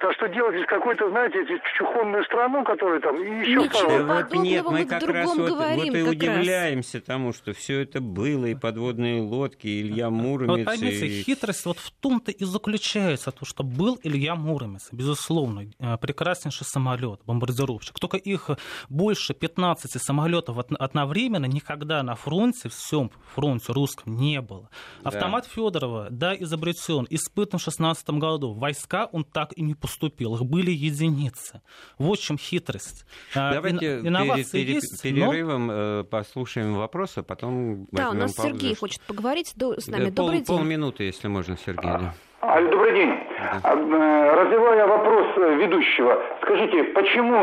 Так 0.00 0.14
что 0.14 0.28
делать 0.28 0.56
из 0.56 0.66
какой-то, 0.66 1.10
знаете, 1.10 1.44
чухонную 1.76 2.24
страну, 2.24 2.64
которая 2.64 3.00
там, 3.00 3.22
и 3.22 3.40
еще 3.40 3.64
Ничего 3.64 4.14
вот 4.14 4.32
нет, 4.32 4.64
мы 4.64 4.86
как 4.86 5.02
раз 5.02 5.36
вот, 5.36 5.50
говорим, 5.50 5.92
вот 5.92 5.94
и 5.94 6.02
удивляемся 6.02 6.98
раз. 6.98 7.04
тому, 7.04 7.34
что 7.34 7.52
все 7.52 7.80
это 7.80 8.00
было, 8.00 8.46
и 8.46 8.54
подводные 8.54 9.20
лодки, 9.20 9.66
и 9.66 9.82
Илья 9.82 10.08
Муромец. 10.08 10.56
Вот 10.56 10.64
поймите, 10.64 11.06
и... 11.06 11.22
хитрость 11.22 11.66
вот 11.66 11.76
в 11.78 11.90
том-то 11.90 12.32
и 12.32 12.44
заключается, 12.44 13.30
то, 13.30 13.44
что 13.44 13.62
был 13.62 14.00
Илья 14.02 14.36
Муромец, 14.36 14.88
безусловно, 14.90 15.66
э, 15.78 15.98
прекраснейший 15.98 16.66
самолет, 16.66 17.20
бомбардировщик. 17.26 17.98
Только 17.98 18.16
их 18.16 18.48
больше 18.88 19.34
15 19.34 20.02
самолетов 20.02 20.56
одновременно 20.78 21.44
никогда 21.44 22.02
на 22.02 22.14
фронте, 22.14 22.70
всем 22.70 23.10
фронте 23.34 23.70
русском 23.74 24.16
не 24.16 24.40
было. 24.40 24.70
Автомат 25.04 25.44
да. 25.44 25.50
Федорова, 25.50 26.08
да, 26.10 26.34
изобретен, 26.34 27.06
испытан 27.10 27.58
в 27.58 27.62
16 27.62 28.08
году. 28.10 28.54
Войска 28.54 29.06
он 29.12 29.24
так 29.24 29.52
и 29.52 29.60
не 29.60 29.74
пустил 29.74 29.89
поступил, 29.90 30.36
их 30.36 30.44
были 30.44 30.70
единицы. 30.70 31.62
В 31.98 32.08
общем, 32.08 32.38
хитрость. 32.38 33.04
А, 33.34 33.54
Давайте 33.54 34.00
Инновации 34.00 34.64
пере, 34.64 34.74
есть, 34.74 35.02
перерывом 35.02 35.66
но... 35.66 35.72
Э, 36.00 36.04
послушаем 36.04 36.74
вопросы, 36.74 37.18
а 37.18 37.22
потом 37.22 37.86
Да, 37.90 38.10
у 38.10 38.14
нас 38.14 38.34
паузу. 38.34 38.52
Сергей 38.52 38.76
хочет 38.76 39.00
поговорить 39.02 39.48
с 39.48 39.88
нами. 39.88 40.04
Да, 40.04 40.10
Добрый 40.10 40.38
пол, 40.44 40.56
день. 40.58 40.58
Полминуты, 40.58 41.04
если 41.04 41.26
можно, 41.26 41.56
Сергей. 41.56 41.90
Да. 41.90 42.14
Алло, 42.40 42.70
добрый 42.70 42.94
день. 42.94 43.08
Да. 43.08 43.60
А, 43.64 43.74
э, 43.74 44.44
развивая 44.44 44.86
вопрос 44.86 45.26
э, 45.36 45.56
ведущего, 45.56 46.22
скажите, 46.42 46.84
почему 46.84 47.40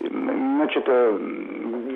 значит, 0.00 0.88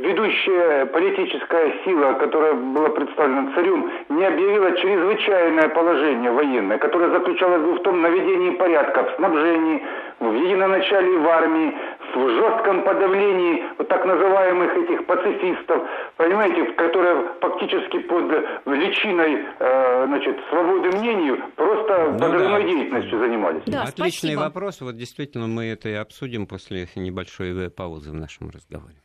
ведущая 0.03 0.87
политическая 0.87 1.73
сила, 1.85 2.15
которая 2.15 2.55
была 2.55 2.89
представлена 2.91 3.53
царем, 3.55 3.91
не 4.09 4.25
объявила 4.25 4.77
чрезвычайное 4.77 5.69
положение 5.69 6.31
военное, 6.31 6.79
которое 6.79 7.11
заключалось 7.11 7.63
бы 7.63 7.75
в 7.75 7.83
том 7.83 8.01
наведении 8.01 8.51
порядка 8.57 9.05
в 9.05 9.17
снабжении, 9.17 9.83
в 10.21 10.35
единоначале 10.35 11.19
в 11.19 11.29
армии, 11.29 11.75
в 12.15 12.29
жестком 12.29 12.85
подавлении 12.85 13.65
вот 13.79 13.89
так 13.89 14.05
называемых 14.05 14.77
этих 14.77 15.07
пацифистов, 15.07 15.83
понимаете, 16.17 16.65
которые 16.73 17.25
фактически 17.41 17.99
под 18.01 18.33
личиной 18.67 19.45
э, 19.59 20.05
значит, 20.07 20.37
свободы 20.51 20.97
мнению 20.97 21.39
просто 21.55 22.09
ну, 22.13 22.19
подрывной 22.19 22.63
да. 22.63 22.69
деятельностью 22.69 23.19
занимались. 23.19 23.63
Да, 23.67 23.83
Отличный 23.83 24.31
спасибо. 24.31 24.41
вопрос. 24.41 24.81
Вот 24.81 24.97
действительно 24.97 25.47
мы 25.47 25.67
это 25.67 25.89
и 25.89 25.95
обсудим 25.95 26.47
после 26.47 26.89
небольшой 26.97 27.71
паузы 27.71 28.11
в 28.11 28.15
нашем 28.15 28.51
разговоре 28.51 28.97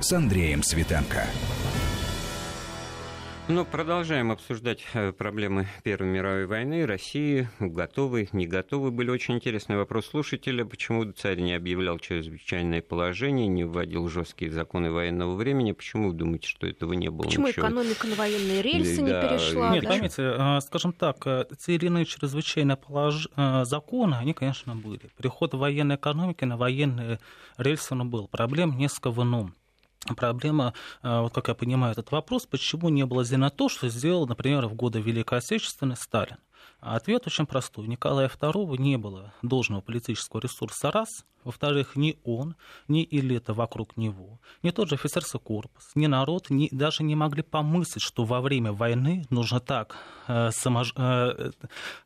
с 0.00 0.12
Андреем 0.12 0.62
Светенко. 0.62 1.26
Ну, 3.48 3.64
продолжаем 3.64 4.30
обсуждать 4.30 4.84
э, 4.92 5.10
проблемы 5.10 5.66
Первой 5.82 6.08
мировой 6.08 6.46
войны. 6.46 6.84
России 6.84 7.48
готовы, 7.58 8.28
не 8.32 8.46
готовы. 8.46 8.90
Были 8.90 9.10
очень 9.10 9.36
интересные 9.36 9.78
вопросы 9.78 10.10
слушателя. 10.10 10.66
Почему 10.66 11.10
царь 11.12 11.40
не 11.40 11.54
объявлял 11.54 11.98
чрезвычайное 11.98 12.82
положение, 12.82 13.46
не 13.46 13.64
вводил 13.64 14.06
жесткие 14.08 14.50
законы 14.50 14.92
военного 14.92 15.34
времени? 15.34 15.72
Почему 15.72 16.08
вы 16.10 16.14
думаете, 16.14 16.46
что 16.46 16.66
этого 16.66 16.92
не 16.92 17.08
было? 17.08 17.24
Почему 17.24 17.48
ничего? 17.48 17.66
экономика 17.66 18.06
на 18.06 18.14
военные 18.16 18.60
рельсы 18.60 18.96
да, 18.96 19.02
не 19.02 19.28
перешла? 19.28 19.70
Нет, 19.72 19.82
да? 19.84 19.88
поймите, 19.88 20.22
э, 20.22 20.60
скажем 20.60 20.92
так, 20.92 21.26
э, 21.26 21.46
те 21.58 21.74
или 21.74 21.86
иные 21.86 22.04
чрезвычайные 22.04 22.76
полож... 22.76 23.28
законы, 23.62 24.16
они, 24.16 24.34
конечно, 24.34 24.76
были. 24.76 25.10
Переход 25.16 25.54
военной 25.54 25.96
экономики 25.96 26.44
на 26.44 26.58
военные 26.58 27.18
рельсы 27.56 27.94
он 27.94 28.10
был. 28.10 28.28
Проблем 28.28 28.76
несколько 28.76 29.10
в 29.10 29.22
ином. 29.22 29.54
Проблема, 30.16 30.74
э, 31.02 31.20
вот 31.20 31.34
как 31.34 31.48
я 31.48 31.54
понимаю 31.54 31.92
этот 31.92 32.10
вопрос, 32.12 32.46
почему 32.46 32.88
не 32.88 33.04
было 33.04 33.24
сделано 33.24 33.50
то, 33.50 33.68
что 33.68 33.88
сделал, 33.88 34.26
например, 34.26 34.66
в 34.66 34.74
годы 34.74 35.00
Великой 35.00 35.38
Отечественной 35.38 35.96
Сталин. 35.96 36.36
Ответ 36.80 37.26
очень 37.26 37.46
простой. 37.46 37.88
Николая 37.88 38.28
II 38.28 38.78
не 38.78 38.96
было 38.96 39.34
должного 39.42 39.80
политического 39.80 40.40
ресурса 40.40 40.90
раз– 40.90 41.24
во-вторых, 41.48 41.96
ни 41.96 42.18
он, 42.24 42.54
ни 42.88 43.06
элита 43.10 43.54
вокруг 43.54 43.96
него, 43.96 44.38
ни 44.62 44.70
тот 44.70 44.88
же 44.88 44.94
офицерский 44.94 45.40
корпус, 45.40 45.90
ни 45.94 46.06
народ 46.06 46.50
ни, 46.50 46.68
даже 46.70 47.02
не 47.02 47.16
могли 47.16 47.42
помыслить, 47.42 48.02
что 48.02 48.24
во 48.24 48.40
время 48.40 48.72
войны 48.72 49.24
нужно 49.30 49.60
так, 49.60 49.96
э, 50.28 50.50
само, 50.52 50.82
э, 50.82 51.50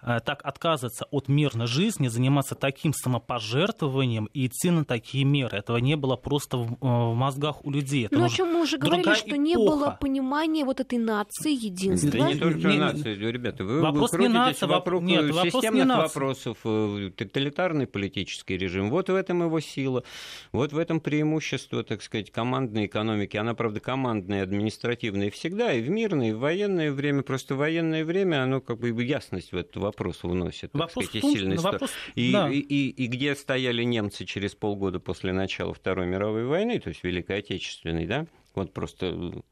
э, 0.03 0.21
так 0.25 0.41
отказываться 0.45 1.07
от 1.11 1.29
мирной 1.29 1.67
жизни, 1.67 2.09
заниматься 2.09 2.55
таким 2.55 2.93
самопожертвованием 2.93 4.27
и 4.33 4.47
идти 4.47 4.71
на 4.71 4.85
такие 4.85 5.25
меры. 5.25 5.59
Этого 5.59 5.79
не 5.79 5.97
было 5.97 6.17
просто 6.17 6.57
в, 6.57 6.73
э, 6.73 6.77
в 6.81 7.15
мозгах 7.15 7.65
у 7.65 7.71
людей. 7.71 8.07
Это 8.07 8.15
Но 8.15 8.21
ну, 8.21 8.27
о 8.27 8.31
чем 8.31 8.53
мы 8.53 8.63
уже 8.63 8.79
говорили, 8.79 9.15
что 9.15 9.29
эпоха. 9.29 9.39
не 9.39 9.57
было 9.57 9.97
понимания 10.01 10.65
вот 10.65 10.81
этой 10.81 10.99
нации, 10.99 11.53
единства. 11.53 12.11
Да 12.11 12.33
не 12.33 12.39
только 12.39 12.69
не, 12.69 12.79
нации, 12.79 13.15
ребята. 13.15 13.65
Вы, 13.65 13.81
вопрос 13.81 14.13
не 14.13 14.29
нация, 14.29 14.69
вокруг 14.69 15.03
нет, 15.03 15.27
системных 15.35 15.89
вопрос 15.97 16.33
вопросов, 16.33 16.59
э, 16.65 17.11
тоталитарный 17.17 17.87
политический 17.87 18.57
режим. 18.57 18.91
Вот 18.91 19.09
в 19.09 19.15
этом 19.15 19.32
этом 19.33 19.43
его 19.45 19.61
сила, 19.61 20.05
вот 20.53 20.73
в 20.73 20.79
этом 20.79 21.01
преимущество, 21.01 21.83
так 21.83 22.03
сказать, 22.03 22.31
командной 22.31 22.87
экономики. 22.87 23.37
Она, 23.37 23.55
правда, 23.55 23.81
командная, 23.81 24.43
административная 24.43 25.31
всегда, 25.31 25.73
и 25.73 25.81
в 25.81 25.89
мирное, 25.89 26.31
и 26.31 26.33
в 26.33 26.39
военное 26.39 26.93
время. 26.93 27.23
Просто 27.23 27.55
военное 27.55 28.05
время, 28.05 28.43
оно 28.43 28.61
как 28.61 28.79
бы 28.79 28.91
ясность 29.03 29.53
в 29.53 29.57
этот 29.57 29.77
вопрос 29.77 30.23
вносит, 30.23 30.71
вопрос 30.75 31.07
сказать, 31.07 31.25
и 31.25 31.35
сильность. 31.35 31.63
Вопрос... 31.65 31.91
И, 32.15 32.33
да. 32.33 32.51
и, 32.51 32.59
и, 32.59 32.91
и 32.91 33.07
где 33.07 33.35
стояли 33.35 33.83
немцы 33.83 34.25
через 34.25 34.55
полгода 34.55 35.01
после 35.01 35.33
начала 35.33 35.73
Второй 35.75 36.07
мировой 36.07 36.45
войны, 36.45 36.79
то 36.79 36.89
есть 36.89 37.03
Великой 37.03 37.39
Отечественной, 37.39 38.07
да, 38.07 38.27
вот 38.55 38.73
просто 38.73 39.43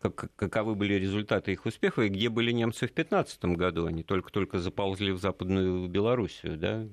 как, 0.00 0.30
каковы 0.36 0.74
были 0.74 0.94
результаты 0.94 1.52
их 1.52 1.66
успеха, 1.66 2.02
и 2.02 2.08
где 2.08 2.28
были 2.28 2.52
немцы 2.52 2.86
в 2.86 2.92
15 2.92 3.44
году. 3.56 3.86
Они 3.86 4.02
только-только 4.02 4.58
заползли 4.58 5.12
в 5.12 5.18
Западную 5.18 5.88
Белоруссию, 5.88 6.56
да, 6.56 6.86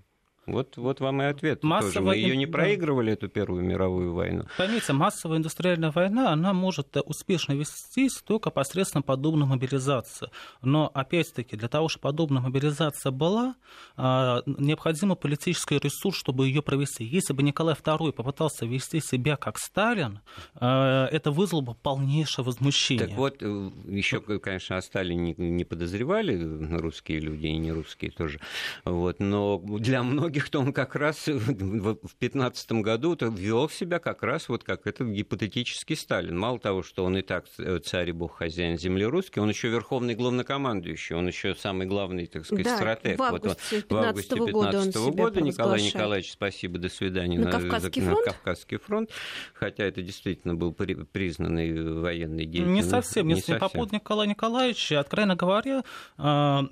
Вот, 0.46 0.78
вот 0.78 1.00
вам 1.00 1.22
и 1.22 1.26
ответ. 1.26 1.64
Массовая... 1.64 1.94
Тоже. 1.94 2.06
Мы 2.06 2.18
ее 2.18 2.38
не 2.38 2.46
проигрывали, 2.46 3.14
эту 3.14 3.28
Первую 3.30 3.64
мировую 3.64 4.14
войну. 4.14 4.44
Поймите, 4.58 4.94
массовая 4.94 5.40
индустриальная 5.40 5.92
война, 5.92 6.32
она 6.32 6.54
может 6.54 6.96
успешно 7.06 7.54
вестись 7.54 8.22
только 8.24 8.50
посредством 8.52 9.04
подобной 9.04 9.48
мобилизации. 9.48 10.30
Но, 10.62 10.90
опять-таки, 10.94 11.56
для 11.56 11.68
того, 11.68 11.90
чтобы 11.90 12.04
подобная 12.04 12.42
мобилизация 12.42 13.12
была, 13.12 13.56
а, 13.98 14.42
необходим 14.46 15.16
политический 15.16 15.80
ресурс, 15.80 16.18
чтобы 16.18 16.48
ее 16.48 16.62
провести. 16.62 17.04
Если 17.04 17.34
бы 17.34 17.44
Николай 17.44 17.76
II 17.76 18.12
попытался 18.12 18.66
вести 18.66 19.00
себя 19.00 19.36
как 19.36 19.58
Сталин, 19.58 20.20
а, 20.56 21.08
это 21.08 21.32
вызвало 21.32 21.62
бы 21.62 21.74
полнейшее 21.76 22.46
возмущение. 22.46 23.08
Так 23.08 23.18
вот, 23.18 23.38
э, 23.42 23.72
еще, 23.88 24.22
конечно, 24.22 24.78
о 24.78 24.82
Сталине 24.82 25.36
не 25.38 25.64
подозревали 25.64 26.36
русские 26.78 27.20
люди 27.20 27.48
и 27.48 27.58
не 27.58 27.72
русские 27.72 28.12
тоже. 28.12 28.40
Вот, 28.84 29.20
но 29.20 29.58
для 29.58 30.04
многих-то 30.36 30.60
он 30.60 30.74
как 30.74 30.96
раз 30.96 31.28
в 31.28 31.54
2015 31.54 32.72
году 32.74 33.16
вел 33.22 33.70
себя 33.70 34.00
как 34.00 34.24
раз 34.24 34.50
вот 34.50 34.64
как 34.64 34.86
этот 34.86 35.08
гипотетический 35.08 35.96
Сталин. 35.96 36.38
Мало 36.38 36.60
того, 36.60 36.84
что 36.84 37.06
он 37.06 37.18
и 37.18 37.22
так 37.22 37.46
царь 37.86 38.10
и 38.10 38.12
бог 38.12 38.38
хозяин 38.38 38.78
земли 38.78 39.06
русский, 39.06 39.40
он 39.40 39.50
еще 39.50 39.70
верховный 39.70 40.16
главнокомандующий, 40.16 41.16
он 41.16 41.28
еще 41.28 41.56
самый 41.56 41.88
главный, 41.88 42.26
так 42.28 42.46
сказать, 42.46 42.66
да, 42.66 42.76
стратег. 42.76 43.18
В 43.18 43.24
августе 43.24 43.84
2015 43.88 44.32
вот, 44.32 44.52
года, 44.52 44.80
он 44.80 45.12
года 45.12 45.42
Николай 45.42 45.82
Николаевич, 45.82 46.32
спасибо, 46.34 46.80
до 46.80 46.90
свидания 46.90 47.40
на, 47.40 47.46
на, 47.46 47.52
Кавказский, 47.52 48.02
на 48.02 48.12
фронт? 48.12 48.26
Кавказский 48.26 48.78
фронт, 48.78 49.10
хотя 49.54 49.86
это 49.86 50.02
действительно 50.02 50.56
был 50.56 50.74
признанный 50.74 52.02
военный 52.02 52.46
деятель. 52.46 52.72
Не 52.72 52.84
совсем, 52.84 53.28
не, 53.28 53.36
совсем. 53.36 53.60
по 53.60 53.70
поводу 53.70 53.96
Николая 53.96 54.28
Николаевича, 54.28 55.00
откровенно 55.00 55.36
говоря, 55.36 55.84
а, 56.18 56.66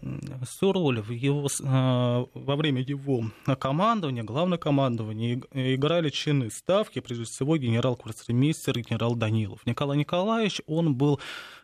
всю 0.46 0.74
роль 0.74 1.00
в 1.02 1.12
его, 1.12 1.48
а, 1.64 2.26
во 2.34 2.56
время 2.56 2.82
его 2.82 3.24
командования, 3.56 4.24
главное 4.24 4.58
командование, 4.58 5.42
играли 5.54 6.10
чины 6.10 6.50
ставки, 6.50 7.00
прежде 7.00 7.26
всего 7.26 7.58
генерал-квартирмейстер 7.58 8.80
генерал 8.80 9.16
Данилов. 9.16 9.66
Николай 9.66 9.98
Николаевич, 9.98 10.62
он 10.68 10.96
был 10.96 11.20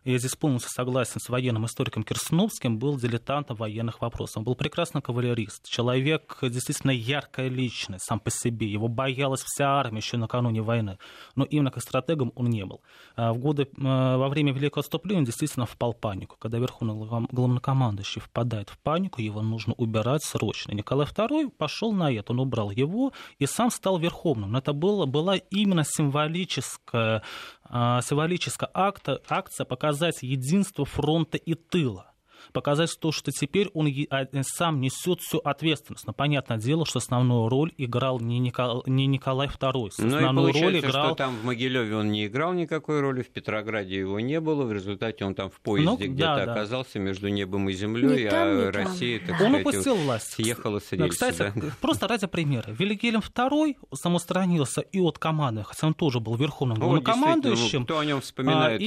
я 0.05 0.17
здесь 0.17 0.35
полностью 0.35 0.71
согласен 0.71 1.19
с 1.19 1.29
военным 1.29 1.65
историком 1.65 2.03
Кирсновским, 2.03 2.77
был 2.77 2.97
дилетантом 2.97 3.57
военных 3.57 4.01
вопросов. 4.01 4.37
Он 4.37 4.43
был 4.43 4.55
прекрасный 4.55 5.01
кавалерист, 5.01 5.67
человек 5.69 6.37
действительно 6.41 6.91
яркая 6.91 7.49
личность 7.49 8.05
сам 8.05 8.19
по 8.19 8.31
себе. 8.31 8.67
Его 8.67 8.87
боялась 8.87 9.41
вся 9.43 9.79
армия 9.79 9.99
еще 9.99 10.17
накануне 10.17 10.61
войны. 10.61 10.97
Но 11.35 11.43
именно 11.45 11.71
как 11.71 11.83
стратегом 11.83 12.31
он 12.35 12.47
не 12.49 12.65
был. 12.65 12.81
А 13.15 13.33
в 13.33 13.37
годы, 13.37 13.67
во 13.77 14.29
время 14.29 14.53
Великого 14.53 14.81
отступления 14.81 15.19
он 15.19 15.25
действительно 15.25 15.65
впал 15.65 15.93
в 15.93 15.97
панику. 15.97 16.37
Когда 16.39 16.57
верховный 16.57 16.95
главнокомандующий 17.31 18.21
впадает 18.21 18.69
в 18.69 18.77
панику, 18.79 19.21
его 19.21 19.41
нужно 19.41 19.73
убирать 19.73 20.23
срочно. 20.23 20.71
Николай 20.71 21.07
II 21.07 21.49
пошел 21.49 21.91
на 21.91 22.11
это, 22.11 22.33
он 22.33 22.39
убрал 22.39 22.71
его 22.71 23.13
и 23.37 23.45
сам 23.45 23.69
стал 23.71 23.97
верховным. 23.97 24.51
Но 24.51 24.59
это 24.59 24.73
было, 24.73 25.05
была 25.05 25.35
именно 25.35 25.83
символическая 25.85 27.23
символическая 27.69 28.69
акта, 28.73 29.21
акция 29.29 29.65
показать 29.65 30.23
единство 30.23 30.85
фронта 30.85 31.37
и 31.37 31.53
тыла 31.53 32.08
показать 32.53 32.95
то, 32.99 33.11
что 33.11 33.31
теперь 33.31 33.69
он 33.73 33.87
а, 34.09 34.27
сам 34.43 34.81
несет 34.81 35.21
всю 35.21 35.39
ответственность. 35.39 36.05
Но 36.07 36.13
понятное 36.13 36.57
дело, 36.57 36.85
что 36.85 36.99
основную 36.99 37.49
роль 37.49 37.73
играл 37.77 38.19
не, 38.19 38.39
Никол... 38.39 38.83
не 38.85 39.07
Николай 39.07 39.47
II. 39.47 39.91
Ну 39.97 40.15
основную 40.15 40.53
и 40.53 40.61
роль 40.61 40.79
играл... 40.79 41.07
что 41.07 41.15
там 41.15 41.35
в 41.35 41.45
Могилеве 41.45 41.95
он 41.95 42.11
не 42.11 42.25
играл 42.25 42.53
никакой 42.53 43.01
роли, 43.01 43.21
в 43.21 43.29
Петрограде 43.29 43.97
его 43.97 44.19
не 44.19 44.39
было, 44.39 44.63
в 44.63 44.73
результате 44.73 45.25
он 45.25 45.35
там 45.35 45.49
в 45.49 45.59
поезде 45.59 45.89
ну, 45.89 46.13
где-то 46.13 46.45
да, 46.45 46.51
оказался 46.51 46.93
да. 46.95 46.99
между 46.99 47.29
небом 47.29 47.69
и 47.69 47.73
землей, 47.73 48.27
а 48.27 48.71
Россия, 48.71 49.19
так 49.25 49.39
он 49.41 49.55
упустил 49.55 49.95
власть. 49.95 50.33
съехала 50.33 50.79
с 50.79 50.91
рельса. 50.91 51.09
Кстати, 51.09 51.53
да? 51.55 51.67
просто 51.81 52.07
ради 52.07 52.27
примера. 52.27 52.71
Вильгельм 52.71 53.21
II 53.21 53.75
самоустранился 53.93 54.81
и 54.81 54.99
от 54.99 55.19
команды, 55.19 55.63
хотя 55.63 55.87
он 55.87 55.93
тоже 55.93 56.19
был 56.19 56.35
верховным 56.35 56.77
главнокомандующим. 56.77 57.85
Кто 57.85 57.99
о 57.99 58.05
нем 58.05 58.21
вспоминает? 58.21 58.81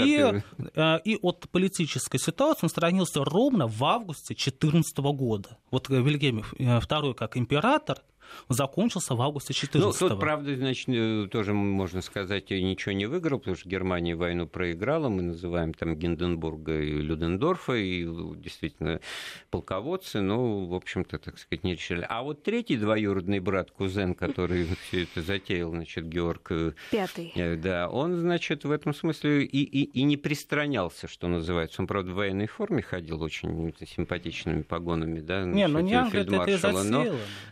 А, 0.75 1.01
и, 1.05 1.13
и 1.13 1.19
от 1.21 1.49
политической 1.51 2.19
ситуации 2.19 2.65
он 2.65 2.71
сторонился 2.71 3.25
ровно 3.25 3.41
ровно 3.43 3.66
в 3.66 3.84
августе 3.84 4.34
2014 4.34 4.99
года. 4.99 5.59
Вот 5.70 5.88
Вильгельм 5.88 6.45
II 6.59 7.11
э, 7.11 7.14
как 7.14 7.36
император 7.36 7.99
закончился 8.49 9.14
в 9.14 9.22
августе 9.22 9.53
14 9.55 10.01
Ну, 10.01 10.09
тут, 10.09 10.20
правда, 10.20 10.55
значит, 10.57 10.89
э, 10.89 11.28
тоже 11.30 11.53
можно 11.53 12.01
сказать, 12.03 12.51
ничего 12.51 12.93
не 12.93 13.07
выиграл, 13.07 13.39
потому 13.39 13.57
что 13.57 13.68
Германия 13.68 14.14
войну 14.14 14.47
проиграла, 14.47 15.09
мы 15.09 15.22
называем 15.22 15.74
там 15.74 15.97
Гинденбурга 15.97 16.80
и 16.80 16.91
Людендорфа, 16.91 17.74
и 17.74 18.05
действительно 18.37 19.01
полководцы, 19.51 20.20
ну, 20.20 20.66
в 20.66 20.74
общем-то, 20.74 21.18
так 21.18 21.39
сказать, 21.39 21.64
не 21.64 21.72
решили. 21.74 22.07
А 22.09 22.22
вот 22.22 22.43
третий 22.43 22.76
двоюродный 22.76 23.41
брат, 23.41 23.70
кузен, 23.70 24.14
который 24.14 24.66
все 24.89 25.05
это 25.05 25.22
затеял, 25.22 25.70
значит, 25.70 26.09
Георг... 26.09 26.51
Э, 26.51 26.72
Пятый. 26.91 27.33
Э, 27.35 27.57
да, 27.57 27.89
он, 27.89 28.16
значит, 28.16 28.64
в 28.64 28.70
этом 28.70 28.95
смысле 28.95 29.45
и, 29.45 29.62
и, 29.62 29.85
и 29.85 30.03
не 30.03 30.16
пристранялся, 30.16 31.09
что 31.09 31.28
называется. 31.28 31.83
Он, 31.83 31.87
правда, 31.87 32.12
в 32.12 32.14
военной 32.14 32.47
форме 32.47 32.83
ходил 32.83 33.22
очень 33.22 33.74
симпатичными 33.87 34.62
погонами, 34.62 35.20
да, 35.20 35.45
не, 35.45 35.66
ну 35.66 35.80
не 35.80 35.95
Англия, 35.95 36.22
это 36.22 36.35
и 36.35 36.85
но, 36.85 37.07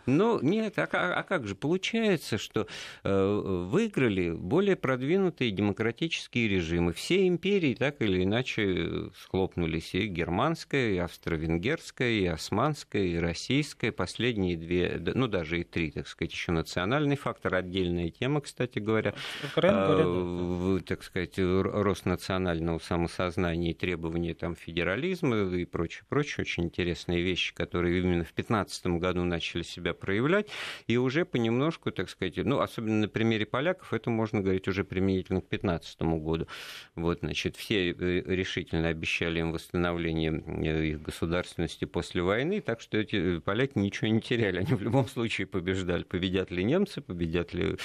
но, 0.07 0.41
нет, 0.41 0.70
нет, 0.77 0.89
а, 0.93 1.15
а 1.15 1.23
как 1.23 1.47
же? 1.47 1.55
Получается, 1.55 2.39
что 2.39 2.67
э, 3.05 3.67
выиграли 3.71 4.31
более 4.31 4.77
продвинутые 4.77 5.51
демократические 5.51 6.49
режимы. 6.49 6.93
Все 6.93 7.27
империи 7.27 7.75
так 7.75 8.01
или 8.01 8.23
иначе 8.25 9.11
схлопнулись. 9.23 9.95
И 9.95 10.07
германская, 10.07 10.91
и 10.91 10.99
австро-венгерская, 10.99 12.11
и 12.11 12.27
османская, 12.27 13.05
и 13.05 13.17
российская. 13.17 13.93
Последние 13.93 14.57
две, 14.57 15.01
ну 15.15 15.27
даже 15.27 15.61
и 15.61 15.65
три, 15.65 15.91
так 15.91 16.07
сказать, 16.07 16.33
еще 16.33 16.53
национальный 16.53 17.17
фактор. 17.17 17.55
Отдельная 17.55 18.11
тема, 18.11 18.41
кстати 18.41 18.79
говоря. 18.79 19.15
Э, 19.57 20.81
так 20.87 21.03
сказать, 21.03 21.35
рост 21.39 22.07
национального 22.07 22.79
самосознания 22.79 23.71
и 23.71 23.75
требования 23.75 24.35
там, 24.35 24.55
федерализма 24.57 25.37
и 25.55 25.65
прочее, 25.65 26.05
прочее. 26.09 26.43
Очень 26.43 26.65
интересные 26.65 27.23
вещи, 27.23 27.55
которые 27.55 28.01
именно 28.01 28.25
в 28.25 28.35
2015 28.35 28.87
году 28.99 29.25
начали 29.25 29.63
себя 29.63 29.95
проявлять. 29.95 30.49
И 30.87 30.97
уже 30.97 31.25
понемножку, 31.25 31.91
так 31.91 32.09
сказать, 32.09 32.37
ну, 32.37 32.61
особенно 32.61 33.01
на 33.01 33.09
примере 33.09 33.47
поляков, 33.47 33.93
это 33.93 34.11
можно 34.11 34.41
говорить 34.41 34.69
уже 34.69 34.85
применительно 34.85 35.41
к 35.41 35.49
2015 35.49 36.03
году. 36.03 36.47
Вот, 36.95 37.21
значит, 37.21 37.57
все 37.57 37.91
э, 37.91 38.23
решительно 38.27 38.89
обещали 38.89 39.41
им 39.41 39.53
восстановление 39.53 40.43
э, 40.47 40.87
их 40.87 41.03
государственности 41.03 41.85
после 41.85 42.23
войны, 42.23 42.61
так 42.61 42.81
что 42.81 42.99
эти 42.99 43.37
э, 43.37 43.41
поляки 43.41 43.79
ничего 43.79 44.09
не 44.09 44.21
теряли. 44.21 44.59
Они 44.59 44.75
в 44.75 44.83
любом 44.83 45.09
случае 45.09 45.47
побеждали. 45.47 46.03
Победят 46.03 46.51
ли 46.51 46.65
немцы, 46.65 47.01
победят 47.01 47.55
ли 47.55 47.77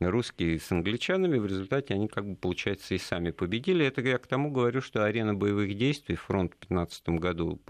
русские 0.00 0.58
с 0.58 0.70
англичанами. 0.72 1.38
В 1.38 1.46
результате 1.46 1.94
они, 1.94 2.08
как 2.08 2.26
бы, 2.26 2.36
получается, 2.36 2.94
и 2.94 2.98
сами 2.98 3.30
победили. 3.30 3.84
Это 3.84 4.00
я 4.00 4.18
к 4.18 4.26
тому 4.26 4.50
говорю, 4.50 4.80
что 4.80 5.04
арена 5.04 5.34
боевых 5.34 5.76
действий, 5.76 6.16
фронт 6.16 6.52
в 6.54 6.68
2015 6.68 7.08
году, 7.20 7.60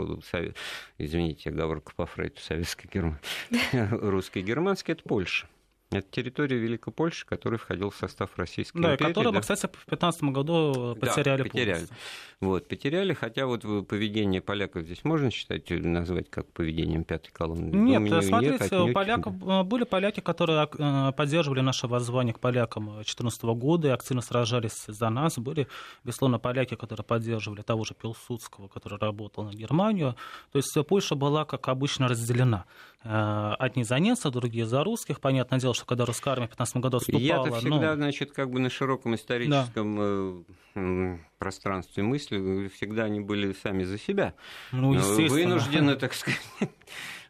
извините, 0.98 1.50
оговорка 1.50 1.92
по 1.94 2.06
Фрейду, 2.06 2.40
советской 2.40 2.88
Германии, 2.92 3.18
русской 3.90 4.42
Германии, 4.42 4.53
германский 4.54 4.92
это 4.92 5.02
Польша. 5.02 5.48
Это 5.90 6.08
территория 6.10 6.58
Великой 6.58 6.92
Польши, 6.92 7.24
которая 7.24 7.58
входила 7.58 7.90
в 7.90 7.96
состав 7.96 8.30
Российской 8.36 8.82
да, 8.82 8.94
империи. 8.94 9.08
Которую, 9.10 9.32
да, 9.32 9.40
кстати, 9.40 9.66
в 9.66 9.86
2015 9.86 10.22
году 10.24 10.96
потеряли 11.00 11.38
да, 11.38 11.44
потеряли. 11.44 11.72
полностью. 11.72 11.96
Вот, 12.40 12.68
потеряли, 12.68 13.14
хотя 13.14 13.46
вот 13.46 13.62
поведение 13.86 14.40
поляков 14.40 14.84
здесь 14.84 15.04
можно 15.04 15.30
считать, 15.30 15.70
назвать 15.70 16.30
как 16.30 16.50
поведением 16.52 17.04
пятой 17.04 17.30
колонны? 17.30 17.70
Нет, 17.74 18.02
Думаю, 18.02 18.22
смотрите, 18.22 18.68
нет, 18.70 18.92
поляков 18.92 19.34
э, 19.42 19.62
были 19.62 19.84
поляки, 19.84 20.20
которые 20.20 20.68
э, 20.78 21.12
поддерживали 21.12 21.60
наше 21.60 21.86
воззвание 21.86 22.34
к 22.34 22.40
полякам 22.40 22.86
2014 22.86 23.42
года 23.44 23.88
и 23.88 23.90
активно 23.92 24.20
сражались 24.20 24.84
за 24.88 25.08
нас. 25.10 25.38
Были, 25.38 25.68
безусловно, 26.02 26.38
поляки, 26.38 26.74
которые 26.74 27.04
поддерживали 27.04 27.62
того 27.62 27.84
же 27.84 27.94
Пилсудского, 27.94 28.68
который 28.68 28.98
работал 28.98 29.44
на 29.44 29.52
Германию. 29.52 30.16
То 30.50 30.58
есть 30.58 30.76
Польша 30.88 31.14
была, 31.14 31.44
как 31.44 31.68
обычно, 31.68 32.08
разделена. 32.08 32.64
Э, 33.04 33.54
одни 33.58 33.84
за 33.84 33.98
немцев, 33.98 34.32
другие 34.32 34.66
за 34.66 34.82
русских. 34.82 35.20
Понятное 35.20 35.60
дело, 35.60 35.74
что 35.74 35.84
когда 35.84 36.06
русская 36.06 36.30
армия 36.30 36.46
в 36.46 36.50
15 36.50 36.76
году 36.78 36.96
отступала... 36.96 37.22
Я-то 37.22 37.54
всегда, 37.56 37.90
ну... 37.90 37.96
значит, 37.96 38.32
как 38.32 38.50
бы 38.50 38.60
на 38.60 38.70
широком 38.70 39.14
историческом 39.14 40.46
да. 40.74 41.18
пространстве 41.38 42.02
мысли, 42.02 42.68
всегда 42.68 43.04
они 43.04 43.20
были 43.20 43.52
сами 43.52 43.84
за 43.84 43.98
себя. 43.98 44.34
Ну, 44.72 44.94
естественно. 44.94 45.28
Вынуждены, 45.28 45.96
так 46.00 46.14
сказать 46.14 46.40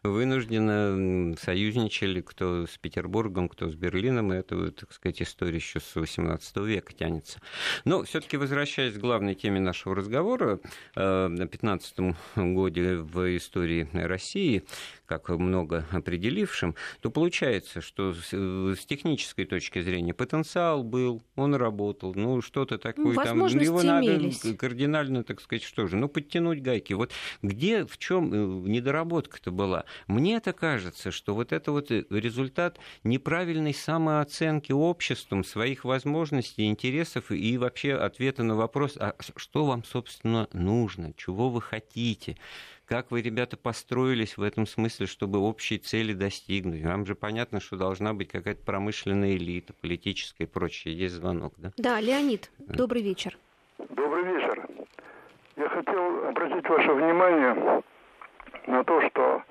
вынужденно 0.07 1.35
союзничали 1.37 2.21
кто 2.21 2.65
с 2.65 2.77
Петербургом, 2.77 3.49
кто 3.49 3.69
с 3.69 3.75
Берлином, 3.75 4.33
и 4.33 4.37
это, 4.37 4.71
так 4.71 4.93
сказать, 4.93 5.21
история 5.21 5.55
еще 5.55 5.79
с 5.79 5.95
XVIII 5.95 6.65
века 6.65 6.93
тянется. 6.93 7.39
Но 7.83 8.03
все-таки 8.03 8.37
возвращаясь 8.37 8.93
к 8.93 8.97
главной 8.97 9.35
теме 9.35 9.59
нашего 9.59 9.95
разговора, 9.95 10.59
э, 10.95 11.27
на 11.27 11.47
15 11.47 12.15
годе 12.35 12.97
в 12.97 13.37
истории 13.37 13.89
России, 13.93 14.63
как 15.05 15.29
много 15.29 15.85
определившим, 15.91 16.75
то 17.01 17.09
получается, 17.09 17.81
что 17.81 18.13
с, 18.13 18.33
с 18.33 18.85
технической 18.85 19.45
точки 19.45 19.81
зрения 19.81 20.13
потенциал 20.13 20.83
был, 20.83 21.21
он 21.35 21.55
работал, 21.55 22.13
ну 22.15 22.41
что-то 22.41 22.77
такое 22.77 23.15
там, 23.15 23.45
его 23.45 23.81
имелись. 23.81 24.43
надо 24.43 24.57
кардинально, 24.57 25.23
так 25.23 25.41
сказать, 25.41 25.63
что 25.63 25.87
же, 25.87 25.95
ну 25.95 26.07
подтянуть 26.07 26.61
гайки. 26.61 26.93
Вот 26.93 27.11
где, 27.41 27.85
в 27.85 27.97
чем 27.97 28.33
э, 28.33 28.69
недоработка-то 28.69 29.51
была? 29.51 29.85
Мне 30.07 30.35
это 30.35 30.53
кажется, 30.53 31.11
что 31.11 31.35
вот 31.35 31.51
это 31.51 31.71
вот 31.71 31.91
результат 31.91 32.79
неправильной 33.03 33.73
самооценки 33.73 34.71
обществом 34.71 35.43
своих 35.43 35.85
возможностей, 35.85 36.65
интересов 36.65 37.31
и 37.31 37.57
вообще 37.57 37.93
ответа 37.93 38.43
на 38.43 38.55
вопрос, 38.55 38.97
а 38.97 39.15
что 39.35 39.65
вам, 39.65 39.83
собственно, 39.83 40.47
нужно, 40.53 41.13
чего 41.17 41.49
вы 41.49 41.61
хотите, 41.61 42.37
как 42.85 43.11
вы, 43.11 43.21
ребята, 43.21 43.57
построились 43.57 44.37
в 44.37 44.43
этом 44.43 44.65
смысле, 44.65 45.07
чтобы 45.07 45.39
общие 45.39 45.79
цели 45.79 46.13
достигнуть. 46.13 46.83
Вам 46.83 47.05
же 47.05 47.15
понятно, 47.15 47.59
что 47.59 47.77
должна 47.77 48.13
быть 48.13 48.29
какая-то 48.29 48.63
промышленная 48.63 49.35
элита, 49.35 49.73
политическая 49.73 50.45
и 50.45 50.47
прочее. 50.47 50.97
Есть 50.97 51.15
звонок, 51.15 51.53
да? 51.57 51.71
Да, 51.77 51.99
Леонид, 51.99 52.51
добрый 52.59 53.01
вечер. 53.01 53.37
Добрый 53.89 54.23
вечер. 54.23 54.67
Я 55.57 55.69
хотел 55.69 56.27
обратить 56.27 56.67
ваше 56.69 56.91
внимание 56.91 57.83
на 58.67 58.83
то, 58.83 59.09
что 59.09 59.43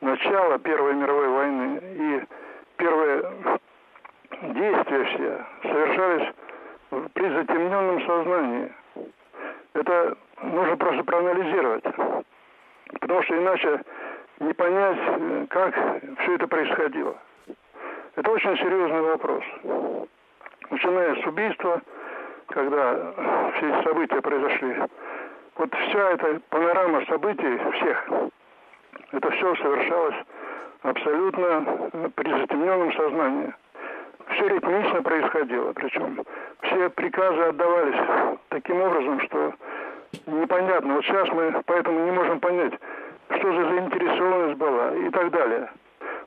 начало 0.00 0.58
Первой 0.58 0.94
мировой 0.94 1.28
войны 1.28 1.80
и 1.82 2.24
первые 2.76 3.58
действия 4.42 5.04
все 5.04 5.46
совершались 5.62 6.34
при 7.14 7.28
затемненном 7.28 8.06
сознании. 8.06 8.72
Это 9.72 10.16
нужно 10.42 10.76
просто 10.76 11.04
проанализировать. 11.04 11.84
Потому 13.00 13.22
что 13.22 13.36
иначе 13.36 13.80
не 14.40 14.52
понять, 14.52 15.48
как 15.48 15.74
все 16.20 16.34
это 16.34 16.46
происходило. 16.46 17.16
Это 18.16 18.30
очень 18.30 18.56
серьезный 18.58 19.02
вопрос. 19.02 19.44
Начиная 20.70 21.22
с 21.22 21.26
убийства, 21.26 21.80
когда 22.48 23.12
все 23.56 23.82
события 23.82 24.20
произошли, 24.20 24.76
вот 25.56 25.74
вся 25.74 26.10
эта 26.10 26.40
панорама 26.50 27.04
событий 27.06 27.58
всех, 27.72 28.08
это 29.12 29.30
все 29.30 29.54
совершалось 29.56 30.16
абсолютно 30.82 32.10
при 32.14 32.30
затемненном 32.40 32.92
сознании. 32.92 33.54
Все 34.28 34.48
ритмично 34.48 35.02
происходило, 35.02 35.72
причем 35.72 36.24
все 36.62 36.90
приказы 36.90 37.42
отдавались 37.42 38.36
таким 38.48 38.80
образом, 38.80 39.20
что 39.20 39.54
непонятно. 40.26 40.94
Вот 40.94 41.04
сейчас 41.04 41.28
мы 41.30 41.62
поэтому 41.66 42.04
не 42.04 42.10
можем 42.10 42.40
понять, 42.40 42.74
что 43.30 43.52
за 43.52 43.68
заинтересованность 43.68 44.58
была 44.58 44.94
и 44.96 45.10
так 45.10 45.30
далее. 45.30 45.68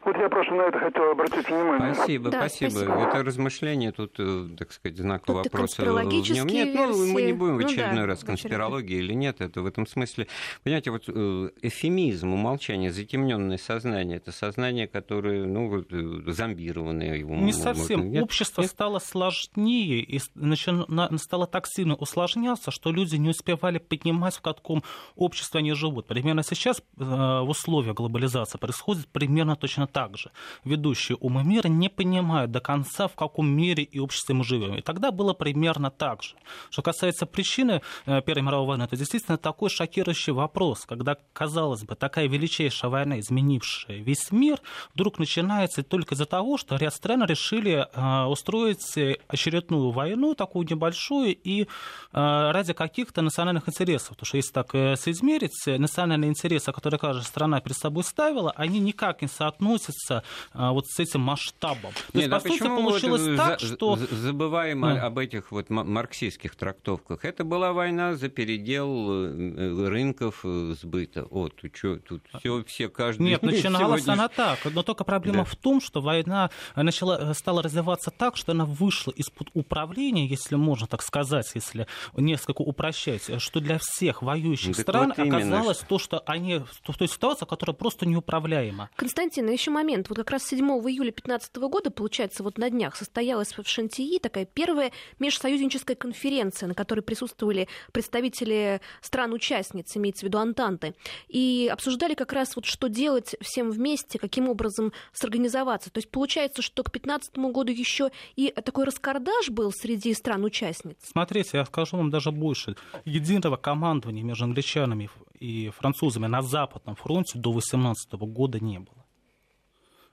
Вот 0.05 0.15
я 0.15 0.29
просто 0.29 0.53
на 0.53 0.61
это 0.61 0.79
хотел 0.79 1.11
обратить 1.11 1.49
внимание. 1.49 1.93
Спасибо, 1.93 2.29
да, 2.29 2.39
спасибо. 2.39 2.69
спасибо. 2.69 2.93
Это 2.93 3.23
размышление, 3.23 3.91
тут, 3.91 4.15
э, 4.17 4.47
так 4.57 4.71
сказать, 4.71 4.97
знак 4.97 5.25
тут 5.25 5.35
вопроса 5.35 5.83
в 5.83 6.03
нем 6.05 6.47
нет. 6.47 6.73
Ну, 6.73 7.07
мы 7.07 7.23
не 7.23 7.33
будем 7.33 7.57
в 7.57 7.59
очередной 7.59 7.89
ну, 7.89 8.01
да, 8.01 8.07
раз 8.07 8.23
конспирологии 8.23 8.97
или 8.97 9.13
нет. 9.13 9.41
Это 9.41 9.61
в 9.61 9.65
этом 9.65 9.85
смысле, 9.85 10.27
понимаете, 10.63 10.91
вот 10.91 11.03
э, 11.07 11.49
эфемизм, 11.61 12.33
умолчание, 12.33 12.91
затемненное 12.91 13.57
сознание, 13.57 14.17
это 14.17 14.31
сознание, 14.31 14.87
которое, 14.87 15.45
ну, 15.45 15.67
вот, 15.67 15.91
э, 15.91 16.31
зомбированное 16.31 17.17
его. 17.17 17.35
Не 17.35 17.51
совсем. 17.51 18.09
Нет? 18.09 18.23
Общество 18.23 18.61
нет? 18.61 18.71
стало 18.71 18.99
сложнее 18.99 19.99
и 19.99 20.19
стало 20.19 21.45
так 21.45 21.67
сильно 21.67 21.95
усложняться, 21.95 22.71
что 22.71 22.91
люди 22.91 23.17
не 23.17 23.29
успевали 23.29 23.79
понимать, 23.79 24.35
в 24.37 24.41
каком 24.41 24.81
обществе 25.15 25.59
они 25.59 25.73
живут. 25.73 26.07
Примерно 26.07 26.43
сейчас 26.43 26.81
в 26.95 27.49
условиях 27.49 27.95
глобализации 27.95 28.57
происходит 28.57 29.07
примерно 29.09 29.57
точно 29.57 29.88
так 29.91 30.17
же. 30.17 30.31
Ведущие 30.63 31.17
умы 31.17 31.43
мира 31.43 31.67
не 31.67 31.89
понимают 31.89 32.51
до 32.51 32.59
конца, 32.59 33.07
в 33.07 33.15
каком 33.15 33.49
мире 33.49 33.83
и 33.83 33.99
обществе 33.99 34.35
мы 34.35 34.43
живем. 34.43 34.75
И 34.75 34.81
тогда 34.81 35.11
было 35.11 35.33
примерно 35.33 35.89
так 35.91 36.23
же. 36.23 36.35
Что 36.69 36.81
касается 36.81 37.25
причины 37.25 37.81
э, 38.05 38.21
Первой 38.21 38.43
мировой 38.43 38.67
войны, 38.67 38.83
это 38.83 38.95
действительно 38.95 39.37
такой 39.37 39.69
шокирующий 39.69 40.33
вопрос, 40.33 40.85
когда, 40.85 41.17
казалось 41.33 41.83
бы, 41.83 41.95
такая 41.95 42.27
величайшая 42.27 42.91
война, 42.91 43.19
изменившая 43.19 43.97
весь 43.97 44.31
мир, 44.31 44.59
вдруг 44.93 45.19
начинается 45.19 45.83
только 45.83 46.15
из-за 46.15 46.25
того, 46.25 46.57
что 46.57 46.75
ряд 46.75 46.93
стран 46.93 47.25
решили 47.25 47.87
э, 47.91 48.25
устроить 48.25 48.95
очередную 49.27 49.91
войну, 49.91 50.35
такую 50.35 50.67
небольшую, 50.69 51.35
и 51.35 51.63
э, 51.63 51.65
ради 52.13 52.73
каких-то 52.73 53.21
национальных 53.21 53.67
интересов. 53.67 54.09
Потому 54.09 54.25
что 54.25 54.37
если 54.37 54.51
так 54.51 54.71
соизмерить, 54.99 55.65
национальные 55.65 56.29
интересы, 56.29 56.71
которые 56.71 56.99
каждая 56.99 57.25
страна 57.25 57.59
перед 57.59 57.77
собой 57.77 58.03
ставила, 58.03 58.51
они 58.55 58.79
никак 58.79 59.21
не 59.21 59.27
соотносятся 59.27 59.78
соотносится 59.79 60.23
а, 60.53 60.71
вот 60.71 60.87
с 60.87 60.99
этим 60.99 61.21
масштабом. 61.21 61.91
То 62.11 62.17
Нет, 62.17 62.31
есть, 62.31 62.43
по 62.43 62.49
сути, 62.49 62.63
получилось 62.63 63.21
вот 63.21 63.37
так, 63.37 63.59
за, 63.59 63.67
что... 63.67 63.95
Забываем 63.95 64.81
да. 64.81 65.05
об 65.05 65.17
этих 65.19 65.51
вот 65.51 65.69
марксистских 65.69 66.55
трактовках. 66.55 67.25
Это 67.25 67.43
была 67.43 67.73
война 67.73 68.15
за 68.15 68.29
передел 68.29 69.25
э, 69.25 69.87
рынков 69.87 70.41
э, 70.43 70.75
сбыта. 70.79 71.25
О, 71.29 71.49
тут 71.49 71.75
что, 71.75 71.97
тут 71.97 72.21
все, 72.39 72.63
все 72.65 72.89
каждый... 72.89 73.23
Нет, 73.23 73.41
начиналась 73.41 74.03
сегодня... 74.03 74.13
она 74.13 74.27
так. 74.27 74.59
Но 74.65 74.83
только 74.83 75.03
проблема 75.03 75.39
да. 75.39 75.43
в 75.45 75.55
том, 75.55 75.81
что 75.81 76.01
война 76.01 76.49
начала, 76.75 77.33
стала 77.33 77.63
развиваться 77.63 78.11
так, 78.11 78.37
что 78.37 78.51
она 78.51 78.65
вышла 78.65 79.11
из-под 79.11 79.49
управления, 79.53 80.27
если 80.27 80.55
можно 80.55 80.87
так 80.87 81.01
сказать, 81.01 81.49
если 81.55 81.87
несколько 82.15 82.61
упрощать, 82.61 83.41
что 83.41 83.59
для 83.59 83.77
всех 83.79 84.21
воюющих 84.21 84.75
так 84.75 84.83
стран 84.83 85.13
вот 85.15 85.19
оказалось 85.19 85.77
именно. 85.77 85.89
то, 85.89 85.99
что 85.99 86.19
они 86.25 86.59
в 86.59 86.97
той 86.97 87.07
ситуации, 87.07 87.45
которая 87.45 87.75
просто 87.75 88.05
неуправляема. 88.05 88.89
Константин, 88.95 89.49
еще 89.49 89.68
момент. 89.69 90.09
Вот 90.09 90.17
как 90.17 90.31
раз 90.31 90.43
7 90.47 90.59
июля 90.59 91.11
2015 91.11 91.55
года, 91.57 91.91
получается, 91.91 92.43
вот 92.43 92.57
на 92.57 92.69
днях 92.69 92.95
состоялась 92.95 93.55
в 93.57 93.67
Шантии 93.67 94.19
такая 94.19 94.45
первая 94.45 94.91
межсоюзническая 95.19 95.95
конференция, 95.95 96.67
на 96.67 96.75
которой 96.75 97.01
присутствовали 97.01 97.67
представители 97.91 98.81
стран-участниц, 99.01 99.95
имеется 99.97 100.21
в 100.21 100.23
виду 100.23 100.39
Антанты, 100.39 100.95
и 101.27 101.69
обсуждали 101.71 102.13
как 102.13 102.33
раз 102.33 102.55
вот 102.55 102.65
что 102.65 102.89
делать 102.89 103.35
всем 103.41 103.71
вместе, 103.71 104.19
каким 104.19 104.49
образом 104.49 104.93
сорганизоваться. 105.13 105.91
То 105.91 105.99
есть 105.99 106.09
получается, 106.09 106.61
что 106.61 106.83
к 106.83 106.91
2015 106.91 107.37
году 107.53 107.71
еще 107.71 108.11
и 108.35 108.51
такой 108.51 108.85
раскардаш 108.85 109.49
был 109.49 109.71
среди 109.71 110.13
стран-участниц. 110.13 110.97
Смотрите, 111.03 111.57
я 111.57 111.65
скажу 111.65 111.97
вам 111.97 112.09
даже 112.09 112.31
больше. 112.31 112.75
Единого 113.05 113.57
командования 113.57 114.23
между 114.23 114.45
англичанами 114.45 115.09
и 115.39 115.69
французами 115.69 116.27
на 116.27 116.41
Западном 116.41 116.95
фронте 116.95 117.39
до 117.39 117.51
2018 117.51 118.13
года 118.13 118.59
не 118.59 118.79
было. 118.79 118.98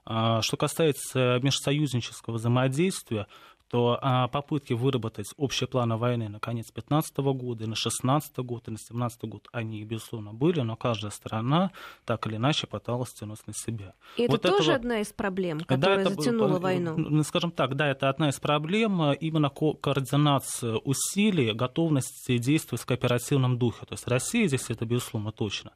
А, 0.08 0.40
что 0.40 0.56
касается 0.56 1.40
межсоюзнического 1.42 2.34
взаимодействия, 2.36 3.26
то 3.68 3.98
а, 4.00 4.28
попытки 4.28 4.72
выработать 4.72 5.26
общие 5.36 5.66
планы 5.66 5.96
войны 5.96 6.28
на 6.28 6.38
конец 6.38 6.66
2015 6.66 7.16
года, 7.18 7.64
и 7.64 7.66
на 7.66 7.74
2016 7.74 8.38
год, 8.38 8.68
и 8.68 8.70
на 8.70 8.76
2017 8.76 9.24
год, 9.24 9.48
они, 9.52 9.84
безусловно, 9.84 10.32
были, 10.32 10.60
но 10.60 10.76
каждая 10.76 11.10
сторона 11.10 11.72
так 12.04 12.26
или 12.26 12.36
иначе 12.36 12.66
пыталась 12.66 13.12
тянуть 13.12 13.44
на 13.46 13.52
себя. 13.54 13.94
И 14.16 14.26
вот 14.28 14.40
это 14.40 14.50
тоже 14.50 14.72
этого... 14.72 14.76
одна 14.76 15.00
из 15.00 15.12
проблем, 15.12 15.60
которая 15.60 15.96
да, 15.96 16.02
это, 16.02 16.10
затянула 16.10 16.58
войну? 16.58 17.22
Скажем 17.24 17.50
так, 17.50 17.74
да, 17.74 17.88
это 17.88 18.08
одна 18.08 18.28
из 18.28 18.38
проблем, 18.38 19.02
а, 19.02 19.12
именно 19.12 19.50
ко- 19.50 19.74
координация 19.74 20.76
усилий, 20.76 21.52
готовность 21.52 22.26
действовать 22.28 22.82
в 22.82 22.86
кооперативном 22.86 23.58
духе. 23.58 23.84
То 23.86 23.94
есть 23.94 24.06
Россия 24.06 24.46
здесь 24.46 24.70
это, 24.70 24.86
безусловно, 24.86 25.32
точно. 25.32 25.72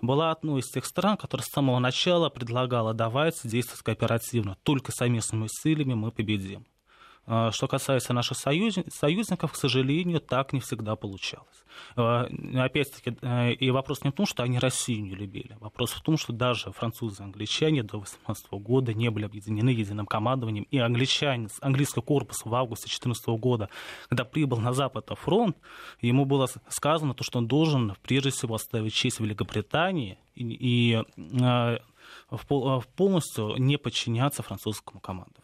Была 0.00 0.30
одной 0.30 0.60
из 0.60 0.70
тех 0.70 0.84
стран, 0.86 1.16
которая 1.16 1.44
с 1.44 1.52
самого 1.52 1.78
начала 1.78 2.28
предлагала 2.30 2.94
давайте 2.94 3.48
действовать 3.48 3.82
кооперативно. 3.82 4.56
Только 4.62 4.92
совместными 4.92 5.44
усилиями 5.44 5.94
мы 5.94 6.10
победим. 6.10 6.64
А, 7.26 7.50
что 7.52 7.68
касается 7.68 8.12
наших 8.12 8.36
союзников, 8.36 9.52
к 9.52 9.56
сожалению, 9.56 10.20
так 10.20 10.52
не 10.52 10.60
всегда 10.60 10.94
получалось. 10.94 11.64
А, 11.96 12.28
опять-таки, 12.56 13.16
э, 13.22 13.52
и 13.52 13.70
вопрос 13.70 14.04
не 14.04 14.10
в 14.10 14.14
том, 14.14 14.26
что 14.26 14.42
они 14.42 14.58
Россию 14.58 15.04
не 15.04 15.14
любили. 15.14 15.56
Вопрос 15.60 15.92
в 15.92 16.02
том, 16.02 16.18
что 16.18 16.32
даже 16.32 16.70
французы 16.72 17.22
и 17.22 17.24
англичане 17.24 17.82
до 17.82 17.98
18 17.98 18.46
года 18.52 18.92
не 18.92 19.10
были 19.10 19.24
объединены 19.24 19.70
единым 19.70 20.06
командованием. 20.06 20.66
И 20.70 20.78
англичане, 20.78 21.48
английский 21.60 22.02
корпус 22.02 22.44
в 22.44 22.54
августе 22.54 22.90
14 22.90 23.26
года, 23.28 23.70
когда 24.08 24.24
прибыл 24.24 24.58
на 24.58 24.72
Запад 24.72 25.10
фронт, 25.18 25.56
ему 26.00 26.26
было 26.26 26.48
сказано, 26.68 27.14
то, 27.14 27.24
что 27.24 27.38
он 27.38 27.46
должен 27.46 27.94
прежде 28.02 28.30
всего 28.30 28.56
оставить 28.56 28.94
честь 28.94 29.20
Великобритании 29.20 30.18
и, 30.34 30.44
и 30.44 31.02
э, 31.16 31.78
полностью 32.96 33.56
не 33.56 33.78
подчиняться 33.78 34.42
французскому 34.42 35.00
командованию. 35.00 35.43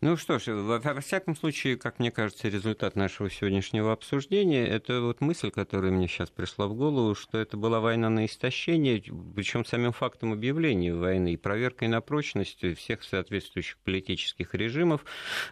Ну 0.00 0.16
что 0.16 0.38
ж, 0.38 0.48
во, 0.48 0.78
во 0.78 1.00
всяком 1.00 1.36
случае, 1.36 1.76
как 1.76 1.98
мне 1.98 2.10
кажется, 2.10 2.48
результат 2.48 2.96
нашего 2.96 3.30
сегодняшнего 3.30 3.92
обсуждения, 3.92 4.66
это 4.66 5.00
вот 5.00 5.20
мысль, 5.20 5.50
которая 5.50 5.90
мне 5.90 6.08
сейчас 6.08 6.30
пришла 6.30 6.66
в 6.66 6.74
голову, 6.74 7.14
что 7.14 7.38
это 7.38 7.56
была 7.56 7.80
война 7.80 8.10
на 8.10 8.26
истощение, 8.26 9.02
причем 9.34 9.64
самим 9.64 9.92
фактом 9.92 10.32
объявления 10.32 10.94
войны 10.94 11.34
и 11.34 11.36
проверкой 11.36 11.88
на 11.88 12.00
прочность 12.00 12.64
всех 12.78 13.02
соответствующих 13.02 13.78
политических 13.78 14.54
режимов, 14.54 15.04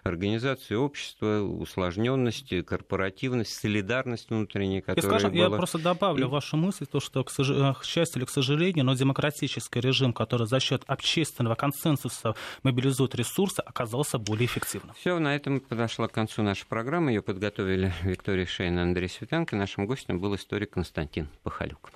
организации 0.02 0.74
общества, 0.74 1.40
усложненности, 1.40 2.62
корпоративность, 2.62 3.52
солидарность 3.52 4.30
внутренняя, 4.30 4.80
которая 4.80 5.02
я, 5.02 5.08
скажем, 5.10 5.32
была... 5.32 5.44
я 5.44 5.50
просто 5.50 5.78
добавлю 5.78 6.26
и... 6.26 6.28
вашу 6.28 6.56
мысль, 6.56 6.86
то, 6.86 7.00
что, 7.00 7.24
к, 7.24 7.30
сож... 7.30 7.48
к 7.48 7.84
счастью 7.84 8.20
или 8.20 8.26
к 8.26 8.30
сожалению, 8.30 8.84
но 8.84 8.94
демократический 8.94 9.80
режим, 9.80 10.12
который 10.12 10.46
за 10.46 10.60
счет 10.60 10.82
общественного 10.86 11.54
консенсуса 11.54 12.34
мобилизует 12.62 13.14
ресурсы, 13.14 13.60
оказался 13.60 14.18
более 14.28 14.46
эффективным. 14.46 14.94
Все, 14.94 15.18
на 15.18 15.34
этом 15.34 15.60
подошла 15.60 16.06
к 16.06 16.12
концу 16.12 16.42
наша 16.42 16.66
программа. 16.66 17.10
Ее 17.10 17.22
подготовили 17.22 17.92
Виктория 18.02 18.46
Шейна 18.46 18.80
и 18.80 18.82
Андрей 18.82 19.08
Светенко. 19.08 19.56
Нашим 19.56 19.86
гостем 19.86 20.20
был 20.20 20.34
историк 20.36 20.70
Константин 20.70 21.28
Пахалюк. 21.42 21.90